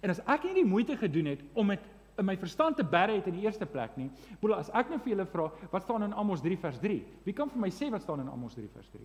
En 0.00 0.10
as 0.10 0.20
ek 0.20 0.44
nie 0.44 0.54
die 0.54 0.64
moeite 0.64 0.96
gedoen 0.96 1.26
het 1.26 1.40
om 1.54 1.68
dit 1.68 1.80
in 2.18 2.24
my 2.24 2.36
verstand 2.36 2.76
te 2.76 2.84
bære 2.84 3.16
het 3.16 3.26
in 3.26 3.34
die 3.34 3.44
eerste 3.46 3.66
plek 3.66 3.96
nie, 3.96 4.10
bedoel 4.40 4.56
as 4.56 4.70
ek 4.76 4.90
nou 4.90 4.98
vir 4.98 5.14
julle 5.14 5.26
vra, 5.26 5.50
wat 5.72 5.82
staan 5.82 6.02
in 6.02 6.12
Amos 6.12 6.40
3 6.44 6.56
vers 6.56 6.78
3? 6.78 7.04
Wie 7.24 7.32
kan 7.32 7.50
vir 7.50 7.60
my 7.60 7.70
sê 7.70 7.90
wat 7.90 8.02
staan 8.02 8.20
in 8.20 8.28
Amos 8.28 8.54
3 8.54 8.68
vers 8.68 8.90
3? 8.90 9.04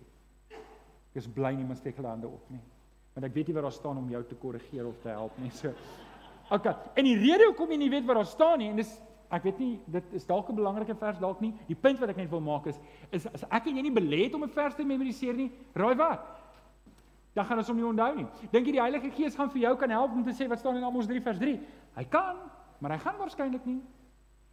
Is 1.18 1.26
bly 1.26 1.50
nie 1.56 1.66
mens 1.66 1.80
steek 1.82 1.96
hulle 1.98 2.12
hande 2.12 2.28
op 2.30 2.50
nie. 2.52 2.60
Want 3.14 3.26
ek 3.26 3.34
weet 3.34 3.48
nie 3.50 3.54
wat 3.56 3.66
daar 3.66 3.74
staan 3.74 3.98
om 3.98 4.10
jou 4.12 4.22
te 4.24 4.36
korrigeer 4.38 4.86
of 4.86 5.00
te 5.02 5.10
help 5.10 5.38
nie. 5.42 5.50
So 5.50 5.74
Okay. 6.50 6.74
En 6.94 7.04
die 7.04 7.16
rede 7.18 7.44
hoekom 7.50 7.74
jy 7.74 7.76
nie 7.82 7.90
weet 7.92 8.06
wat 8.08 8.22
daar 8.22 8.28
staan 8.28 8.58
nie 8.62 8.70
en 8.70 8.78
dis 8.80 8.90
ek 9.28 9.44
weet 9.44 9.58
nie 9.60 9.72
dit 9.92 10.14
is 10.16 10.24
dalk 10.24 10.48
'n 10.48 10.56
belangrike 10.56 10.94
vers 10.96 11.18
dalk 11.20 11.40
nie. 11.40 11.52
Die 11.68 11.76
punt 11.76 11.98
wat 12.00 12.08
ek 12.08 12.16
net 12.16 12.30
wil 12.30 12.40
maak 12.40 12.66
is 12.66 12.80
is 13.12 13.26
as 13.26 13.44
ek 13.50 13.66
en 13.66 13.76
jy 13.76 13.82
nie 13.82 13.92
belê 13.92 14.24
het 14.24 14.34
om 14.34 14.44
'n 14.44 14.48
vers 14.48 14.74
te 14.74 14.84
memoriseer 14.84 15.34
nie, 15.34 15.52
raai 15.74 15.94
wat? 15.96 16.24
Dan 17.34 17.44
gaan 17.44 17.58
ons 17.58 17.68
hom 17.68 17.76
nie 17.76 17.84
onthou 17.84 18.14
nie. 18.16 18.26
Dink 18.50 18.66
jy 18.66 18.72
die 18.72 18.80
Heilige 18.80 19.10
Gees 19.10 19.36
gaan 19.36 19.50
vir 19.50 19.60
jou 19.60 19.76
kan 19.76 19.90
help 19.90 20.12
om 20.12 20.24
te 20.24 20.32
sê 20.32 20.48
wat 20.48 20.58
staan 20.58 20.76
in 20.76 20.84
Amos 20.84 21.06
3 21.06 21.20
vers 21.20 21.38
3? 21.38 21.60
Hy 21.96 22.04
kan, 22.04 22.36
maar 22.80 22.90
hy 22.92 22.98
gaan 22.98 23.18
waarskynlik 23.18 23.66
nie. 23.66 23.82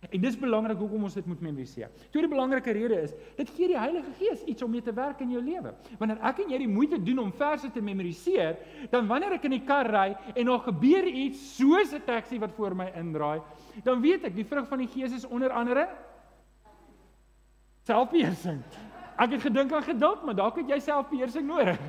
En 0.10 0.22
dis 0.22 0.38
belangrik 0.40 0.78
hoekom 0.78 1.04
ons 1.08 1.14
dit 1.14 1.26
moet 1.26 1.42
memoriseer. 1.42 1.90
Tweede 2.14 2.30
belangrike 2.32 2.72
rede 2.76 3.02
is, 3.02 3.14
dit 3.38 3.52
gee 3.56 3.68
die 3.72 3.80
Heilige 3.80 4.14
Gees 4.20 4.44
iets 4.50 4.64
om 4.66 4.72
mee 4.72 4.84
te 4.86 4.94
werk 4.94 5.22
in 5.26 5.32
jou 5.34 5.44
lewe. 5.44 5.74
Wanneer 6.00 6.22
ek 6.30 6.44
en 6.44 6.54
jy 6.54 6.60
die 6.62 6.72
moeite 6.72 7.00
doen 7.04 7.24
om 7.26 7.34
verse 7.36 7.72
te 7.72 7.82
memoriseer, 7.82 8.58
dan 8.92 9.08
wanneer 9.08 9.38
ek 9.40 9.48
in 9.50 9.58
die 9.58 9.64
kar 9.66 9.90
ry 9.92 10.08
en 10.36 10.52
daar 10.52 10.66
gebeur 10.68 11.08
iets 11.08 11.42
soos 11.58 11.94
'n 11.94 12.04
taxi 12.06 12.40
wat 12.40 12.54
voor 12.58 12.76
my 12.76 12.92
indraai, 12.96 13.42
dan 13.84 14.02
weet 14.02 14.26
ek 14.26 14.36
die 14.36 14.46
vrug 14.46 14.68
van 14.68 14.80
die 14.80 14.88
Gees 14.88 15.12
is 15.12 15.26
onder 15.26 15.50
andere 15.50 15.88
selfbeheersing. 17.86 18.62
Ek 19.18 19.32
het 19.32 19.42
gedink 19.42 19.72
aan 19.72 19.84
geduld, 19.84 20.24
maar 20.26 20.36
dalk 20.36 20.58
het 20.58 20.70
jy 20.70 20.80
selfbeheersing 20.80 21.48
nodig 21.48 21.80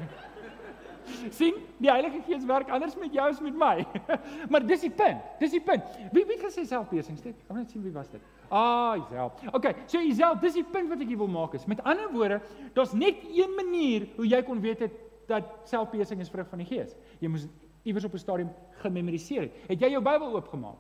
sien, 1.30 1.54
die 1.78 1.90
Heilige 1.90 2.22
Gees 2.26 2.44
werk 2.48 2.70
anders 2.70 2.96
met 2.96 3.12
jou 3.14 3.26
as 3.28 3.40
met 3.40 3.56
my. 3.58 3.86
maar 4.50 4.66
dis 4.66 4.86
die 4.86 4.90
punt. 4.90 5.22
Dis 5.40 5.54
die 5.56 5.62
punt. 5.64 5.84
Wie 6.12 6.24
wie 6.28 6.38
gesê 6.40 6.64
selfbeheersing? 6.64 7.18
Ek 7.24 7.44
wil 7.48 7.60
net 7.60 7.70
sien 7.70 7.84
wie 7.84 7.94
was 7.94 8.08
dit. 8.12 8.22
Ah, 8.48 8.94
Isel. 8.96 9.32
Okay, 9.52 9.74
so 9.90 9.98
Isel, 9.98 10.38
dis 10.42 10.58
die 10.60 10.64
punt 10.64 10.90
wat 10.92 11.02
ek 11.02 11.14
wil 11.18 11.30
maak 11.30 11.54
is. 11.58 11.66
Met 11.66 11.82
ander 11.84 12.10
woorde, 12.14 12.40
daar's 12.76 12.94
net 12.94 13.22
een 13.26 13.54
manier 13.58 14.08
hoe 14.16 14.26
jy 14.26 14.42
kon 14.46 14.60
weet 14.62 14.86
het 14.86 14.98
dat 15.26 15.48
selfbeheersing 15.66 16.20
is 16.22 16.30
vrug 16.30 16.48
van 16.50 16.62
die 16.62 16.68
Gees. 16.68 16.94
Jy 17.18 17.30
moes 17.32 17.48
iewers 17.86 18.04
op 18.06 18.14
'n 18.14 18.18
stadium 18.18 18.50
gememoriseer 18.82 19.48
het. 19.48 19.54
Het 19.68 19.80
jy 19.80 19.90
jou 19.90 20.02
Bybel 20.02 20.34
oopgemaak? 20.34 20.78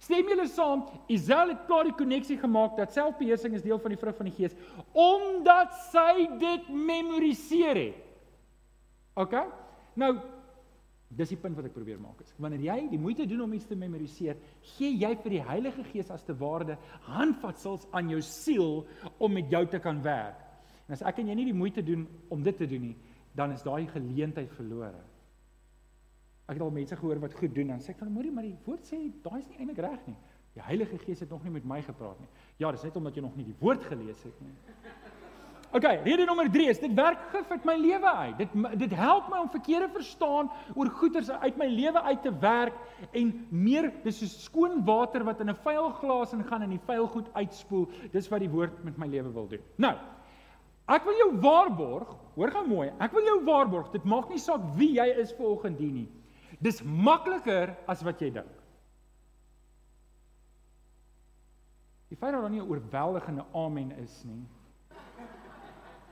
Stem 0.00 0.28
julle 0.28 0.46
saam, 0.48 0.86
Isel 1.08 1.48
het 1.52 1.66
klaar 1.66 1.84
die 1.84 1.92
koneksie 1.92 2.38
gemaak 2.38 2.76
dat 2.76 2.92
selfbeheersing 2.92 3.54
is 3.54 3.62
deel 3.62 3.78
van 3.78 3.92
die 3.92 3.98
vrug 4.00 4.16
van 4.16 4.30
die 4.30 4.34
Gees 4.34 4.54
omdat 4.92 5.74
sy 5.90 6.28
dit 6.40 6.68
memoriseer 6.68 7.76
het. 7.76 7.98
OK? 9.14 9.34
Nou 9.98 10.12
dis 11.10 11.32
die 11.32 11.38
punt 11.42 11.56
wat 11.58 11.66
ek 11.66 11.74
probeer 11.74 11.98
maak 11.98 12.20
is. 12.22 12.30
Wanneer 12.38 12.62
jy 12.68 12.76
die 12.92 13.00
moeite 13.02 13.26
doen 13.26 13.42
om 13.42 13.54
iets 13.56 13.66
te 13.66 13.78
memoriseer, 13.78 14.38
gee 14.76 14.92
jy 14.94 15.10
vir 15.24 15.34
die 15.34 15.42
Heilige 15.42 15.84
Gees 15.90 16.10
as 16.14 16.22
te 16.26 16.36
waarde 16.38 16.76
handvatsels 17.08 17.88
aan 17.96 18.12
jou 18.12 18.20
siel 18.22 18.84
om 19.18 19.34
met 19.34 19.50
jou 19.50 19.64
te 19.72 19.80
kan 19.82 19.98
werk. 20.04 20.38
En 20.86 20.94
as 20.94 21.02
ek 21.06 21.18
en 21.22 21.32
jy 21.32 21.38
nie 21.40 21.48
die 21.50 21.56
moeite 21.56 21.82
doen 21.86 22.06
om 22.30 22.42
dit 22.46 22.56
te 22.56 22.68
doen 22.70 22.92
nie, 22.92 22.96
dan 23.34 23.54
is 23.54 23.66
daai 23.66 23.86
geleentheid 23.90 24.54
verlore. 24.54 25.02
Ek 26.50 26.58
het 26.58 26.64
al 26.66 26.72
mense 26.74 26.98
gehoor 26.98 27.20
wat 27.22 27.34
goed 27.38 27.54
doen 27.54 27.74
en 27.74 27.82
sê 27.82 27.92
ek 27.92 28.00
van 28.02 28.10
moenie 28.10 28.32
maar 28.34 28.46
die 28.46 28.56
woord 28.66 28.86
sê 28.86 28.98
daai 29.22 29.38
is 29.38 29.50
nie 29.50 29.60
eintlik 29.62 29.82
reg 29.86 30.06
nie. 30.10 30.18
Die 30.56 30.62
Heilige 30.66 30.98
Gees 30.98 31.22
het 31.22 31.30
nog 31.30 31.44
nie 31.46 31.54
met 31.54 31.66
my 31.66 31.78
gepraat 31.86 32.18
nie. 32.18 32.30
Ja, 32.58 32.72
dis 32.74 32.82
net 32.86 32.96
omdat 32.98 33.18
jy 33.18 33.22
nog 33.22 33.36
nie 33.38 33.46
die 33.46 33.58
woord 33.60 33.86
gelees 33.86 34.22
het 34.26 34.40
nie. 34.42 34.54
OK, 35.70 35.84
rede 36.02 36.24
nommer 36.26 36.48
3 36.50 36.66
is 36.68 36.80
dit 36.82 36.94
werk 36.98 37.20
gif 37.30 37.50
uit 37.50 37.66
my 37.68 37.76
lewe 37.78 38.10
uit. 38.10 38.40
Dit 38.40 38.54
dit 38.80 38.94
help 38.98 39.28
my 39.30 39.38
om 39.38 39.50
verkeerde 39.52 39.86
verstaan 39.94 40.50
oor 40.74 40.90
goeters 40.98 41.30
uit 41.30 41.60
my 41.60 41.68
lewe 41.70 42.02
uit 42.02 42.22
te 42.22 42.32
werk 42.42 42.74
en 43.14 43.30
meer 43.54 43.92
dis 44.02 44.18
so 44.18 44.26
skoon 44.26 44.80
water 44.84 45.24
wat 45.24 45.40
in 45.40 45.50
'n 45.50 45.62
vuil 45.62 45.90
glas 46.00 46.34
ingaan 46.34 46.62
en 46.62 46.74
die 46.74 46.86
vuil 46.86 47.06
goed 47.06 47.30
uitspoel. 47.34 47.86
Dis 48.12 48.28
wat 48.28 48.40
die 48.40 48.50
woord 48.50 48.84
met 48.84 48.98
my 48.98 49.06
lewe 49.06 49.32
wil 49.32 49.46
doen. 49.46 49.62
Nou, 49.76 49.94
ek 50.88 51.04
wil 51.04 51.14
jou 51.14 51.30
waarborg, 51.40 52.16
hoor 52.34 52.50
gou 52.50 52.66
mooi. 52.66 52.90
Ek 52.98 53.12
wil 53.12 53.24
jou 53.24 53.44
waarborg, 53.44 53.90
dit 53.92 54.04
maak 54.04 54.28
nie 54.28 54.38
saak 54.38 54.60
wie 54.74 54.94
jy 54.98 55.06
is 55.22 55.32
vanoggend 55.32 55.78
hier 55.78 55.92
nie. 55.92 56.08
Dis 56.58 56.82
makliker 56.82 57.76
as 57.86 58.02
wat 58.02 58.20
jy 58.20 58.30
dink. 58.30 58.60
Die 62.08 62.16
feit 62.16 62.32
dat 62.32 62.42
daar 62.42 62.50
nie 62.50 62.60
'n 62.60 62.68
oorweldigende 62.68 63.44
amen 63.54 63.92
is 63.92 64.24
nie, 64.24 64.46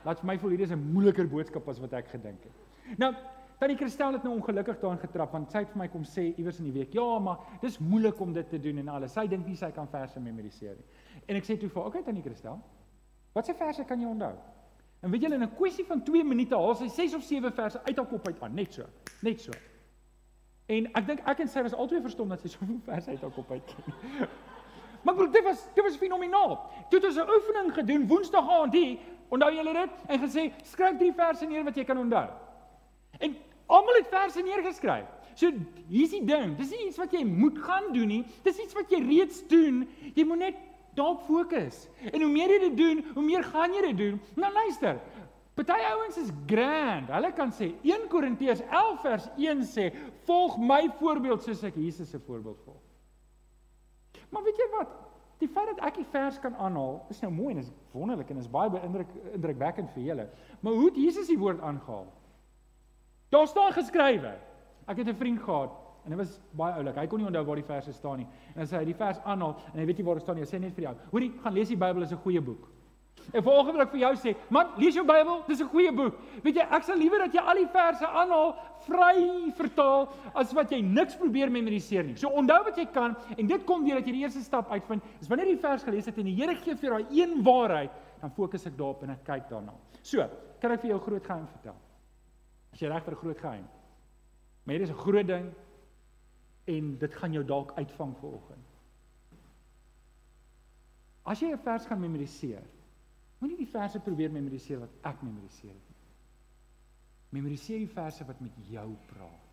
Laat 0.05 0.19
vir 0.19 0.27
my 0.27 0.37
voel 0.39 0.55
hierdie 0.55 0.67
is 0.67 0.71
'n 0.71 0.91
moeiliker 0.93 1.27
boodskap 1.27 1.67
as 1.67 1.79
wat 1.79 1.93
ek 1.93 2.07
gedink 2.07 2.43
het. 2.43 2.97
Nou, 2.97 3.13
tannie 3.59 3.77
Christel 3.77 4.13
het 4.13 4.23
nou 4.23 4.35
ongelukkig 4.35 4.79
daarin 4.79 4.99
getrap 4.99 5.31
want 5.31 5.51
sy 5.51 5.59
het 5.59 5.69
vir 5.69 5.77
my 5.77 5.87
kom 5.87 6.03
sê 6.03 6.33
iewers 6.37 6.59
in 6.59 6.65
die 6.65 6.71
week, 6.71 6.93
"Ja, 6.93 7.19
maar 7.19 7.37
dis 7.61 7.79
moeilik 7.79 8.19
om 8.19 8.33
dit 8.33 8.49
te 8.49 8.59
doen 8.59 8.77
en 8.77 8.87
alles." 8.87 9.13
Sy 9.13 9.27
dink 9.27 9.45
nie 9.45 9.55
sy 9.55 9.71
kan 9.71 9.87
verse 9.87 10.19
memoriseer 10.19 10.75
nie. 10.75 10.85
En 11.27 11.35
ek 11.35 11.43
sê 11.43 11.59
toe 11.59 11.69
vir, 11.69 11.85
"Oké, 11.85 12.03
tannie 12.03 12.23
Christel. 12.23 12.59
Watse 13.33 13.53
verse 13.53 13.83
kan 13.83 13.99
jy 13.99 14.07
onthou?" 14.07 14.35
En 15.01 15.11
weet 15.11 15.21
julle 15.21 15.35
in 15.35 15.43
'n 15.43 15.55
kwessie 15.55 15.85
van 15.85 16.03
2 16.03 16.23
minute 16.23 16.55
haal 16.55 16.75
sy 16.75 16.87
6 16.87 17.15
of 17.15 17.23
7 17.23 17.51
verse 17.51 17.83
uit 17.83 17.97
haar 17.97 18.05
kop 18.05 18.27
uit 18.27 18.41
aan, 18.41 18.53
net 18.53 18.73
so. 18.73 18.83
Net 19.21 19.41
so. 19.41 19.51
En 20.65 20.85
ek 20.93 21.07
dink 21.07 21.19
ek 21.25 21.39
en 21.39 21.47
sy 21.47 21.61
was 21.61 21.73
albei 21.73 22.01
verstom 22.01 22.29
dat 22.29 22.41
sy 22.41 22.47
soveel 22.55 22.79
verse 22.85 23.09
uit 23.09 23.21
haar 23.21 23.31
kop 23.31 23.51
uit 23.51 23.65
ken. 23.65 23.93
maar 25.03 25.15
broer, 25.15 25.31
dit 25.31 25.43
was 25.43 25.67
dit 25.75 25.83
was 25.83 25.97
fenomenaal. 25.97 26.69
Toe 26.89 26.99
het 26.99 27.05
ons 27.05 27.15
'n 27.17 27.31
oefening 27.37 27.73
gedoen 27.73 28.07
Woensdag 28.07 28.49
aand 28.49 28.73
hier, 28.73 28.99
onthou 29.29 29.51
julle 29.53 29.73
dit? 29.73 30.01
En 30.07 30.21
gesê, 30.23 30.49
skryf 30.71 30.97
drie 30.97 31.13
verse 31.13 31.45
neer 31.45 31.63
wat 31.67 31.77
jy 31.77 31.85
kan 31.87 32.01
onthou. 32.01 32.27
En 33.19 33.35
almal 33.67 34.01
het 34.01 34.11
verse 34.11 34.41
neergeskryf. 34.41 35.07
So 35.39 35.51
hier's 35.87 36.11
die 36.11 36.25
ding, 36.27 36.57
dis 36.59 36.73
nie 36.73 36.87
iets 36.89 36.99
wat 36.99 37.13
jy 37.15 37.23
moet 37.23 37.59
gaan 37.63 37.93
doen 37.95 38.09
nie. 38.11 38.23
Dis 38.43 38.59
iets 38.59 38.75
wat 38.75 38.91
jy 38.91 38.99
reeds 39.05 39.43
doen. 39.47 39.85
Jy 40.15 40.25
moet 40.27 40.43
net 40.43 40.65
daarop 40.97 41.23
fokus. 41.29 41.85
En 42.11 42.21
hoe 42.25 42.31
meer 42.31 42.51
jy 42.55 42.59
dit 42.67 42.77
doen, 42.77 43.05
hoe 43.13 43.23
meer 43.23 43.45
gaan 43.47 43.73
jy 43.77 43.85
dit 43.91 44.01
doen. 44.03 44.19
Nou 44.35 44.51
luister, 44.53 44.99
Party 45.59 45.75
ouens 45.91 46.17
is 46.17 46.29
grand. 46.47 47.09
Hulle 47.11 47.31
kan 47.35 47.51
sê 47.51 47.73
1 47.83 48.07
Korintiërs 48.11 48.61
11 48.63 49.01
vers 49.03 49.25
1 49.35 49.63
sê, 49.67 49.91
"Volg 50.25 50.57
my 50.57 50.89
voorbeeld 50.99 51.43
soos 51.43 51.63
ek 51.63 51.75
Jesus 51.75 52.09
se 52.09 52.19
voorbeeld 52.19 52.59
volg." 52.65 52.81
Maar 54.29 54.43
weet 54.43 54.57
jy 54.57 54.67
wat? 54.77 55.08
Die 55.39 55.47
feit 55.47 55.69
dat 55.71 55.83
ek 55.87 55.95
die 56.01 56.07
vers 56.11 56.39
kan 56.43 56.55
aanhaal, 56.59 56.97
is 57.09 57.21
nou 57.23 57.31
mooi 57.31 57.53
en 57.53 57.61
is 57.61 57.71
wonderlik 57.95 58.31
en 58.33 58.41
is 58.41 58.49
baie 58.51 58.71
beïndruk 58.73 59.11
indrukwekkend 59.37 59.91
vir 59.95 60.03
julle. 60.03 60.25
Maar 60.59 60.73
hoe 60.73 60.89
het 60.89 60.97
Jesus 60.99 61.29
die 61.31 61.39
woord 61.39 61.61
aangehaal? 61.63 62.09
Daar 63.31 63.47
staan 63.47 63.71
geskrywe. 63.71 64.33
Ek 64.87 64.97
het 64.97 65.07
'n 65.07 65.15
vriend 65.15 65.39
gehad 65.39 65.71
en 66.03 66.09
dit 66.09 66.17
was 66.17 66.39
baie 66.51 66.73
oulik. 66.73 66.95
Hy 66.95 67.07
kon 67.07 67.19
nie 67.19 67.27
onthou 67.27 67.45
waar 67.45 67.55
die 67.55 67.63
verse 67.63 67.93
staan 67.93 68.17
nie. 68.17 68.27
En 68.55 68.61
as 68.61 68.71
hy 68.71 68.83
die 68.85 68.95
vers 68.95 69.19
aanhaal 69.23 69.55
en 69.73 69.79
hy 69.79 69.85
weet 69.85 69.97
nie 69.97 70.05
waar 70.05 70.15
dit 70.15 70.23
staan 70.23 70.35
nie, 70.35 70.43
hy 70.43 70.49
sê 70.49 70.59
net 70.59 70.73
vir 70.73 70.83
jou: 70.83 70.95
"Hoorie, 71.11 71.31
gaan 71.43 71.53
lees 71.53 71.67
die 71.67 71.77
Bybel, 71.77 72.01
is 72.01 72.11
'n 72.11 72.17
goeie 72.17 72.41
boek." 72.41 72.67
En 73.29 73.43
vanoggend 73.43 73.75
wil 73.75 73.83
ek 73.83 73.91
vir 73.93 74.01
jou 74.01 74.11
sê, 74.17 74.31
man, 74.49 74.71
lees 74.81 74.95
jou 74.97 75.03
Bybel, 75.05 75.43
dis 75.47 75.61
'n 75.61 75.69
goeie 75.69 75.91
boek. 75.93 76.15
Weet 76.43 76.55
jy, 76.55 76.65
ek 76.65 76.83
sal 76.83 76.97
liewer 76.97 77.19
dat 77.19 77.33
jy 77.33 77.41
al 77.41 77.55
die 77.55 77.67
verse 77.67 78.07
aanhaal, 78.07 78.55
vry 78.87 79.51
vertaal 79.53 80.07
as 80.33 80.53
wat 80.53 80.71
jy 80.71 80.81
niks 80.81 81.15
probeer 81.15 81.51
memoriseer 81.51 82.03
nie. 82.03 82.15
So 82.15 82.29
onthou 82.29 82.63
wat 82.63 82.77
jy 82.77 82.85
kan 82.85 83.15
en 83.37 83.47
dit 83.47 83.65
kom 83.65 83.85
deur 83.85 83.99
dat 83.99 84.07
jy 84.07 84.13
die 84.13 84.23
eerste 84.23 84.41
stap 84.41 84.71
uitvind. 84.71 85.03
Is 85.21 85.27
wanneer 85.27 85.47
jy 85.47 85.55
die 85.55 85.61
vers 85.61 85.83
gelees 85.83 86.05
het 86.05 86.17
en 86.17 86.25
die 86.25 86.35
Here 86.35 86.55
gee 86.55 86.75
vir 86.75 86.89
daai 86.89 87.05
een 87.11 87.43
waarheid, 87.43 87.91
dan 88.21 88.31
fokus 88.31 88.65
ek 88.65 88.77
daarop 88.77 89.03
en 89.03 89.09
ek 89.09 89.23
kyk 89.25 89.49
daarna. 89.49 89.73
So, 90.01 90.25
kan 90.59 90.71
ek 90.71 90.81
vir 90.81 90.89
jou 90.89 90.99
groot 90.99 91.25
geheim 91.25 91.47
vertel? 91.47 91.75
As 92.73 92.79
jy 92.81 92.87
reg 92.87 93.03
vir 93.03 93.13
'n 93.13 93.17
groot 93.17 93.37
geheim. 93.37 93.67
Maar 94.65 94.75
hier 94.75 94.81
is 94.81 94.89
'n 94.89 95.03
groot 95.05 95.27
ding 95.27 95.53
en 96.65 96.97
dit 96.97 97.13
gaan 97.13 97.33
jou 97.33 97.43
dalk 97.43 97.71
uitvang 97.77 98.15
vanoggend. 98.17 98.65
As 101.25 101.39
jy 101.39 101.51
'n 101.51 101.57
vers 101.57 101.85
gaan 101.85 101.99
memoriseer, 101.99 102.63
Moenie 103.39 103.59
die 103.59 103.69
verse 103.71 104.01
probeer 104.03 104.31
memoriseer 104.31 104.81
wat 104.81 104.95
ek 105.07 105.21
memoriseer 105.23 105.71
het 105.71 105.91
nie. 105.93 106.07
Memoriseer 107.37 107.79
die 107.79 107.93
verse 107.93 108.25
wat 108.27 108.41
met 108.43 108.55
jou 108.67 108.87
praat. 109.11 109.45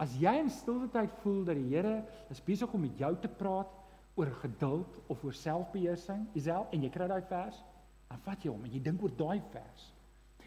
As 0.00 0.14
jy 0.18 0.32
in 0.40 0.50
stilte 0.50 0.88
tyd 0.94 1.12
voel 1.22 1.42
dat 1.46 1.58
die 1.58 1.68
Here 1.70 1.98
is 2.32 2.42
besig 2.42 2.72
om 2.74 2.82
met 2.82 2.98
jou 2.98 3.12
te 3.22 3.30
praat 3.30 3.70
oor 4.18 4.30
geduld 4.40 4.96
of 5.10 5.22
oor 5.26 5.34
selfbeheersing, 5.34 6.24
Isel, 6.38 6.66
en 6.72 6.86
jy 6.86 6.90
kry 6.94 7.06
daai 7.10 7.22
vers, 7.28 7.60
dan 8.10 8.22
vat 8.24 8.42
jy 8.44 8.50
hom 8.50 8.64
en 8.66 8.74
jy 8.74 8.80
dink 8.82 9.02
oor 9.02 9.14
daai 9.18 9.42
vers. 9.52 9.86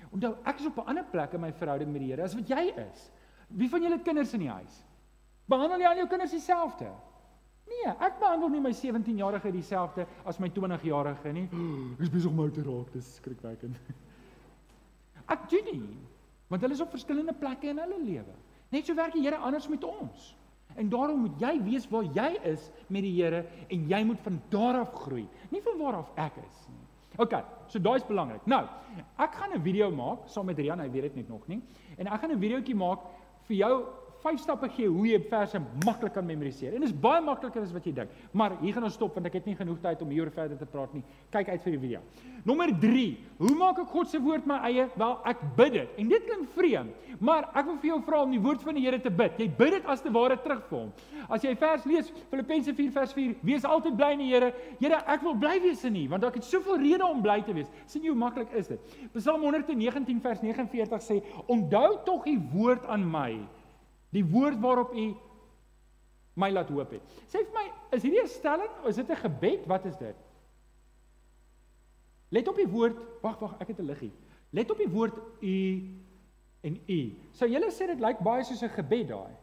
Onthou, 0.07 0.33
ek 0.47 0.61
is 0.61 0.67
op 0.69 0.77
'n 0.79 0.89
ander 0.93 1.03
plek 1.11 1.33
in 1.33 1.41
my 1.41 1.51
verhouding 1.51 1.91
met 1.91 2.01
die 2.01 2.11
Here 2.11 2.23
as 2.23 2.35
wat 2.35 2.49
jy 2.49 2.73
is. 2.89 3.11
Wie 3.49 3.69
van 3.69 3.81
julle 3.81 3.95
het 3.95 4.05
kinders 4.05 4.33
in 4.33 4.39
die 4.39 4.49
huis? 4.51 4.83
Behandel 5.47 5.79
jy 5.79 5.87
al 5.87 5.97
jou 5.97 6.07
kinders 6.07 6.31
dieselfde? 6.31 6.91
Nee, 7.67 7.93
ek 7.99 8.19
behandel 8.21 8.49
nie 8.49 8.62
my 8.63 8.71
17-jarige 8.75 9.51
dieselfde 9.51 10.08
as 10.25 10.39
my 10.39 10.49
20-jarige 10.49 11.34
nie. 11.36 11.47
Ek 11.97 12.03
is 12.08 12.12
besig 12.13 12.32
om 12.32 12.39
ou 12.39 12.49
te 12.53 12.63
raak, 12.65 12.91
dis 12.93 13.15
skrikwekkend. 13.19 13.80
Ek 15.34 15.47
doen 15.51 15.67
nie, 15.67 15.84
want 16.47 16.63
hulle 16.63 16.77
is 16.77 16.84
op 16.84 16.93
verskillende 16.95 17.36
plekke 17.36 17.71
in 17.73 17.82
hulle 17.84 17.99
lewe. 18.03 18.36
Net 18.71 18.88
so 18.88 18.95
werk 18.95 19.15
die 19.15 19.23
Here 19.25 19.39
anders 19.43 19.67
met 19.71 19.84
ons. 19.88 20.34
En 20.77 20.89
daarom 20.91 21.23
moet 21.25 21.39
jy 21.41 21.53
weet 21.63 21.88
waar 21.91 22.08
jy 22.15 22.27
is 22.51 22.71
met 22.88 23.03
die 23.03 23.13
Here 23.17 23.45
en 23.67 23.88
jy 23.91 24.01
moet 24.08 24.19
van 24.23 24.41
daar 24.53 24.82
af 24.84 24.93
groei, 25.03 25.25
nie 25.51 25.63
van 25.65 25.80
waar 25.82 26.01
af 26.03 26.12
ek 26.27 26.39
is 26.43 26.65
nie. 26.71 26.84
OK, 27.17 27.34
so 27.71 27.82
daai 27.82 27.97
is 27.97 28.06
belangrik. 28.06 28.43
Nou, 28.45 28.63
ek 29.17 29.36
gaan 29.39 29.56
'n 29.56 29.62
video 29.62 29.89
maak 29.91 30.27
saam 30.30 30.45
met 30.45 30.60
Rian, 30.60 30.80
hy 30.80 30.89
weet 30.89 31.01
dit 31.01 31.15
net 31.15 31.30
nog 31.30 31.47
nie. 31.47 31.62
En 31.97 32.08
ek 32.08 32.21
gaan 32.21 32.32
'n 32.32 32.39
videoetjie 32.39 32.75
maak 32.75 32.99
vir 33.47 33.56
jou 33.58 33.86
vyf 34.23 34.39
stappe 34.41 34.69
gee 34.75 34.88
hoe 34.89 35.06
jy 35.08 35.19
verse 35.30 35.60
maklik 35.86 36.13
kan 36.15 36.25
memoriseer. 36.25 36.75
En 36.75 36.84
dit 36.84 36.89
is 36.89 36.95
baie 36.95 37.21
makliker 37.23 37.63
as 37.63 37.73
wat 37.75 37.86
jy 37.88 37.93
dink. 37.99 38.13
Maar 38.32 38.58
hier 38.62 38.75
gaan 38.75 38.88
ons 38.88 38.97
stop 38.97 39.15
want 39.17 39.30
ek 39.30 39.39
het 39.39 39.49
nie 39.49 39.56
genoeg 39.58 39.80
tyd 39.84 40.01
om 40.06 40.12
hieroor 40.13 40.34
verder 40.36 40.60
te 40.60 40.67
praat 40.69 40.93
nie. 40.95 41.03
Kyk 41.34 41.51
uit 41.53 41.65
vir 41.65 41.75
die 41.75 41.82
video. 41.86 42.01
Nommer 42.47 42.71
3. 42.82 43.06
Hoe 43.41 43.56
maak 43.60 43.82
ek 43.84 43.91
God 43.91 44.10
se 44.12 44.21
woord 44.23 44.47
my 44.49 44.60
eie? 44.69 44.88
Wel, 44.97 45.15
ek 45.32 45.43
bid 45.58 45.73
dit. 45.75 45.97
En 46.01 46.12
dit 46.13 46.27
klink 46.30 46.47
vreemd, 46.56 47.10
maar 47.19 47.49
ek 47.53 47.67
wil 47.67 47.77
vir 47.82 47.91
jou 47.91 47.99
vra 48.08 48.21
om 48.23 48.34
die 48.34 48.41
woord 48.41 48.63
van 48.65 48.77
die 48.77 48.86
Here 48.88 48.99
te 49.03 49.12
bid. 49.12 49.36
Jy 49.41 49.49
bid 49.58 49.75
dit 49.75 49.89
as 49.91 50.01
te 50.06 50.12
ware 50.13 50.38
terug 50.43 50.63
vir 50.69 50.80
hom. 50.80 50.93
As 51.27 51.43
jy 51.43 51.51
vers 51.60 51.86
lees 51.89 52.12
Filippense 52.32 52.73
4 52.77 52.93
vers 52.95 53.13
4, 53.17 53.36
wees 53.49 53.67
altyd 53.67 53.97
bly 53.99 54.13
in 54.15 54.23
die 54.23 54.32
Here. 54.32 54.53
Here, 54.80 55.01
ek 55.12 55.25
wil 55.25 55.36
bly 55.39 55.58
wees 55.65 55.84
in 55.88 55.97
U 55.97 56.06
want 56.13 56.23
ek 56.27 56.39
het 56.39 56.47
soveel 56.47 56.80
redes 56.82 57.06
om 57.08 57.21
bly 57.25 57.41
te 57.43 57.56
wees. 57.58 57.69
sien 57.86 58.03
jy 58.06 58.13
hoe 58.13 58.19
maklik 58.19 58.53
is 58.56 58.69
dit? 58.71 58.97
Psalm 59.17 59.43
119 59.43 60.21
vers 60.21 60.41
49 60.41 61.03
sê: 61.03 61.21
"Onthou 61.47 62.03
tog 62.06 62.27
U 62.27 62.36
woord 62.53 62.86
aan 62.86 63.03
my." 63.12 63.34
Die 64.15 64.25
woord 64.25 64.59
waarop 64.59 64.93
u 64.93 65.15
my 66.37 66.51
laat 66.51 66.69
hoop 66.69 66.91
het. 66.91 67.01
Sê 67.27 67.41
vir 67.41 67.53
my, 67.55 67.65
is 67.97 68.03
hierdie 68.03 68.21
'n 68.21 68.27
stelling 68.27 68.71
of 68.83 68.87
is 68.87 68.95
dit 68.95 69.09
'n 69.09 69.15
gebed? 69.15 69.65
Wat 69.65 69.85
is 69.85 69.97
dit? 69.97 70.15
Let 72.29 72.47
op 72.47 72.55
die 72.55 72.67
woord. 72.67 72.97
Wag, 73.21 73.39
wag, 73.39 73.55
ek 73.59 73.67
het 73.67 73.79
'n 73.79 73.85
liggie. 73.85 74.13
Let 74.51 74.71
op 74.71 74.77
die 74.77 74.89
woord 74.89 75.17
u 75.41 75.55
en 76.61 76.79
u. 76.87 77.01
Sou 77.31 77.49
julle 77.49 77.71
sê 77.71 77.87
dit 77.87 77.99
lyk 77.99 78.19
baie 78.19 78.43
soos 78.43 78.61
'n 78.63 78.69
gebed 78.69 79.07
daai? 79.07 79.33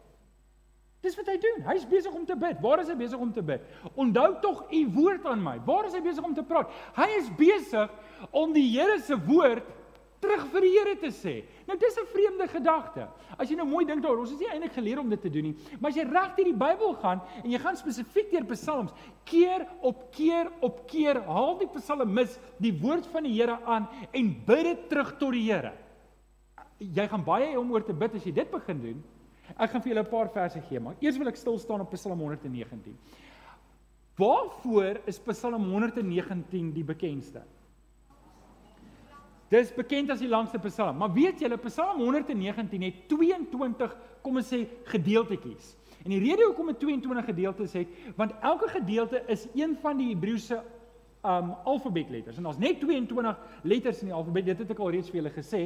Dis 1.05 1.17
wat 1.17 1.27
hy 1.27 1.37
doen. 1.37 1.63
Hy's 1.67 1.85
besig 1.89 2.13
om 2.13 2.25
te 2.25 2.37
bid. 2.37 2.61
Waar 2.61 2.81
is 2.81 2.89
hy 2.89 2.97
besig 2.97 3.21
om 3.21 3.33
te 3.33 3.43
bid? 3.43 3.61
Onthou 3.95 4.41
tog 4.41 4.73
u 4.73 4.81
woord 4.95 5.27
aan 5.27 5.43
my. 5.43 5.59
Waar 5.67 5.85
is 5.85 5.93
hy 5.93 6.01
besig 6.01 6.25
om 6.25 6.35
te 6.35 6.43
praat? 6.43 6.71
Hy 6.97 7.09
is 7.19 7.29
besig 7.37 7.91
om 8.31 8.53
die 8.53 8.65
Here 8.79 8.99
se 8.99 9.19
woord 9.27 9.69
terug 10.25 10.47
vir 10.53 10.65
die 10.65 10.73
Here 10.75 10.95
te 11.01 11.11
sê. 11.13 11.35
Nou 11.69 11.77
dis 11.79 11.97
'n 12.01 12.07
vreemde 12.09 12.49
gedagte. 12.49 13.09
As 13.39 13.49
jy 13.51 13.57
nou 13.57 13.67
mooi 13.67 13.85
dink 13.85 14.03
daaroor, 14.03 14.21
ons 14.25 14.33
is 14.33 14.39
nie 14.39 14.49
eintlik 14.49 14.73
geleer 14.73 14.99
om 14.99 15.09
dit 15.09 15.21
te 15.21 15.31
doen 15.31 15.43
nie, 15.43 15.57
maar 15.81 15.91
as 15.91 15.97
jy 15.97 16.05
reg 16.05 16.35
deur 16.37 16.45
die 16.45 16.61
Bybel 16.65 16.95
gaan 16.95 17.21
en 17.43 17.51
jy 17.51 17.59
gaan 17.59 17.77
spesifiek 17.77 18.31
deur 18.31 18.45
Psalms, 18.45 18.93
keer 19.25 19.67
op 19.83 20.11
keer 20.13 20.51
op 20.61 20.87
keer 20.89 21.23
haal 21.25 21.59
die 21.59 21.69
psalmis 21.69 22.39
die 22.59 22.73
woord 22.73 23.07
van 23.07 23.23
die 23.25 23.35
Here 23.35 23.59
aan 23.67 23.89
en 24.13 24.45
bid 24.47 24.65
dit 24.65 24.89
terug 24.89 25.19
tot 25.19 25.33
die 25.33 25.51
Here. 25.51 25.73
Jy 26.79 27.09
gaan 27.09 27.25
baie 27.25 27.53
hê 27.53 27.59
om 27.59 27.71
oor 27.73 27.85
te 27.85 27.93
bid 27.93 28.15
as 28.15 28.25
jy 28.25 28.33
dit 28.33 28.51
begin 28.51 28.81
doen. 28.81 29.03
Ek 29.59 29.71
gaan 29.71 29.83
vir 29.83 29.93
julle 29.93 30.05
'n 30.05 30.11
paar 30.11 30.29
verse 30.29 30.61
gee, 30.69 30.81
maar 30.81 30.97
eers 31.01 31.19
wil 31.19 31.29
ek 31.29 31.37
stil 31.37 31.59
staan 31.59 31.81
op 31.81 31.91
Psalm 31.91 32.19
119. 32.19 32.97
Waarvoor 34.17 35.01
is 35.07 35.19
Psalm 35.19 35.65
119 35.71 36.73
die 36.73 36.85
bekendste? 36.85 37.43
Dis 39.53 39.73
bekend 39.77 40.11
as 40.11 40.23
die 40.23 40.29
langste 40.29 40.59
Psalm, 40.59 40.97
maar 40.99 41.13
weet 41.13 41.41
julle 41.41 41.59
Psalm 41.67 42.01
119 42.01 42.83
het 42.83 43.03
22 43.09 43.97
kom 44.25 44.41
ons 44.41 44.53
sê 44.53 44.65
gedeeltetjies. 44.89 45.75
En 46.05 46.13
die 46.13 46.21
rede 46.21 46.45
hoekom 46.45 46.73
dit 46.73 46.81
22 46.81 47.29
gedeeltes 47.29 47.77
het, 47.77 47.93
want 48.17 48.33
elke 48.45 48.69
gedeelte 48.69 49.23
is 49.33 49.47
een 49.55 49.77
van 49.81 50.01
die 50.01 50.11
Hebreëse 50.13 50.61
um 51.25 51.55
alfabetletters 51.65 52.37
en 52.37 52.43
daar's 52.43 52.59
net 52.59 52.81
22 52.81 53.37
letters 53.63 54.01
in 54.01 54.11
die 54.11 54.15
alfabet. 54.15 54.45
Dit 54.45 54.59
het 54.59 54.71
ek 54.75 54.79
al 54.79 54.91
reeds 54.93 55.11
vir 55.11 55.23
julle 55.23 55.33
gesê. 55.33 55.63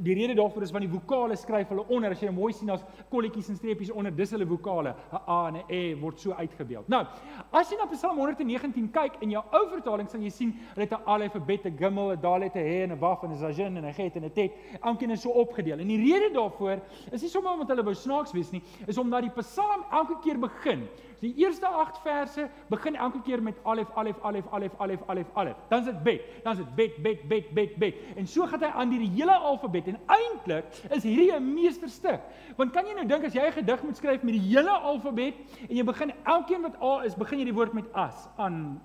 Die 0.00 0.14
rede 0.16 0.34
daarvoor 0.38 0.64
is 0.64 0.72
want 0.72 0.86
die 0.86 0.92
vokale 0.92 1.36
skryf 1.36 1.68
hulle 1.72 1.84
onder. 1.88 2.14
As 2.16 2.22
jy 2.22 2.32
mooi 2.32 2.52
sien 2.56 2.70
as 2.72 2.84
kolletjies 3.10 3.50
en 3.52 3.58
streepies 3.60 3.92
onder, 3.92 4.14
dis 4.16 4.32
hulle 4.32 4.46
vokale. 4.48 4.94
'n 5.12 5.20
A 5.28 5.48
en 5.48 5.56
'n 5.56 5.64
E 5.68 5.94
word 6.00 6.20
so 6.20 6.32
uitgebeeld. 6.32 6.88
Nou, 6.88 7.04
as 7.52 7.70
jy 7.70 7.76
na 7.76 7.86
Psalm 7.86 8.16
119 8.18 8.90
kyk 8.90 9.20
in 9.20 9.30
jou 9.30 9.42
ou 9.52 9.68
vertaling 9.68 10.08
sal 10.08 10.20
jy 10.20 10.30
sien 10.30 10.52
hulle 10.74 10.86
het 10.86 10.92
'n 10.92 11.04
alfabet, 11.04 11.66
'n 11.66 11.76
gimmel, 11.76 12.12
'n 12.12 12.20
dalet, 12.20 12.54
'n 12.56 12.58
he 12.58 12.82
en 12.82 12.92
'n 12.92 12.98
waf 12.98 13.22
en 13.22 13.32
'n 13.32 13.36
zajin 13.36 13.76
en 13.76 13.84
'n 13.84 13.92
get 13.92 14.16
en 14.16 14.24
'n 14.24 14.32
tet. 14.32 14.52
Elkeen 14.80 15.10
is 15.10 15.20
so 15.20 15.30
opgedeel. 15.30 15.78
En 15.78 15.86
die 15.86 15.98
rede 15.98 16.32
daarvoor 16.32 16.80
is 17.12 17.22
nie 17.22 17.30
sommer 17.30 17.52
omdat 17.52 17.68
hulle 17.68 17.84
wou 17.84 17.94
snaaks 17.94 18.32
wees 18.32 18.50
nie, 18.50 18.62
is 18.86 18.98
omdat 18.98 19.22
die 19.22 19.30
Psalm 19.30 19.84
elke 19.90 20.18
keer 20.22 20.38
begin 20.38 20.88
Die 21.22 21.30
eerste 21.38 21.68
8 21.70 21.98
verse 22.02 22.48
begin 22.68 22.96
elke 22.98 23.20
keer 23.22 23.42
met 23.42 23.58
alef 23.62 23.90
alef 23.94 24.18
alef 24.26 24.48
alef 24.50 24.72
alef 24.78 25.02
alef 25.06 25.26
alef. 25.38 25.56
Dan 25.68 25.78
is 25.78 25.84
dit 25.84 26.02
bet, 26.02 26.22
dan 26.42 26.52
is 26.52 26.58
dit 26.58 26.74
bet 26.74 26.96
bet 27.02 27.28
bet 27.28 27.50
bet 27.54 27.76
bet. 27.78 28.00
En 28.16 28.26
so 28.26 28.46
gaan 28.46 28.64
hy 28.66 28.70
aan 28.74 28.90
die 28.90 29.06
hele 29.06 29.36
alfabet 29.36 29.92
en 29.92 30.00
eintlik 30.06 30.80
is 30.90 31.06
hierdie 31.06 31.30
'n 31.32 31.54
meesterstuk. 31.54 32.20
Want 32.56 32.72
kan 32.72 32.86
jy 32.86 32.94
nou 32.94 33.06
dink 33.06 33.24
as 33.24 33.34
jy 33.34 33.46
'n 33.46 33.52
gedig 33.52 33.82
moet 33.82 33.96
skryf 33.96 34.22
met 34.22 34.34
die 34.34 34.48
hele 34.50 34.70
alfabet 34.70 35.34
en 35.68 35.76
jy 35.76 35.84
begin 35.84 36.12
elkeen 36.24 36.62
wat 36.62 36.82
A 36.82 37.04
is, 37.04 37.14
begin 37.14 37.38
jy 37.38 37.44
die 37.44 37.54
woord 37.54 37.72
met 37.72 37.92
as 37.94 38.28
aan 38.36 38.80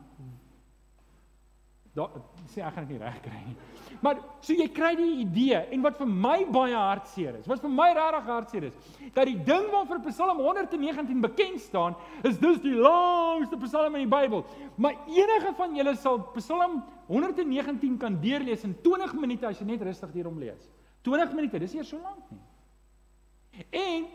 Daar 1.97 2.10
sê 2.45 2.62
ek 2.62 2.73
gaan 2.73 2.86
dit 2.86 2.93
nie 2.93 3.02
reg 3.02 3.15
kry 3.26 3.39
nie. 3.41 3.56
Maar 4.02 4.19
so 4.43 4.54
jy 4.54 4.67
kry 4.73 4.91
die 4.97 5.21
idee 5.23 5.60
en 5.73 5.84
wat 5.86 5.97
vir 6.00 6.10
my 6.10 6.38
baie 6.54 6.76
hartseer 6.76 7.38
is, 7.39 7.47
wat 7.50 7.63
vir 7.63 7.73
my 7.73 7.88
regtig 7.97 8.30
hartseer 8.32 8.67
is, 8.69 8.76
dat 9.15 9.30
die 9.30 9.38
ding 9.47 9.67
waarvoor 9.73 10.02
Psalm 10.10 10.41
119 10.43 11.23
bekend 11.23 11.62
staan, 11.63 11.97
is 12.28 12.39
dis 12.41 12.62
die 12.63 12.76
langste 12.76 13.60
Psalm 13.63 13.97
in 13.97 14.06
die 14.06 14.12
Bybel. 14.12 14.45
Maar 14.76 15.00
enige 15.10 15.54
van 15.58 15.76
julle 15.78 15.95
sal 15.97 16.21
Psalm 16.38 16.82
119 17.08 17.97
kan 18.02 18.19
deurlees 18.21 18.65
in 18.67 18.76
20 18.84 19.17
minute 19.17 19.47
as 19.50 19.60
jy 19.62 19.67
net 19.71 19.84
rustig 19.88 20.13
hierom 20.15 20.39
lees. 20.41 20.69
20 21.08 21.36
minute, 21.38 21.60
dis 21.63 21.76
nie 21.78 21.86
so 21.88 22.00
lank 22.04 22.32
nie. 22.32 23.65
En 23.73 24.08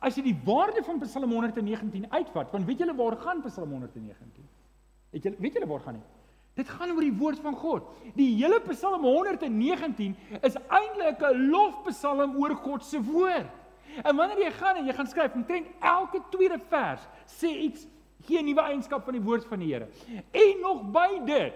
as 0.00 0.16
jy 0.16 0.30
die 0.30 0.38
waarde 0.46 0.82
van 0.84 1.00
Psalm 1.04 1.30
119 1.32 2.08
uitvat, 2.10 2.52
want 2.52 2.66
weet 2.68 2.84
julle 2.84 2.96
waar 2.96 3.18
gaan 3.20 3.44
Psalm 3.46 3.76
119? 3.76 4.48
Het 5.10 5.28
julle 5.28 5.42
weet 5.42 5.58
julle 5.58 5.68
waar 5.70 5.84
gaan 5.84 6.00
dit? 6.00 6.19
Dit 6.60 6.68
gaan 6.68 6.92
oor 6.92 7.04
die 7.04 7.16
woord 7.16 7.40
van 7.40 7.56
God. 7.56 7.86
Die 8.18 8.34
hele 8.36 8.58
Psalm 8.68 9.06
119 9.06 10.12
is 10.44 10.58
eintlik 10.68 11.22
'n 11.24 11.48
lofpsalm 11.48 12.36
oor 12.36 12.54
God 12.54 12.84
se 12.84 13.00
woord. 13.00 13.48
En 14.04 14.16
wanneer 14.16 14.44
jy 14.44 14.50
gaan 14.50 14.76
en 14.76 14.86
jy 14.86 14.92
gaan 14.92 15.06
skryf, 15.06 15.34
omtrent 15.34 15.66
elke 15.80 16.20
tweede 16.30 16.58
vers 16.68 17.08
sê 17.26 17.48
iets 17.48 17.86
gee 18.26 18.38
'n 18.38 18.44
nuwe 18.44 18.60
eienskap 18.60 19.04
van 19.04 19.12
die 19.12 19.22
woord 19.22 19.44
van 19.44 19.58
die 19.58 19.72
Here. 19.72 19.88
En 20.30 20.60
nog 20.60 20.82
by 20.92 21.24
dit, 21.24 21.54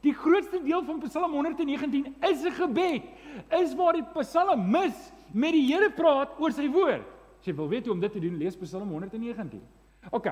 die 0.00 0.14
grootste 0.14 0.62
deel 0.62 0.84
van 0.84 0.98
Psalm 1.00 1.32
119 1.32 2.16
is 2.20 2.44
'n 2.44 2.52
gebed. 2.52 3.02
Is 3.50 3.74
waar 3.74 3.92
die 3.92 4.06
psalmis 4.14 5.12
met 5.32 5.52
die 5.52 5.66
Here 5.66 5.90
praat 5.90 6.40
oor 6.40 6.52
sy 6.52 6.68
woord. 6.68 7.04
As 7.40 7.46
jy 7.46 7.54
wil 7.54 7.68
weet 7.68 7.84
hoe 7.84 7.94
om 7.94 8.00
dit 8.00 8.12
te 8.12 8.20
doen, 8.20 8.36
lees 8.36 8.56
Psalm 8.56 8.88
119. 8.88 9.62
OK. 10.10 10.26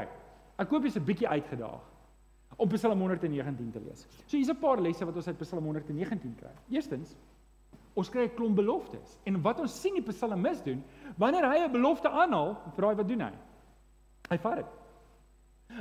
Ek 0.57 0.69
koop 0.69 0.83
jy's 0.83 0.97
'n 0.97 1.05
bietjie 1.05 1.29
uitgedaag 1.29 1.94
om 2.57 2.69
Psalm 2.69 3.01
119 3.01 3.71
te 3.71 3.81
lees. 3.81 4.07
So 4.27 4.37
hier's 4.37 4.51
'n 4.51 4.59
paar 4.59 4.81
lesse 4.81 5.05
wat 5.05 5.17
ons 5.17 5.27
uit 5.27 5.39
Psalm 5.39 5.65
119 5.65 6.35
kry. 6.37 6.51
Eerstens, 6.71 7.17
ons 7.95 8.11
kry 8.11 8.25
'n 8.25 8.35
klomp 8.35 8.57
beloftes. 8.57 9.19
En 9.25 9.41
wat 9.43 9.61
ons 9.61 9.81
sien 9.81 9.95
die 9.95 10.03
psalmis 10.03 10.63
doen, 10.63 10.85
wanneer 11.17 11.45
hy 11.51 11.65
'n 11.65 11.73
belofte 11.73 12.09
aanhaal, 12.09 12.57
vra 12.77 12.89
hy 12.89 12.95
wat 12.95 13.09
doen 13.09 13.21
hy? 13.21 13.33
Hy 14.31 14.39
vat 14.39 14.57
dit. 14.57 14.67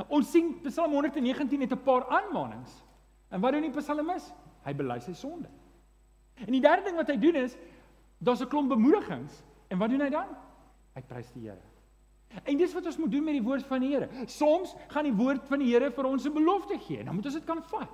Ons 0.10 0.32
sien 0.32 0.60
Psalm 0.64 0.92
119 0.92 1.62
het 1.62 1.72
'n 1.72 1.84
paar 1.84 2.08
aanmaninge. 2.08 2.72
En 3.30 3.42
wat 3.42 3.52
doen 3.52 3.62
die 3.62 3.72
psalmis? 3.72 4.34
Hy 4.64 4.74
bely 4.74 5.00
sy 5.00 5.14
sonde. 5.14 5.50
En 6.36 6.52
die 6.52 6.62
derde 6.62 6.84
ding 6.84 6.96
wat 6.96 7.08
hy 7.08 7.18
doen 7.18 7.36
is 7.36 7.58
daar's 8.20 8.42
'n 8.42 8.48
klomp 8.48 8.70
bemoedigings. 8.70 9.44
En 9.70 9.78
wat 9.78 9.90
doen 9.90 10.02
hy 10.02 10.10
dan? 10.10 10.28
Hy 10.94 11.02
prys 11.02 11.32
die 11.32 11.50
Here. 11.50 11.73
En 12.44 12.58
dis 12.58 12.74
wat 12.74 12.86
ons 12.86 12.98
moet 12.98 13.12
doen 13.12 13.24
met 13.24 13.38
die 13.38 13.46
woord 13.46 13.68
van 13.70 13.84
die 13.84 13.92
Here. 13.94 14.10
Soms 14.26 14.74
gaan 14.88 15.04
die 15.10 15.14
woord 15.14 15.46
van 15.48 15.60
die 15.60 15.70
Here 15.74 15.92
vir 15.92 16.06
ons 16.06 16.26
'n 16.26 16.34
belofte 16.34 16.80
gee. 16.80 17.04
Dan 17.04 17.16
moet 17.16 17.26
ons 17.26 17.34
dit 17.34 17.46
kan 17.46 17.62
vat. 17.64 17.90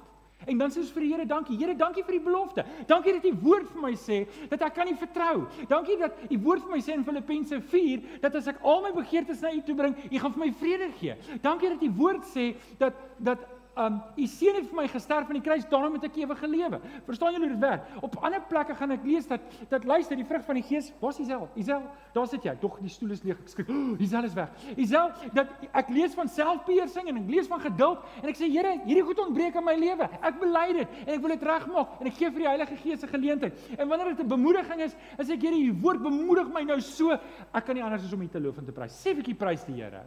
En 0.45 0.57
dan 0.57 0.71
sê 0.71 0.79
ons 0.79 0.91
vir 0.91 1.03
die 1.03 1.11
Here 1.11 1.25
dankie. 1.25 1.57
Here, 1.57 1.75
dankie 1.75 2.03
vir 2.03 2.15
die 2.15 2.23
belofte. 2.23 2.63
Dankie 2.87 3.13
dat 3.13 3.25
U 3.25 3.33
woord 3.43 3.67
vir 3.73 3.81
my 3.81 3.93
sê 3.99 4.27
dat 4.49 4.61
ek 4.61 4.73
kan 4.73 4.87
U 4.87 4.95
vertrou. 4.95 5.47
Dankie 5.67 5.97
dat 5.99 6.15
U 6.29 6.37
woord 6.45 6.63
vir 6.63 6.71
my 6.71 6.79
sê 6.79 6.95
in 6.95 7.03
Filippense 7.03 7.61
4 7.61 8.21
dat 8.21 8.35
as 8.35 8.47
ek 8.47 8.61
al 8.63 8.81
my 8.81 8.91
begeertes 8.95 9.41
na 9.41 9.51
U 9.51 9.61
toe 9.61 9.75
bring, 9.75 9.95
U 10.11 10.19
gaan 10.19 10.33
vir 10.33 10.45
my 10.45 10.51
vrede 10.53 10.91
gee. 10.99 11.15
Dankie 11.41 11.69
dat 11.69 11.83
U 11.83 11.91
woord 11.99 12.23
sê 12.31 12.55
dat 12.79 12.93
dat 13.19 13.58
um 13.79 14.01
u 14.17 14.25
seun 14.27 14.57
het 14.59 14.67
vir 14.67 14.75
my 14.75 14.87
gesterf 14.91 15.29
aan 15.29 15.37
die 15.37 15.43
kruis, 15.43 15.65
daarom 15.71 15.95
het 15.95 16.07
ek 16.09 16.17
ewige 16.19 16.47
lewe. 16.47 16.79
Verstaan 17.07 17.35
julle 17.35 17.47
hoe 17.47 17.55
dit 17.55 17.63
werk? 17.63 17.85
Op 18.03 18.17
ander 18.27 18.41
plekke 18.49 18.75
gaan 18.75 18.91
ek 18.95 19.05
lees 19.07 19.27
dat 19.29 19.41
dat 19.71 19.85
luister 19.87 20.19
die 20.19 20.25
vrug 20.27 20.43
van 20.45 20.59
die 20.59 20.65
gees, 20.67 20.91
waar's 20.99 21.19
Isel? 21.23 21.47
Isel, 21.59 21.85
daar 22.13 22.27
sit 22.27 22.43
jy. 22.43 22.55
Tog 22.59 22.79
die 22.83 22.91
stoel 22.91 23.15
is 23.15 23.23
leeg. 23.23 23.39
Ek 23.39 23.53
skrik. 23.53 23.71
Oh, 23.71 24.01
Isel 24.03 24.27
is 24.27 24.35
weg. 24.37 24.67
Isel, 24.75 25.11
dat 25.37 25.51
ek 25.71 25.91
lees 25.95 26.15
van 26.17 26.31
selfbeheersing 26.31 27.07
en 27.11 27.21
ek 27.23 27.31
lees 27.31 27.47
van 27.51 27.63
geduld 27.63 28.05
en 28.23 28.29
ek 28.33 28.39
sê 28.39 28.49
Here, 28.49 28.73
hierdie 28.83 29.05
goed 29.05 29.19
ontbreek 29.21 29.55
in 29.55 29.63
my 29.63 29.75
lewe. 29.77 30.09
Ek 30.25 30.39
bely 30.41 30.65
dit 30.81 30.95
en 31.05 31.13
ek 31.15 31.21
wil 31.23 31.35
dit 31.35 31.43
regmaak 31.47 31.99
en 32.01 32.09
ek 32.09 32.17
gee 32.17 32.31
vir 32.33 32.43
die 32.43 32.49
Heilige 32.49 32.79
Gees 32.81 33.03
'n 33.03 33.13
geleentheid. 33.13 33.53
En 33.77 33.87
wanneer 33.87 34.15
dit 34.15 34.25
'n 34.25 34.27
bemoediging 34.27 34.81
is, 34.81 34.95
as 35.17 35.29
ek 35.29 35.41
Here, 35.41 35.55
u 35.55 35.73
woord 35.81 36.01
bemoedig 36.01 36.49
my 36.51 36.63
nou 36.63 36.79
so, 36.81 37.11
ek 37.11 37.65
kan 37.65 37.75
nie 37.75 37.83
anders 37.83 38.03
as 38.03 38.13
om 38.13 38.21
u 38.21 38.27
te 38.27 38.39
loof 38.39 38.57
en 38.57 38.65
te 38.65 38.71
prys. 38.71 38.91
Sê 38.91 39.11
'n 39.11 39.21
bietjie 39.21 39.35
prys 39.35 39.63
die 39.65 39.81
Here. 39.81 40.03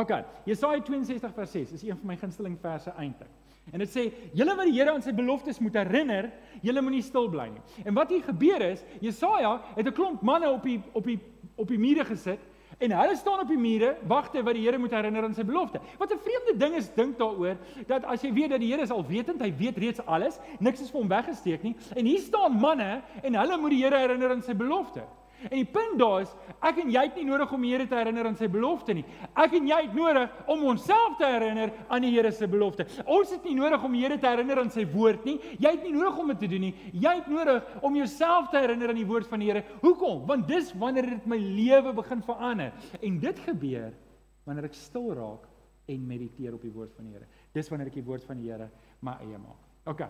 OK, 0.00 0.24
Jesaja 0.48 0.80
62 0.80 1.32
vers 1.34 1.50
6 1.52 1.72
is 1.76 1.82
een 1.82 1.98
van 1.98 2.06
my 2.08 2.16
gunsteling 2.16 2.56
verse 2.60 2.92
eintlik. 2.96 3.28
En 3.70 3.78
dit 3.78 3.90
sê: 3.90 4.06
"Julle 4.34 4.54
wat 4.56 4.66
die 4.66 4.78
Here 4.78 4.90
aan 4.90 5.02
sy 5.02 5.12
beloftes 5.12 5.58
moet 5.60 5.74
herinner, 5.74 6.30
julle 6.62 6.82
moenie 6.82 7.02
stil 7.02 7.28
bly 7.28 7.48
nie." 7.52 7.84
En 7.84 7.94
wat 7.94 8.10
hier 8.10 8.22
gebeur 8.22 8.62
is, 8.70 8.84
Jesaja 9.00 9.60
het 9.76 9.86
'n 9.86 9.92
klomp 9.92 10.22
manne 10.22 10.50
op 10.50 10.62
die 10.62 10.80
op 10.92 11.04
die 11.04 11.20
op 11.56 11.68
die 11.68 11.78
mure 11.78 12.04
gesit 12.04 12.40
en 12.78 12.92
hulle 12.92 13.16
staan 13.16 13.40
op 13.40 13.48
die 13.48 13.58
mure, 13.58 13.96
wagte 14.06 14.42
wat 14.42 14.54
die 14.54 14.64
Here 14.64 14.78
moet 14.78 14.90
herinner 14.90 15.24
aan 15.24 15.34
sy 15.34 15.44
belofte. 15.44 15.80
Wat 15.98 16.12
'n 16.12 16.18
vreemde 16.18 16.56
ding 16.56 16.74
is 16.74 16.94
dink 16.94 17.18
daaroor 17.18 17.56
dat 17.86 18.04
as 18.04 18.22
jy 18.22 18.32
weet 18.32 18.50
dat 18.50 18.60
die 18.60 18.72
Here 18.72 18.82
is 18.82 18.90
alwetend, 18.90 19.42
hy 19.42 19.52
weet 19.56 19.76
reeds 19.76 20.06
alles, 20.06 20.38
niks 20.58 20.80
is 20.80 20.90
vir 20.90 21.00
hom 21.00 21.08
weggesteek 21.08 21.62
nie. 21.62 21.76
En 21.94 22.04
hier 22.04 22.20
staan 22.20 22.52
manne 22.52 23.02
en 23.22 23.34
hulle 23.34 23.58
moet 23.58 23.70
die 23.70 23.84
Here 23.84 23.98
herinner 23.98 24.30
aan 24.30 24.42
sy 24.42 24.54
belofte. 24.54 25.02
En 25.48 25.56
die 25.56 25.68
punt 25.68 25.96
daar 26.00 26.24
is, 26.24 26.32
ek 26.60 26.80
en 26.82 26.90
jy 26.92 27.02
het 27.06 27.16
nie 27.16 27.24
nodig 27.28 27.52
om 27.56 27.62
die 27.64 27.70
Here 27.72 27.86
te 27.88 27.96
herinner 27.96 28.28
aan 28.28 28.36
sy 28.36 28.48
belofte 28.52 28.94
nie. 28.96 29.04
Ek 29.38 29.54
en 29.56 29.68
jy 29.70 29.78
het 29.86 29.94
nodig 29.96 30.34
om 30.52 30.66
onsself 30.72 31.16
te 31.20 31.28
herinner 31.30 31.72
aan 31.88 32.04
die 32.04 32.12
Here 32.12 32.32
se 32.34 32.48
belofte. 32.50 32.86
Ons 33.06 33.32
het 33.32 33.46
nie 33.48 33.54
nodig 33.56 33.86
om 33.86 33.96
die 33.96 34.02
Here 34.04 34.18
te 34.20 34.28
herinner 34.28 34.60
aan 34.60 34.72
sy 34.74 34.84
woord 34.90 35.24
nie. 35.28 35.38
Jy 35.56 35.72
het 35.78 35.86
nie 35.86 35.94
nodig 35.94 36.20
om 36.20 36.34
dit 36.34 36.42
te 36.44 36.50
doen 36.52 36.66
nie. 36.68 36.74
Jy 36.92 37.14
het 37.22 37.32
nodig 37.32 37.80
om 37.86 37.96
jouself 37.96 38.50
te 38.52 38.60
herinner 38.60 38.92
aan 38.92 39.00
die 39.00 39.08
woord 39.08 39.30
van 39.30 39.40
die 39.40 39.50
Here. 39.52 39.64
Hoekom? 39.80 40.26
Want 40.28 40.48
dis 40.50 40.74
wanneer 40.76 41.08
dit 41.14 41.30
my 41.30 41.40
lewe 41.40 41.94
begin 42.02 42.24
verander. 42.26 42.76
En 43.00 43.18
dit 43.24 43.42
gebeur 43.48 43.96
wanneer 44.44 44.68
ek 44.68 44.78
stil 44.78 45.12
raak 45.16 45.48
en 45.90 46.06
mediteer 46.06 46.54
op 46.54 46.62
die 46.62 46.74
woord 46.74 46.92
van 46.98 47.08
die 47.08 47.16
Here. 47.16 47.28
Dis 47.56 47.72
wanneer 47.72 47.90
ek 47.90 48.00
die 48.00 48.06
woord 48.06 48.28
van 48.28 48.40
die 48.40 48.50
Here 48.50 48.70
my 49.06 49.16
eie 49.24 49.40
maak. 49.40 49.68
OK. 49.90 50.06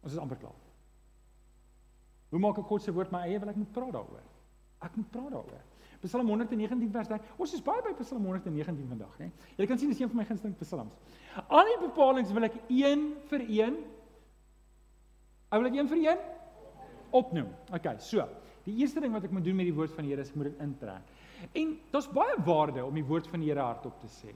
Ons 0.00 0.14
is 0.14 0.20
amper 0.22 0.38
klaar. 0.40 0.69
Hoe 2.30 2.40
maak 2.42 2.58
ek 2.62 2.70
God 2.70 2.82
se 2.82 2.94
woord 2.94 3.12
my 3.12 3.24
eie? 3.26 3.38
Wil 3.42 3.52
ek 3.52 3.58
moet 3.60 3.72
praat 3.74 3.92
daaroor. 3.96 4.26
Ek 4.86 4.96
moet 4.96 5.10
praat 5.12 5.30
daaroor. 5.34 5.62
Psalm 6.00 6.30
119 6.32 6.92
vers 6.94 7.08
3. 7.10 7.20
Ons 7.36 7.54
is 7.58 7.62
baie 7.64 7.82
by 7.84 7.92
Psalm 7.98 8.24
119 8.24 8.86
vandag, 8.88 9.16
né? 9.20 9.28
Jy 9.58 9.66
kan 9.68 9.80
sien 9.80 9.90
dis 9.92 10.00
een 10.00 10.08
van 10.08 10.22
my 10.22 10.24
gunsteling 10.28 10.56
psalms. 10.62 11.16
Al 11.48 11.68
die 11.68 11.80
bepalinge 11.82 12.32
wil 12.36 12.48
ek 12.48 12.56
een 12.72 13.10
vir 13.28 13.44
een 13.48 13.80
Ek 15.50 15.58
wil 15.58 15.66
dit 15.66 15.80
een 15.80 15.88
vir 15.90 16.02
een 16.04 16.20
opnoem. 17.10 17.48
Okay, 17.74 17.96
so. 17.98 18.22
Die 18.62 18.76
eerste 18.78 19.02
ding 19.02 19.10
wat 19.16 19.24
ek 19.26 19.32
moet 19.34 19.42
doen 19.44 19.56
met 19.58 19.66
die 19.66 19.74
woord 19.74 19.90
van 19.96 20.06
die 20.06 20.12
Here 20.12 20.22
is 20.22 20.30
ek 20.30 20.38
moet 20.38 20.52
dit 20.52 20.60
intrek. 20.62 21.08
En 21.58 21.72
daar's 21.90 22.06
baie 22.14 22.36
waarde 22.46 22.84
om 22.86 22.94
die 22.94 23.06
woord 23.06 23.26
van 23.32 23.42
die 23.42 23.50
Here 23.50 23.64
hardop 23.66 23.96
te 24.04 24.10
sê. 24.12 24.34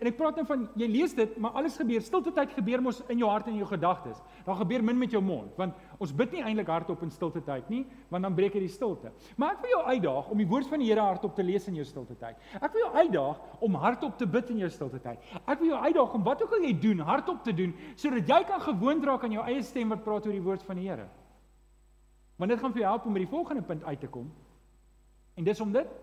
En 0.00 0.08
ek 0.08 0.16
praat 0.18 0.38
nou 0.38 0.44
van 0.48 0.62
jy 0.78 0.86
lees 0.90 1.14
dit, 1.16 1.34
maar 1.42 1.56
alles 1.58 1.74
gebeur. 1.80 2.02
Stilte 2.04 2.32
tyd 2.34 2.52
gebeur 2.56 2.82
mos 2.84 3.00
in 3.12 3.20
jou 3.20 3.28
hart 3.30 3.48
en 3.48 3.56
in 3.56 3.60
jou 3.62 3.68
gedagtes. 3.70 4.20
Daar 4.46 4.58
gebeur 4.60 4.84
min 4.86 4.98
met 4.98 5.14
jou 5.14 5.22
mond, 5.24 5.52
want 5.58 5.78
ons 6.02 6.12
bid 6.16 6.36
nie 6.36 6.42
eintlik 6.42 6.70
hardop 6.72 7.02
in 7.06 7.10
stilte 7.12 7.42
tyd 7.44 7.68
nie, 7.72 7.82
want 8.12 8.26
dan 8.26 8.36
breek 8.36 8.56
dit 8.56 8.64
die 8.66 8.72
stilte. 8.72 9.12
Maar 9.40 9.56
ek 9.56 9.64
wil 9.64 9.74
jou 9.74 9.82
uitdaag 9.88 10.30
om 10.34 10.42
die 10.42 10.48
woord 10.48 10.70
van 10.70 10.82
die 10.82 10.90
Here 10.92 11.04
hardop 11.04 11.34
te 11.36 11.46
lees 11.46 11.66
in 11.70 11.78
jou 11.80 11.86
stilte 11.88 12.16
tyd. 12.20 12.38
Ek 12.60 12.70
wil 12.74 12.84
jou 12.84 12.92
uitdaag 12.98 13.64
om 13.68 13.80
hardop 13.82 14.18
te 14.20 14.28
bid 14.28 14.52
in 14.54 14.62
jou 14.64 14.70
stilte 14.70 15.00
tyd. 15.02 15.32
Ek 15.42 15.58
wil 15.62 15.72
jou 15.72 15.80
uitdaag 15.82 16.14
om 16.18 16.24
wat 16.26 16.44
ook 16.44 16.54
al 16.58 16.68
jy 16.68 16.76
doen, 16.82 17.02
hardop 17.06 17.42
te 17.44 17.56
doen 17.56 17.74
sodat 17.96 18.28
jy 18.28 18.40
kan 18.48 18.62
gewoond 18.62 19.04
raak 19.08 19.26
aan 19.26 19.36
jou 19.38 19.44
eie 19.48 19.62
stem 19.66 19.92
wat 19.94 20.04
praat 20.04 20.26
oor 20.26 20.36
die 20.36 20.44
woord 20.44 20.64
van 20.68 20.80
die 20.80 20.88
Here. 20.88 21.08
Want 22.36 22.50
dit 22.50 22.60
gaan 22.60 22.72
vir 22.74 22.82
jou 22.82 22.88
help 22.90 23.04
om 23.06 23.14
by 23.14 23.22
die 23.22 23.30
volgende 23.30 23.62
punt 23.66 23.84
uit 23.84 24.00
te 24.00 24.10
kom. 24.10 24.32
En 25.38 25.44
dis 25.44 25.60
om 25.60 25.72
dit 25.72 26.00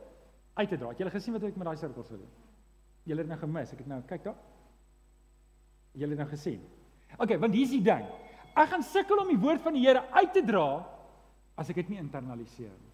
uit 0.54 0.70
te 0.70 0.78
dra. 0.78 0.94
Het 0.94 1.04
jy 1.04 1.12
gesien 1.14 1.36
wat 1.36 1.48
ek 1.48 1.58
met 1.60 1.68
daai 1.70 1.78
sirkels 1.78 2.08
gedoen 2.08 2.28
het? 2.28 2.49
Julle 3.08 3.24
het 3.24 3.32
nou 3.32 3.40
gemis. 3.40 3.74
Ek 3.74 3.84
het 3.84 3.90
nou 3.90 4.02
kyk 4.10 4.24
daar. 4.28 4.40
Julle 5.98 6.16
het 6.16 6.22
nou 6.24 6.30
gesien. 6.30 6.62
OK, 7.18 7.36
want 7.42 7.56
hier's 7.58 7.74
die 7.74 7.84
ding. 7.84 8.06
Ek 8.54 8.70
gaan 8.72 8.84
sukkel 8.86 9.22
om 9.22 9.30
die 9.32 9.40
woord 9.40 9.64
van 9.64 9.76
die 9.78 9.86
Here 9.86 10.04
uit 10.12 10.34
te 10.36 10.44
dra 10.46 10.84
as 11.60 11.70
ek 11.72 11.82
dit 11.82 11.94
nie 11.94 12.02
internaliseer 12.02 12.72
nie. 12.72 12.94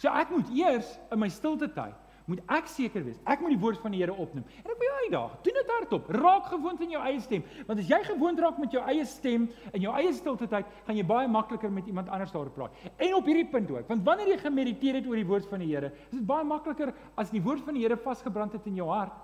So 0.00 0.12
ek 0.12 0.32
moet 0.32 0.50
eers 0.56 0.88
in 1.12 1.20
my 1.20 1.28
stilte 1.32 1.68
tyd 1.72 2.05
moet 2.26 2.42
ek 2.50 2.70
seker 2.70 3.04
wees. 3.06 3.18
Ek 3.24 3.42
moet 3.42 3.54
die 3.54 3.60
woord 3.62 3.78
van 3.82 3.94
die 3.94 4.00
Here 4.02 4.14
opneem. 4.14 4.44
En 4.62 4.72
ek 4.72 4.80
wil 4.80 4.88
jou 4.88 4.96
uitdaag. 5.04 5.36
Doen 5.46 5.58
dit 5.58 5.70
hardop. 5.74 6.08
Raak 6.16 6.48
gewoond 6.50 6.80
aan 6.82 6.94
jou 6.96 7.02
eie 7.06 7.20
stem. 7.22 7.44
Want 7.68 7.82
as 7.82 7.90
jy 7.90 8.00
gewoond 8.08 8.42
raak 8.42 8.58
met 8.62 8.74
jou 8.74 8.82
eie 8.82 9.04
stem 9.06 9.46
in 9.72 9.84
jou 9.84 9.94
eie 9.94 10.12
stilte 10.16 10.48
tyd, 10.50 10.72
gaan 10.88 10.98
jy 10.98 11.06
baie 11.06 11.30
makliker 11.30 11.72
met 11.72 11.86
iemand 11.86 12.10
anders 12.10 12.34
daaroor 12.34 12.50
praat. 12.56 12.82
En 12.96 13.14
op 13.20 13.30
hierdie 13.30 13.46
punt 13.52 13.70
ook, 13.70 13.86
want 13.88 14.04
wanneer 14.06 14.34
jy 14.34 14.40
gemediteer 14.42 15.00
het 15.00 15.06
oor 15.06 15.20
die 15.20 15.28
woord 15.28 15.46
van 15.52 15.62
die 15.62 15.70
Here, 15.70 15.92
is 16.10 16.18
dit 16.18 16.26
baie 16.26 16.44
makliker 16.46 16.92
as 17.14 17.30
die 17.30 17.42
woord 17.42 17.62
van 17.66 17.78
die 17.78 17.86
Here 17.86 17.98
vasgebrand 18.00 18.58
het 18.58 18.66
in 18.66 18.82
jou 18.82 18.90
hart 18.90 19.14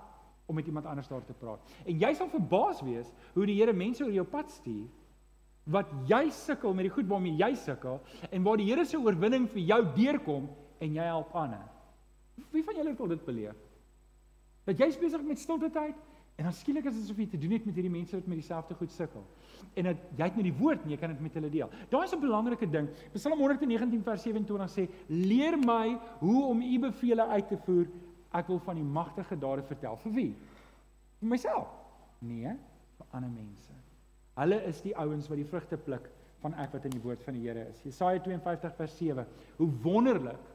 om 0.46 0.58
met 0.58 0.66
iemand 0.66 0.86
anders 0.86 1.10
daaroor 1.10 1.26
te 1.26 1.36
praat. 1.38 1.74
En 1.86 1.98
jy 1.98 2.14
sal 2.18 2.30
verbaas 2.30 2.82
wees 2.86 3.10
hoe 3.34 3.46
die 3.48 3.58
Here 3.58 3.74
mense 3.74 4.04
oor 4.04 4.14
jou 4.14 4.26
pad 4.28 4.50
stuur 4.50 4.86
wat 5.70 5.90
jy 6.10 6.24
sukkel 6.34 6.74
met 6.74 6.88
die 6.88 6.94
goed 6.94 7.06
waarmee 7.06 7.38
jy 7.38 7.52
sukkel 7.54 8.00
en 8.30 8.42
waar 8.42 8.58
die 8.58 8.66
Here 8.66 8.84
se 8.86 8.98
oorwinning 8.98 9.46
vir 9.50 9.62
jou 9.62 9.82
deurkom 9.94 10.48
en 10.82 10.98
jy 10.98 11.06
help 11.06 11.34
ander. 11.38 11.62
Wie 12.34 12.64
van 12.64 12.74
julle 12.76 12.90
het 12.90 13.00
al 13.00 13.12
dit 13.12 13.24
beleef? 13.24 13.60
Dat 14.64 14.78
jy's 14.78 14.98
besig 14.98 15.22
met 15.26 15.40
stilte 15.40 15.70
tyd 15.72 15.98
en 16.40 16.46
dan 16.48 16.54
skielik 16.56 16.86
is 16.88 16.94
dit 16.96 17.04
asof 17.04 17.18
jy 17.20 17.26
te 17.28 17.38
doen 17.38 17.52
het 17.54 17.66
met 17.68 17.76
hierdie 17.76 17.92
mense 17.92 18.16
wat 18.16 18.28
met 18.30 18.40
dieselfde 18.40 18.74
goed 18.78 18.92
sukkel. 18.94 19.24
En 19.78 19.90
dat 19.90 20.06
jy 20.16 20.28
het 20.30 20.38
met 20.38 20.46
die 20.48 20.54
woord 20.56 20.86
nie, 20.86 20.94
jy 20.94 21.00
kan 21.00 21.12
dit 21.12 21.20
met 21.22 21.36
hulle 21.38 21.50
deel. 21.52 21.70
Daar 21.90 22.06
is 22.06 22.14
'n 22.14 22.20
belangrike 22.20 22.70
ding. 22.70 22.88
Psalm 23.12 23.38
119 23.38 24.02
vers 24.02 24.22
27 24.22 24.70
sê: 24.70 24.88
"Leer 25.08 25.58
my 25.58 25.98
hoe 26.20 26.44
om 26.46 26.62
u 26.62 26.78
beveel 26.78 27.20
uit 27.20 27.48
te 27.48 27.56
voer. 27.56 27.86
Ek 28.32 28.46
wil 28.46 28.58
van 28.58 28.74
die 28.74 28.84
magtige 28.84 29.38
dade 29.38 29.62
vertel." 29.62 29.96
Vir 29.96 30.12
wie? 30.12 30.36
Vir 31.20 31.28
myself? 31.28 31.68
Nee, 32.18 32.56
vir 32.96 33.06
ander 33.10 33.30
mense. 33.30 33.72
Hulle 34.34 34.62
is 34.64 34.80
die 34.82 34.96
ouens 34.96 35.28
wat 35.28 35.36
die 35.36 35.46
vrugte 35.46 35.76
pluk 35.76 36.10
van 36.40 36.54
ek 36.54 36.72
wat 36.72 36.84
in 36.84 36.90
die 36.90 37.02
woord 37.02 37.22
van 37.22 37.34
die 37.34 37.44
Here 37.46 37.68
is. 37.68 37.82
Jesaja 37.82 38.20
52 38.24 38.74
vers 38.74 38.96
7. 38.96 39.26
Hoe 39.56 39.70
wonderlik 39.82 40.51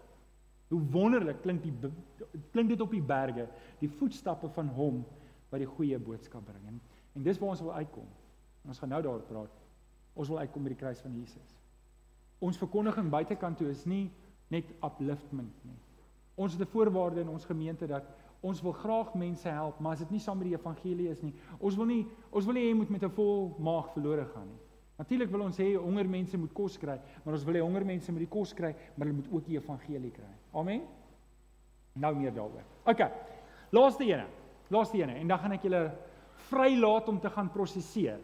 Hoe 0.68 0.82
wonderlik 0.92 1.42
klink 1.42 1.64
die 1.64 1.74
klink 2.52 2.70
dit 2.70 2.82
op 2.82 2.92
die 2.92 3.02
berge, 3.02 3.48
die 3.80 3.90
voetstappe 3.90 4.50
van 4.50 4.68
hom 4.68 5.06
wat 5.50 5.60
die 5.60 5.70
goeie 5.70 6.00
boodskap 6.00 6.46
bring. 6.46 6.66
En, 6.68 6.82
en 7.16 7.24
dis 7.24 7.40
waar 7.40 7.54
ons 7.56 7.64
wil 7.64 7.74
uitkom. 7.74 8.08
Ons 8.68 8.80
gaan 8.80 8.92
nou 8.92 9.02
daaroor 9.02 9.24
praat. 9.30 9.64
Ons 10.18 10.28
wil 10.28 10.42
uitkom 10.44 10.64
by 10.66 10.74
die 10.74 10.80
kruis 10.80 11.02
van 11.02 11.16
Jesus. 11.16 11.56
Ons 12.44 12.60
verkondiging 12.60 13.10
buitekant 13.10 13.58
toe 13.58 13.70
is 13.72 13.86
nie 13.90 14.10
net 14.54 14.70
upliftment 14.86 15.66
nie. 15.66 15.78
Ons 16.38 16.54
het 16.54 16.62
'n 16.62 16.72
voorwaarde 16.72 17.22
in 17.22 17.30
ons 17.30 17.46
gemeente 17.46 17.88
dat 17.88 18.04
ons 18.42 18.62
wil 18.62 18.72
graag 18.72 19.14
mense 19.14 19.50
help, 19.50 19.80
maar 19.80 19.94
as 19.94 20.00
dit 20.00 20.12
nie 20.12 20.20
saam 20.20 20.38
met 20.38 20.48
die 20.48 20.58
evangelie 20.58 21.10
is 21.10 21.22
nie, 21.22 21.34
ons 21.60 21.76
wil 21.76 21.86
nie 21.86 22.06
ons 22.30 22.46
wil 22.46 22.54
nie 22.54 22.64
hê 22.64 22.70
jy 22.70 22.76
moet 22.76 22.90
met 22.90 23.04
'n 23.04 23.10
vol 23.10 23.56
maag 23.60 23.94
verlore 23.94 24.26
gaan 24.26 24.48
nie. 24.48 24.62
Natuurlik 24.98 25.30
wil 25.30 25.42
ons 25.42 25.58
hê 25.58 25.76
honger 25.76 26.10
mense 26.10 26.38
moet 26.38 26.54
kos 26.54 26.78
kry, 26.78 27.00
maar 27.24 27.34
ons 27.34 27.44
wil 27.44 27.56
hê 27.56 27.62
honger 27.62 27.86
mense 27.86 28.12
moet 28.12 28.20
die 28.20 28.30
kos 28.30 28.54
kry, 28.54 28.76
maar 28.96 29.08
hulle 29.08 29.20
moet 29.20 29.32
ook 29.32 29.46
die 29.46 29.58
evangelie 29.58 30.12
kry. 30.12 30.34
Amen. 30.58 30.82
Nou 31.94 32.16
meer 32.18 32.34
daaroor. 32.34 32.66
OK. 32.90 33.04
Laaste 33.76 34.08
ene. 34.08 34.26
Laaste 34.74 34.98
ene 34.98 35.20
en 35.22 35.30
dan 35.30 35.40
gaan 35.40 35.56
ek 35.58 35.68
julle 35.68 35.84
vrylaat 36.50 37.08
om 37.12 37.20
te 37.22 37.30
gaan 37.34 37.52
prosesseer. 37.54 38.20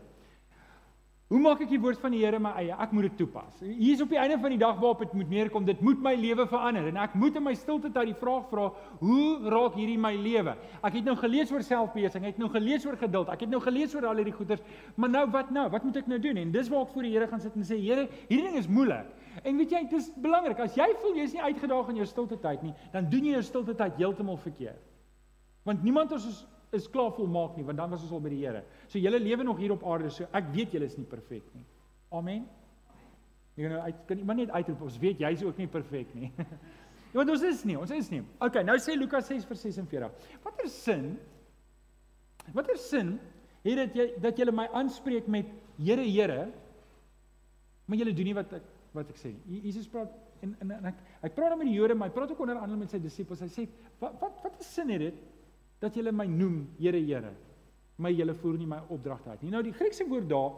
Hoe 1.34 1.40
maak 1.42 1.64
ek 1.66 1.72
die 1.72 1.80
woord 1.82 1.98
van 1.98 2.14
die 2.14 2.20
Here 2.22 2.38
my 2.38 2.52
eie? 2.62 2.76
Ek 2.84 2.92
moet 2.94 3.08
dit 3.08 3.16
toepas. 3.24 3.56
Hier 3.64 3.96
is 3.96 4.02
op 4.04 4.12
die 4.12 4.20
einde 4.22 4.36
van 4.44 4.54
die 4.54 4.60
dag 4.62 4.76
waarop 4.78 5.00
dit 5.02 5.16
moet 5.18 5.32
neerkom, 5.32 5.64
dit 5.66 5.80
moet 5.82 6.04
my 6.06 6.12
lewe 6.20 6.46
verander 6.52 6.92
en 6.92 7.00
ek 7.02 7.16
moet 7.18 7.40
in 7.40 7.46
my 7.48 7.56
stilte 7.58 7.90
tyd 7.96 8.12
die 8.12 8.18
vraag 8.20 8.44
vra, 8.52 8.68
hoe 9.00 9.24
raak 9.50 9.80
hierdie 9.80 9.98
my 9.98 10.12
lewe? 10.20 10.54
Ek 10.84 11.00
het 11.00 11.08
nou 11.10 11.16
gelees 11.18 11.50
oor 11.56 11.66
selfbeheersing, 11.66 12.28
ek 12.28 12.36
het 12.36 12.44
nou 12.44 12.52
gelees 12.54 12.86
oor 12.86 13.00
geduld, 13.02 13.32
ek 13.34 13.48
het 13.48 13.54
nou 13.56 13.64
gelees 13.64 13.96
oor 13.98 14.12
al 14.12 14.22
hierdie 14.22 14.36
goeders, 14.36 14.62
maar 14.94 15.10
nou 15.16 15.26
wat 15.34 15.50
nou? 15.56 15.66
Wat 15.74 15.88
moet 15.88 15.98
ek 16.04 16.12
nou 16.12 16.22
doen? 16.22 16.44
En 16.44 16.54
dis 16.54 16.70
waar 16.70 16.86
ek 16.86 16.94
voor 16.94 17.08
die 17.08 17.16
Here 17.16 17.32
gaan 17.32 17.42
sit 17.42 17.58
en 17.58 17.66
sê, 17.66 17.80
Here, 17.82 18.06
hierdie 18.28 18.52
ding 18.52 18.60
is 18.62 18.70
moeilik. 18.70 19.10
En 19.42 19.58
weet 19.58 19.72
jy, 19.74 19.82
dit 19.90 20.00
is 20.00 20.10
belangrik. 20.22 20.60
As 20.62 20.76
jy 20.78 20.88
voel 21.02 21.18
jy 21.18 21.28
is 21.28 21.34
nie 21.34 21.42
uitgedaag 21.42 21.90
in 21.90 22.02
jou 22.04 22.08
stilte 22.10 22.38
tyd 22.42 22.66
nie, 22.66 22.74
dan 22.94 23.10
doen 23.10 23.26
jy 23.26 23.38
jou 23.40 23.46
stilte 23.48 23.74
tyd 23.78 23.98
heeltemal 23.98 24.38
verkeerd. 24.38 24.90
Want 25.68 25.86
niemand 25.86 26.12
ons 26.14 26.28
is 26.30 26.42
is 26.74 26.88
klaar 26.90 27.12
volmaak 27.14 27.54
nie, 27.54 27.64
want 27.68 27.78
dan 27.78 27.92
was 27.94 28.02
ons 28.02 28.12
al 28.18 28.22
by 28.24 28.32
die 28.34 28.40
Here. 28.42 28.64
So 28.90 28.98
julle 28.98 29.20
lewe 29.22 29.44
nog 29.46 29.60
hier 29.62 29.76
op 29.76 29.84
aarde, 29.86 30.10
so 30.10 30.26
ek 30.34 30.48
weet 30.56 30.74
julle 30.74 30.88
is 30.90 30.96
nie 30.98 31.06
perfek 31.06 31.46
nie. 31.54 31.62
Amen. 32.18 32.48
Jy 33.54 33.70
nou 33.70 33.82
uit 33.86 34.00
kan 34.10 34.24
iemand 34.24 34.42
net 34.42 34.54
uitroep, 34.56 34.82
ons 34.88 34.98
weet 34.98 35.22
jy's 35.22 35.44
ook 35.46 35.60
nie 35.62 35.70
perfek 35.70 36.16
nie. 36.18 36.32
Ja, 37.14 37.20
want 37.20 37.30
ons 37.30 37.44
is 37.46 37.60
nie, 37.70 37.76
ons 37.78 37.92
is 37.94 38.08
nie. 38.10 38.24
OK, 38.42 38.56
nou 38.66 38.74
sê 38.82 38.96
Lukas 38.98 39.28
6:46. 39.30 40.08
Watter 40.42 40.70
sin? 40.74 41.12
Watter 42.58 42.80
sin 42.82 43.12
het 43.62 43.84
dit 43.84 44.00
jy 44.00 44.08
dat 44.24 44.42
julle 44.42 44.56
my 44.56 44.66
aanspreek 44.74 45.28
met 45.30 45.52
Here, 45.78 46.02
Here, 46.02 46.48
maar 47.86 48.02
julle 48.02 48.16
doen 48.18 48.32
nie 48.32 48.34
wat 48.34 48.58
ek 48.58 48.73
wat 48.94 49.10
ek 49.10 49.18
sê. 49.18 49.34
Jesus 49.50 49.88
praat 49.88 50.12
en 50.44 50.56
en, 50.62 50.72
en 50.72 50.86
ek 50.92 51.00
ek 51.30 51.36
praat 51.36 51.58
met 51.58 51.68
die 51.68 51.76
Jode, 51.78 51.96
maar 51.96 52.10
hy 52.10 52.16
praat 52.16 52.32
ook 52.32 52.44
onder 52.46 52.60
andere 52.62 52.80
met 52.80 52.92
sy 52.92 53.00
disippels. 53.00 53.42
Hy 53.42 53.48
sê, 53.48 53.68
"Wat 54.00 54.20
wat 54.22 54.44
wat 54.44 54.60
'n 54.60 54.64
sin 54.64 54.90
het 54.90 55.00
dit 55.00 55.22
dat 55.84 55.96
julle 55.96 56.14
my 56.16 56.26
noem 56.26 56.68
Here 56.80 57.00
Here. 57.00 57.34
My 57.98 58.12
julle 58.12 58.34
voer 58.40 58.58
nie 58.58 58.70
my 58.70 58.82
opdragte 58.90 59.30
uit 59.30 59.44
nie. 59.44 59.52
Nou 59.52 59.64
die 59.64 59.76
Griekse 59.76 60.08
woord 60.10 60.30
daar 60.30 60.54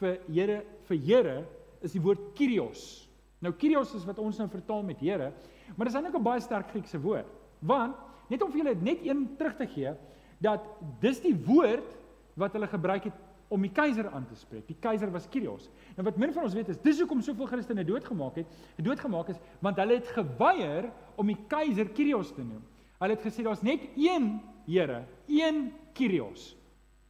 vir 0.00 0.18
Here 0.28 0.62
vir 0.88 1.00
Here 1.06 1.36
is 1.82 1.92
die 1.92 2.02
woord 2.02 2.34
Kyrios. 2.38 3.08
Nou 3.40 3.52
Kyrios 3.52 3.94
is 3.94 4.06
wat 4.08 4.18
ons 4.18 4.38
nou 4.38 4.48
vertaal 4.48 4.82
met 4.86 5.00
Here, 5.02 5.32
maar 5.76 5.86
dit 5.86 5.94
is 5.94 5.98
eintlik 5.98 6.20
'n 6.20 6.22
baie 6.22 6.40
sterk 6.40 6.70
Griekse 6.70 7.00
woord. 7.00 7.26
Want 7.60 7.96
net 8.28 8.42
om 8.42 8.52
vir 8.52 8.64
julle 8.64 8.74
net 8.74 9.04
een 9.04 9.36
terug 9.36 9.56
te 9.56 9.66
gee 9.66 9.94
dat 10.38 10.60
dis 11.00 11.20
die 11.20 11.34
woord 11.34 11.98
wat 12.34 12.52
hulle 12.52 12.66
gebruik 12.66 13.04
het 13.04 13.18
om 13.50 13.62
die 13.66 13.72
keiser 13.74 14.06
aan 14.14 14.26
te 14.30 14.36
spreek. 14.38 14.66
Die 14.70 14.78
keiser 14.78 15.10
was 15.10 15.26
Kyrios. 15.30 15.68
Nou 15.96 16.06
wat 16.06 16.18
min 16.22 16.32
van 16.32 16.46
ons 16.46 16.54
weet 16.54 16.70
is 16.70 16.78
dis 16.82 17.00
hoekom 17.02 17.22
soveel 17.26 17.50
Christene 17.50 17.84
doodgemaak 17.84 18.38
het. 18.40 18.60
Doodgemaak 18.78 19.32
is 19.34 19.40
want 19.60 19.80
hulle 19.82 19.98
het 19.98 20.12
geweier 20.14 20.90
om 21.18 21.26
die 21.26 21.38
keiser 21.50 21.90
Kyrios 21.96 22.30
te 22.36 22.44
noem. 22.46 22.62
Hulle 23.00 23.16
het 23.16 23.26
gesê 23.26 23.42
daar's 23.46 23.66
net 23.66 23.88
een 23.98 24.38
Here, 24.70 25.02
een 25.26 25.72
Kyrios. 25.96 26.52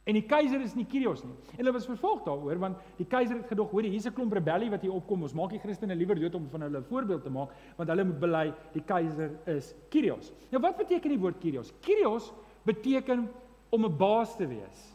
En 0.09 0.17
die 0.17 0.23
keiser 0.25 0.63
is 0.65 0.73
nie 0.73 0.87
Kyrios 0.89 1.21
nie. 1.21 1.35
En 1.53 1.59
hulle 1.59 1.75
was 1.75 1.85
vervolg 1.85 2.23
daaroor 2.25 2.57
want 2.63 2.79
die 2.97 3.05
keiser 3.05 3.37
het 3.37 3.51
gedog, 3.51 3.69
hoor, 3.69 3.85
hier's 3.85 4.07
'n 4.07 4.13
klomp 4.13 4.33
rebellie 4.33 4.69
wat 4.71 4.81
hier 4.81 4.93
opkom. 4.93 5.21
Ons 5.21 5.33
maak 5.33 5.51
die 5.51 5.59
Christene 5.59 5.95
liewer 5.95 6.19
dood 6.19 6.35
om 6.35 6.49
van 6.49 6.61
hulle 6.61 6.79
'n 6.79 6.89
voorbeeld 6.89 7.23
te 7.23 7.29
maak, 7.29 7.49
want 7.77 7.89
hulle 7.89 8.03
moet 8.03 8.19
bely 8.19 8.53
die 8.73 8.81
keiser 8.81 9.29
is 9.45 9.75
Kyrios. 9.89 10.33
Nou 10.49 10.61
wat 10.61 10.77
beteken 10.77 11.09
die 11.09 11.19
woord 11.19 11.37
Kyrios? 11.37 11.71
Kyrios 11.81 12.33
beteken 12.65 13.29
om 13.69 13.85
'n 13.85 13.97
baas 13.97 14.35
te 14.35 14.47
wees. 14.47 14.90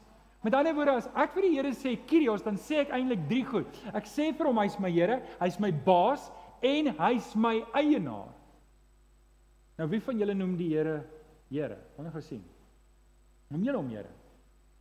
Met 0.46 0.54
ander 0.54 0.76
woorde, 0.76 0.92
as 1.00 1.08
ek 1.18 1.32
vir 1.34 1.42
die 1.42 1.54
Here 1.56 1.70
sê 1.74 1.96
Kyrios, 2.06 2.44
dan 2.46 2.54
sê 2.62 2.84
ek 2.84 2.92
eintlik 2.94 3.24
drie 3.26 3.42
goed. 3.48 3.80
Ek 3.98 4.06
sê 4.06 4.28
vir 4.30 4.46
hom 4.46 4.60
hy's 4.62 4.76
my 4.78 4.92
Here, 4.94 5.16
hy's 5.40 5.56
my 5.58 5.72
baas 5.74 6.28
en 6.62 6.92
hy's 7.00 7.32
my 7.34 7.56
eienaar. 7.74 8.30
Nou 9.80 9.88
wie 9.90 10.00
van 10.06 10.22
julle 10.22 10.36
noem 10.38 10.54
die 10.60 10.68
Here 10.70 11.00
Here? 11.50 11.80
Wanneer 11.98 12.14
gesien? 12.20 12.46
Noem 13.50 13.66
jy 13.66 13.74
hom 13.74 13.90
Here? 13.90 14.14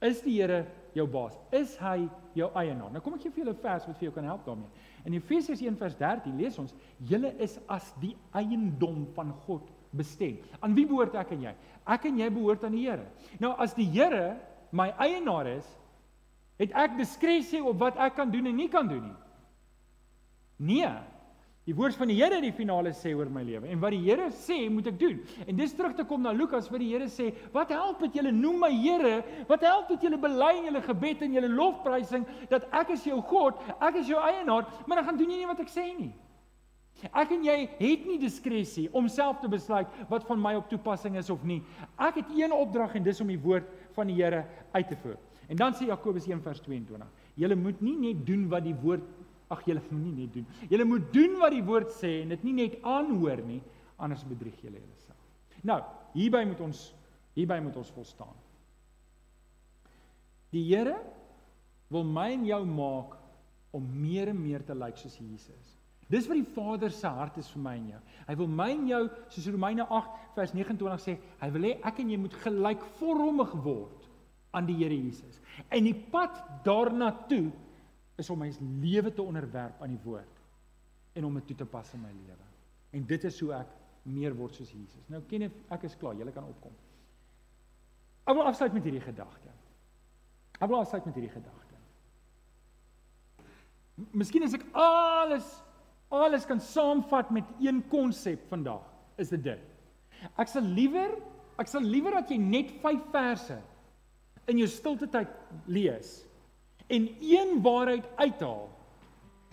Is 0.05 0.21
die 0.21 0.37
Here 0.37 0.61
jou 0.93 1.09
baas? 1.09 1.33
Is 1.49 1.73
hy 1.81 2.05
jou 2.37 2.53
eienaar? 2.61 2.93
Nou 2.93 3.01
kom 3.01 3.17
ek 3.17 3.25
gee 3.25 3.33
vir 3.33 3.47
julle 3.47 3.57
'n 3.57 3.65
vers 3.65 3.87
wat 3.89 3.97
vir 3.97 4.11
jou 4.11 4.15
kan 4.21 4.29
help 4.29 4.45
daarmee. 4.45 4.69
In 5.09 5.17
Efesiërs 5.17 5.65
1:13 5.65 6.37
lees 6.37 6.59
ons: 6.59 6.75
"Julle 7.01 7.33
is 7.41 7.57
as 7.67 7.91
die 7.99 8.15
eiendom 8.35 9.07
van 9.15 9.33
God 9.47 9.65
bestem." 9.91 10.37
Aan 10.61 10.75
wie 10.75 10.85
behoort 10.85 11.15
ek 11.15 11.31
en 11.31 11.41
jy? 11.41 11.55
Ek 11.87 12.05
en 12.05 12.19
jy 12.19 12.29
behoort 12.29 12.63
aan 12.63 12.71
die 12.77 12.85
Here. 12.85 13.07
Nou 13.39 13.55
as 13.57 13.73
die 13.73 13.89
Here 13.89 14.53
my 14.71 14.89
eienaar 14.97 15.47
is, 15.57 15.67
het 16.59 16.71
ek 16.71 16.97
diskresie 16.97 17.63
op 17.63 17.79
wat 17.79 17.97
ek 17.97 18.15
kan 18.15 18.31
doen 18.31 18.47
en 18.47 18.55
nie 18.55 18.69
kan 18.71 18.87
doen 18.87 19.03
nie. 19.09 19.19
Nee, 20.57 20.89
Die 21.65 21.73
woord 21.73 21.97
van 21.97 22.11
die 22.11 22.17
Here 22.19 22.37
in 22.37 22.45
die 22.45 22.53
finale 22.53 22.91
sê 22.93 23.15
oor 23.17 23.29
my 23.33 23.41
lewe 23.41 23.71
en 23.73 23.79
wat 23.81 23.95
die 23.95 24.03
Here 24.03 24.27
sê 24.37 24.59
moet 24.69 24.85
ek 24.91 24.99
doen. 25.01 25.15
En 25.49 25.57
dis 25.57 25.73
terug 25.73 25.95
te 25.97 26.03
kom 26.05 26.21
na 26.21 26.33
Lukas 26.35 26.67
waar 26.69 26.83
die 26.83 26.91
Here 26.91 27.07
sê, 27.09 27.31
"Wat 27.51 27.73
help 27.73 27.99
dit 28.05 28.13
julle 28.13 28.31
noem 28.31 28.59
my 28.59 28.69
Here? 28.69 29.23
Wat 29.47 29.61
help 29.61 29.87
dit 29.87 30.01
julle 30.01 30.17
bely 30.17 30.57
in 30.57 30.65
julle 30.65 30.81
gebed 30.81 31.21
en 31.23 31.33
julle 31.33 31.49
lofprysing 31.49 32.25
dat 32.49 32.67
ek 32.71 32.91
is 32.91 33.03
jou 33.03 33.19
God, 33.21 33.55
ek 33.81 33.95
is 33.95 34.07
jou 34.07 34.21
eienaar, 34.21 34.67
maar 34.85 34.97
dan 34.97 35.05
gaan 35.05 35.17
doen 35.17 35.29
jy 35.31 35.37
nie 35.37 35.47
wat 35.47 35.59
ek 35.59 35.69
sê 35.69 35.97
nie." 35.97 36.13
Ek 37.11 37.31
en 37.35 37.43
jy 37.45 37.57
het 37.77 38.07
nie 38.07 38.17
diskresie 38.21 38.87
om 38.93 39.09
self 39.11 39.41
te 39.41 39.49
besluit 39.51 39.87
wat 40.09 40.25
van 40.27 40.41
my 40.41 40.55
op 40.55 40.69
toepassing 40.69 41.17
is 41.17 41.29
of 41.29 41.43
nie. 41.43 41.61
Ek 41.97 42.21
het 42.21 42.33
een 42.35 42.53
opdrag 42.55 42.95
en 42.95 43.03
dis 43.03 43.21
om 43.21 43.27
die 43.27 43.41
woord 43.41 43.67
van 43.97 44.07
die 44.07 44.17
Here 44.21 44.45
uit 44.73 44.87
te 44.87 44.97
voer. 45.03 45.17
En 45.49 45.59
dan 45.59 45.73
sê 45.73 45.85
Jakobus 45.85 46.25
1:22, 46.27 47.07
"Julle 47.35 47.55
moet 47.55 47.81
nie 47.81 47.97
net 47.97 48.25
doen 48.25 48.49
wat 48.49 48.63
die 48.63 48.75
woord 48.75 49.03
Ag 49.53 49.61
julle 49.67 49.81
moet 49.91 50.01
nie 50.01 50.25
net 50.25 50.33
doen. 50.33 50.45
Julle 50.71 50.85
moet 50.85 51.13
doen 51.13 51.37
wat 51.37 51.53
die 51.53 51.63
woord 51.65 51.91
sê 51.93 52.21
en 52.23 52.33
dit 52.33 52.45
nie 52.47 52.55
net 52.65 52.79
aanhoor 52.81 53.43
nie, 53.45 53.61
anders 54.01 54.25
bedrieg 54.25 54.57
julle 54.63 54.79
julleself. 54.79 55.19
Nou, 55.65 55.81
hierby 56.15 56.41
moet 56.49 56.63
ons 56.65 56.87
hierby 57.35 57.59
moet 57.61 57.75
ons 57.77 57.91
volstaan. 57.91 58.33
Die 60.55 60.63
Here 60.63 60.95
wil 61.91 62.05
my 62.07 62.29
en 62.33 62.45
jou 62.47 62.61
maak 62.65 63.17
om 63.75 63.85
meer 64.01 64.31
en 64.31 64.39
meer 64.39 64.63
te 64.65 64.75
lyk 64.75 64.97
soos 64.97 65.17
Jesus. 65.19 65.74
Dis 66.11 66.27
wat 66.29 66.37
die 66.37 66.53
Vader 66.53 66.93
se 66.93 67.09
hart 67.09 67.39
is 67.41 67.49
vir 67.49 67.63
my 67.65 67.73
en 67.79 67.85
jou. 67.95 68.01
Hy 68.27 68.35
wil 68.37 68.49
my 68.53 68.67
en 68.75 68.83
jou, 68.91 69.01
soos 69.33 69.47
Romeine 69.49 69.87
8 69.89 70.35
vers 70.35 70.53
29 70.53 71.01
sê, 71.01 71.15
hy 71.41 71.49
wil 71.55 71.65
hê 71.65 71.71
ek 71.89 72.01
en 72.03 72.11
jy 72.13 72.19
moet 72.21 72.35
gelykvormig 72.43 73.55
word 73.65 74.05
aan 74.55 74.69
die 74.69 74.77
Here 74.77 74.95
Jesus. 74.95 75.41
En 75.73 75.87
die 75.87 75.95
pad 76.13 76.37
daarna 76.65 77.09
toe 77.29 77.49
is 78.21 78.29
om 78.31 78.39
my 78.39 78.51
lewe 78.83 79.11
te 79.11 79.25
onderwerp 79.25 79.81
aan 79.81 79.95
die 79.95 80.03
woord 80.05 80.41
en 81.15 81.25
om 81.27 81.39
dit 81.39 81.49
toe 81.51 81.59
te 81.63 81.67
pas 81.73 81.89
in 81.97 82.03
my 82.03 82.13
lewe. 82.13 82.47
En 82.95 83.03
dit 83.09 83.27
is 83.27 83.41
hoe 83.43 83.51
ek 83.57 83.73
meer 84.05 84.35
word 84.37 84.55
soos 84.55 84.71
Jesus. 84.71 85.09
Nou 85.11 85.23
ken 85.29 85.49
ek 85.49 85.57
ek 85.75 85.89
is 85.89 85.97
klaar, 85.99 86.15
julle 86.19 86.33
kan 86.35 86.45
opkom. 86.47 86.73
Ek 88.25 88.37
wil 88.37 88.47
afsluit 88.47 88.73
met 88.77 88.85
hierdie 88.85 89.03
gedagte. 89.03 89.51
Ek 90.59 90.69
wil 90.69 90.79
afsluit 90.79 91.05
met 91.09 91.17
hierdie 91.17 91.33
gedagte. 91.33 91.79
Miskien 94.15 94.45
as 94.45 94.55
ek 94.57 94.65
alles 94.75 95.49
alles 96.15 96.45
kan 96.45 96.59
saamvat 96.59 97.31
met 97.33 97.47
een 97.61 97.83
konsep 97.91 98.47
vandag, 98.49 98.83
is 99.17 99.31
dit 99.33 99.43
dit. 99.43 99.63
Ek 100.39 100.49
sal 100.51 100.65
liewer 100.65 101.15
ek 101.55 101.69
sal 101.71 101.85
liewer 101.87 102.17
dat 102.17 102.31
jy 102.31 102.37
net 102.41 102.73
5 102.83 103.11
verse 103.13 103.55
in 104.51 104.59
jou 104.59 104.67
stilte 104.67 105.07
tyd 105.07 105.31
lees 105.71 106.17
en 106.91 107.07
een 107.23 107.53
waarheid 107.63 108.03
uithaal 108.19 108.67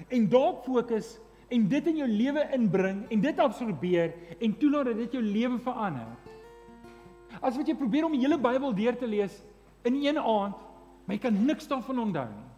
en 0.09 0.27
daarop 0.33 0.65
fokus 0.67 1.15
en 1.53 1.69
dit 1.69 1.89
in 1.93 2.01
jou 2.03 2.09
lewe 2.09 2.43
inbring 2.57 3.05
en 3.13 3.23
dit 3.23 3.41
absorbeer 3.45 4.13
en 4.41 4.57
toelaat 4.59 4.91
dat 4.91 5.03
dit 5.05 5.17
jou 5.19 5.23
lewe 5.23 5.59
verander. 5.63 6.11
As 7.41 7.57
wat 7.57 7.69
jy 7.69 7.77
probeer 7.77 8.07
om 8.07 8.15
die 8.17 8.23
hele 8.25 8.41
Bybel 8.41 8.75
deur 8.77 8.97
te 8.99 9.09
lees 9.09 9.39
in 9.89 9.99
een 10.01 10.19
aand, 10.19 10.57
maar 11.05 11.17
jy 11.17 11.23
kan 11.23 11.39
niks 11.47 11.69
daarvan 11.69 12.01
onthou 12.07 12.27
nie. 12.31 12.49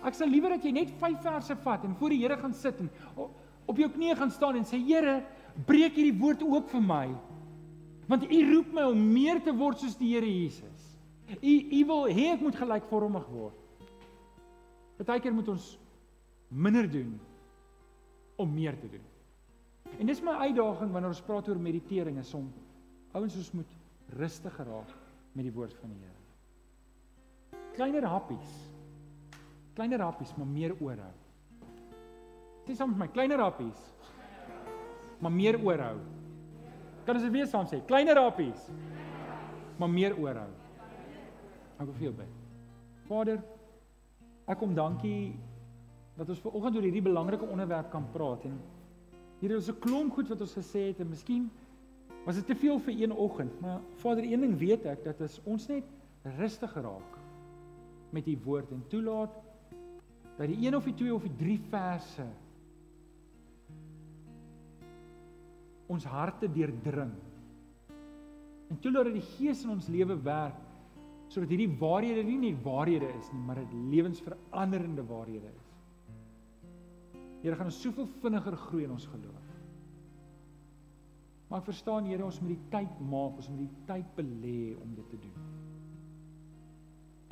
Ek 0.00 0.16
sal 0.16 0.30
liewer 0.32 0.56
dat 0.56 0.64
jy 0.64 0.72
net 0.74 0.92
5 1.00 1.20
verse 1.22 1.56
vat 1.64 1.84
en 1.84 1.96
voor 1.98 2.14
die 2.14 2.22
Here 2.22 2.38
gaan 2.40 2.54
sit 2.56 2.80
en 2.80 2.90
op 3.68 3.78
jou 3.78 3.88
knieë 3.92 4.16
gaan 4.18 4.32
staan 4.32 4.58
en 4.58 4.66
sê 4.68 4.80
Here, 4.80 5.20
breek 5.68 5.98
hierdie 5.98 6.18
woord 6.18 6.42
oop 6.46 6.70
vir 6.72 6.84
my. 6.84 7.06
Want 8.08 8.24
U 8.26 8.40
roep 8.48 8.72
my 8.74 8.86
om 8.90 9.04
meer 9.12 9.42
te 9.44 9.54
word 9.56 9.82
soos 9.82 9.98
die 10.00 10.14
Here 10.14 10.28
Jesus. 10.28 10.88
U 11.38 11.52
U 11.52 11.84
wil 11.92 12.08
hê 12.12 12.32
ek 12.34 12.42
moet 12.44 12.58
gelykvormig 12.58 13.28
word. 13.32 13.58
Partykeer 14.98 15.34
moet 15.34 15.48
ons 15.54 15.72
minder 16.52 16.86
doen 16.90 17.14
om 18.42 18.50
meer 18.52 18.76
te 18.78 18.90
doen. 18.90 19.06
En 19.98 20.08
dis 20.08 20.20
my 20.24 20.34
uitdaging 20.46 20.92
wanneer 20.92 21.12
ons 21.12 21.24
praat 21.26 21.48
oor 21.48 21.60
meditering 21.60 22.18
is 22.22 22.32
om 22.36 22.50
ouens 23.16 23.36
ons 23.36 23.50
moet 23.58 23.72
rustig 24.16 24.54
geraak 24.56 24.92
met 25.32 25.46
die 25.46 25.54
woord 25.54 25.74
van 25.80 25.92
die 25.92 26.04
Here. 26.04 26.20
Kleiner 27.76 28.06
happies. 28.08 28.71
Kleiner 29.74 30.00
happies, 30.00 30.34
maar 30.36 30.46
meer 30.46 30.74
oorhou. 30.80 31.12
Dis 32.66 32.78
soms 32.78 32.96
my 32.96 33.08
kleiner 33.08 33.38
happies. 33.38 33.92
maar 35.22 35.32
meer 35.32 35.58
oorhou. 35.62 35.96
Kan 37.06 37.18
ons 37.18 37.24
dit 37.26 37.34
weer 37.34 37.46
saam 37.50 37.66
sê? 37.70 37.78
Kleiner 37.86 38.18
rapies. 38.18 38.66
Maar 39.78 39.90
meer 39.90 40.16
oorhou. 40.18 40.50
Ek 41.78 41.86
wil 41.86 41.94
vir 41.94 42.06
jou 42.08 42.14
bid. 42.18 42.36
Vader, 43.06 43.40
ek 44.50 44.58
kom 44.58 44.74
dankie 44.74 45.32
dat 46.18 46.28
ons 46.30 46.42
ver 46.42 46.54
oggend 46.58 46.76
oor 46.76 46.86
hierdie 46.86 47.04
belangrike 47.04 47.46
onderwerp 47.46 47.90
kan 47.94 48.04
praat 48.14 48.44
en 48.50 48.58
hier 49.40 49.54
is 49.56 49.70
'n 49.70 49.78
klomp 49.80 50.12
goed 50.14 50.28
wat 50.28 50.40
ons 50.40 50.54
gesê 50.58 50.88
het 50.90 51.00
en 51.00 51.08
miskien 51.08 51.50
was 52.26 52.36
dit 52.36 52.46
te 52.46 52.54
veel 52.54 52.78
vir 52.78 52.94
een 52.94 53.12
oggend, 53.12 53.60
maar 53.60 53.80
Vader, 53.96 54.24
een 54.24 54.40
ding 54.40 54.58
weet 54.58 54.84
ek 54.86 55.04
dat 55.04 55.20
as 55.20 55.40
ons 55.44 55.66
net 55.68 55.84
rustig 56.38 56.74
raak 56.74 57.18
met 58.10 58.26
u 58.26 58.38
woord 58.44 58.70
en 58.70 58.84
toelaat 58.88 59.34
dat 60.38 60.48
die 60.48 60.58
een 60.66 60.76
of 60.76 60.84
die 60.88 60.94
twee 60.96 61.14
of 61.14 61.22
die 61.26 61.36
drie 61.36 61.58
verse 61.70 62.26
ons 65.92 66.04
harte 66.08 66.48
deurdring. 66.48 67.12
En 68.72 68.78
toelaat 68.80 69.10
dat 69.10 69.18
die 69.18 69.30
Gees 69.34 69.64
in 69.66 69.74
ons 69.74 69.90
lewe 69.92 70.16
werk 70.24 70.60
sodat 71.32 71.48
hierdie 71.48 71.78
waarhede 71.80 72.26
nie 72.28 72.38
net 72.42 72.58
waarhede 72.60 73.08
is 73.16 73.30
nie, 73.32 73.42
maar 73.46 73.62
dit 73.62 73.76
lewensveranderende 73.88 75.04
waarhede 75.08 75.48
is. 75.48 75.70
Here 77.40 77.56
gaan 77.56 77.70
ons 77.70 77.80
soveel 77.80 78.08
vinniger 78.20 78.56
groei 78.66 78.84
in 78.84 78.92
ons 78.92 79.06
geloof. 79.08 79.46
Maar 81.48 81.62
ek 81.62 81.70
verstaan 81.70 82.06
Here, 82.08 82.24
ons 82.24 82.40
moet 82.40 82.52
die 82.52 82.68
tyd 82.72 83.00
maak, 83.08 83.40
ons 83.40 83.48
moet 83.52 83.64
die 83.64 83.86
tyd 83.88 84.12
belê 84.16 84.58
om 84.76 84.92
dit 84.96 85.08
te 85.12 85.22
doen. 85.24 85.61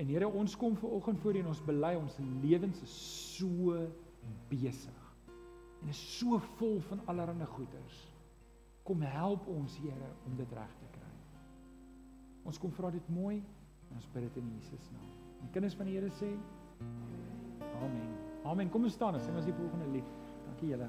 En 0.00 0.08
Here, 0.08 0.28
ons 0.28 0.56
kom 0.56 0.76
ver 0.80 0.88
oggend 0.96 1.20
voor 1.20 1.36
U 1.36 1.42
en 1.42 1.50
ons 1.50 1.64
bely 1.66 1.92
ons 1.98 2.16
lewens 2.40 2.80
is 2.86 2.94
so 3.36 3.74
besig. 4.48 5.02
En 5.82 5.92
is 5.92 6.00
so 6.18 6.38
vol 6.56 6.80
van 6.88 7.02
allerlei 7.12 7.48
goeders. 7.52 7.98
Kom 8.88 9.04
help 9.04 9.48
ons 9.52 9.76
Here 9.82 10.08
om 10.28 10.36
dit 10.40 10.56
reg 10.56 10.72
te 10.80 10.88
kry. 10.96 11.12
Ons 12.48 12.58
kom 12.58 12.72
vra 12.72 12.90
dit 12.94 13.12
mooi 13.12 13.42
en 13.90 13.98
ons 13.98 14.08
bid 14.14 14.24
dit 14.28 14.40
in 14.40 14.48
Jesus 14.56 14.88
naam. 14.94 15.12
Die 15.42 15.52
kinders 15.52 15.76
van 15.76 15.90
die 15.90 15.98
Here 15.98 16.12
sê 16.16 16.32
Amen. 17.80 18.16
Amen. 18.48 18.72
Kom 18.72 18.88
ons 18.88 18.96
staan 18.96 19.16
en 19.16 19.24
sing 19.24 19.36
ons 19.36 19.48
die 19.48 19.56
volgende 19.56 19.92
lied. 19.92 20.16
Dankie 20.46 20.72
julle. 20.72 20.88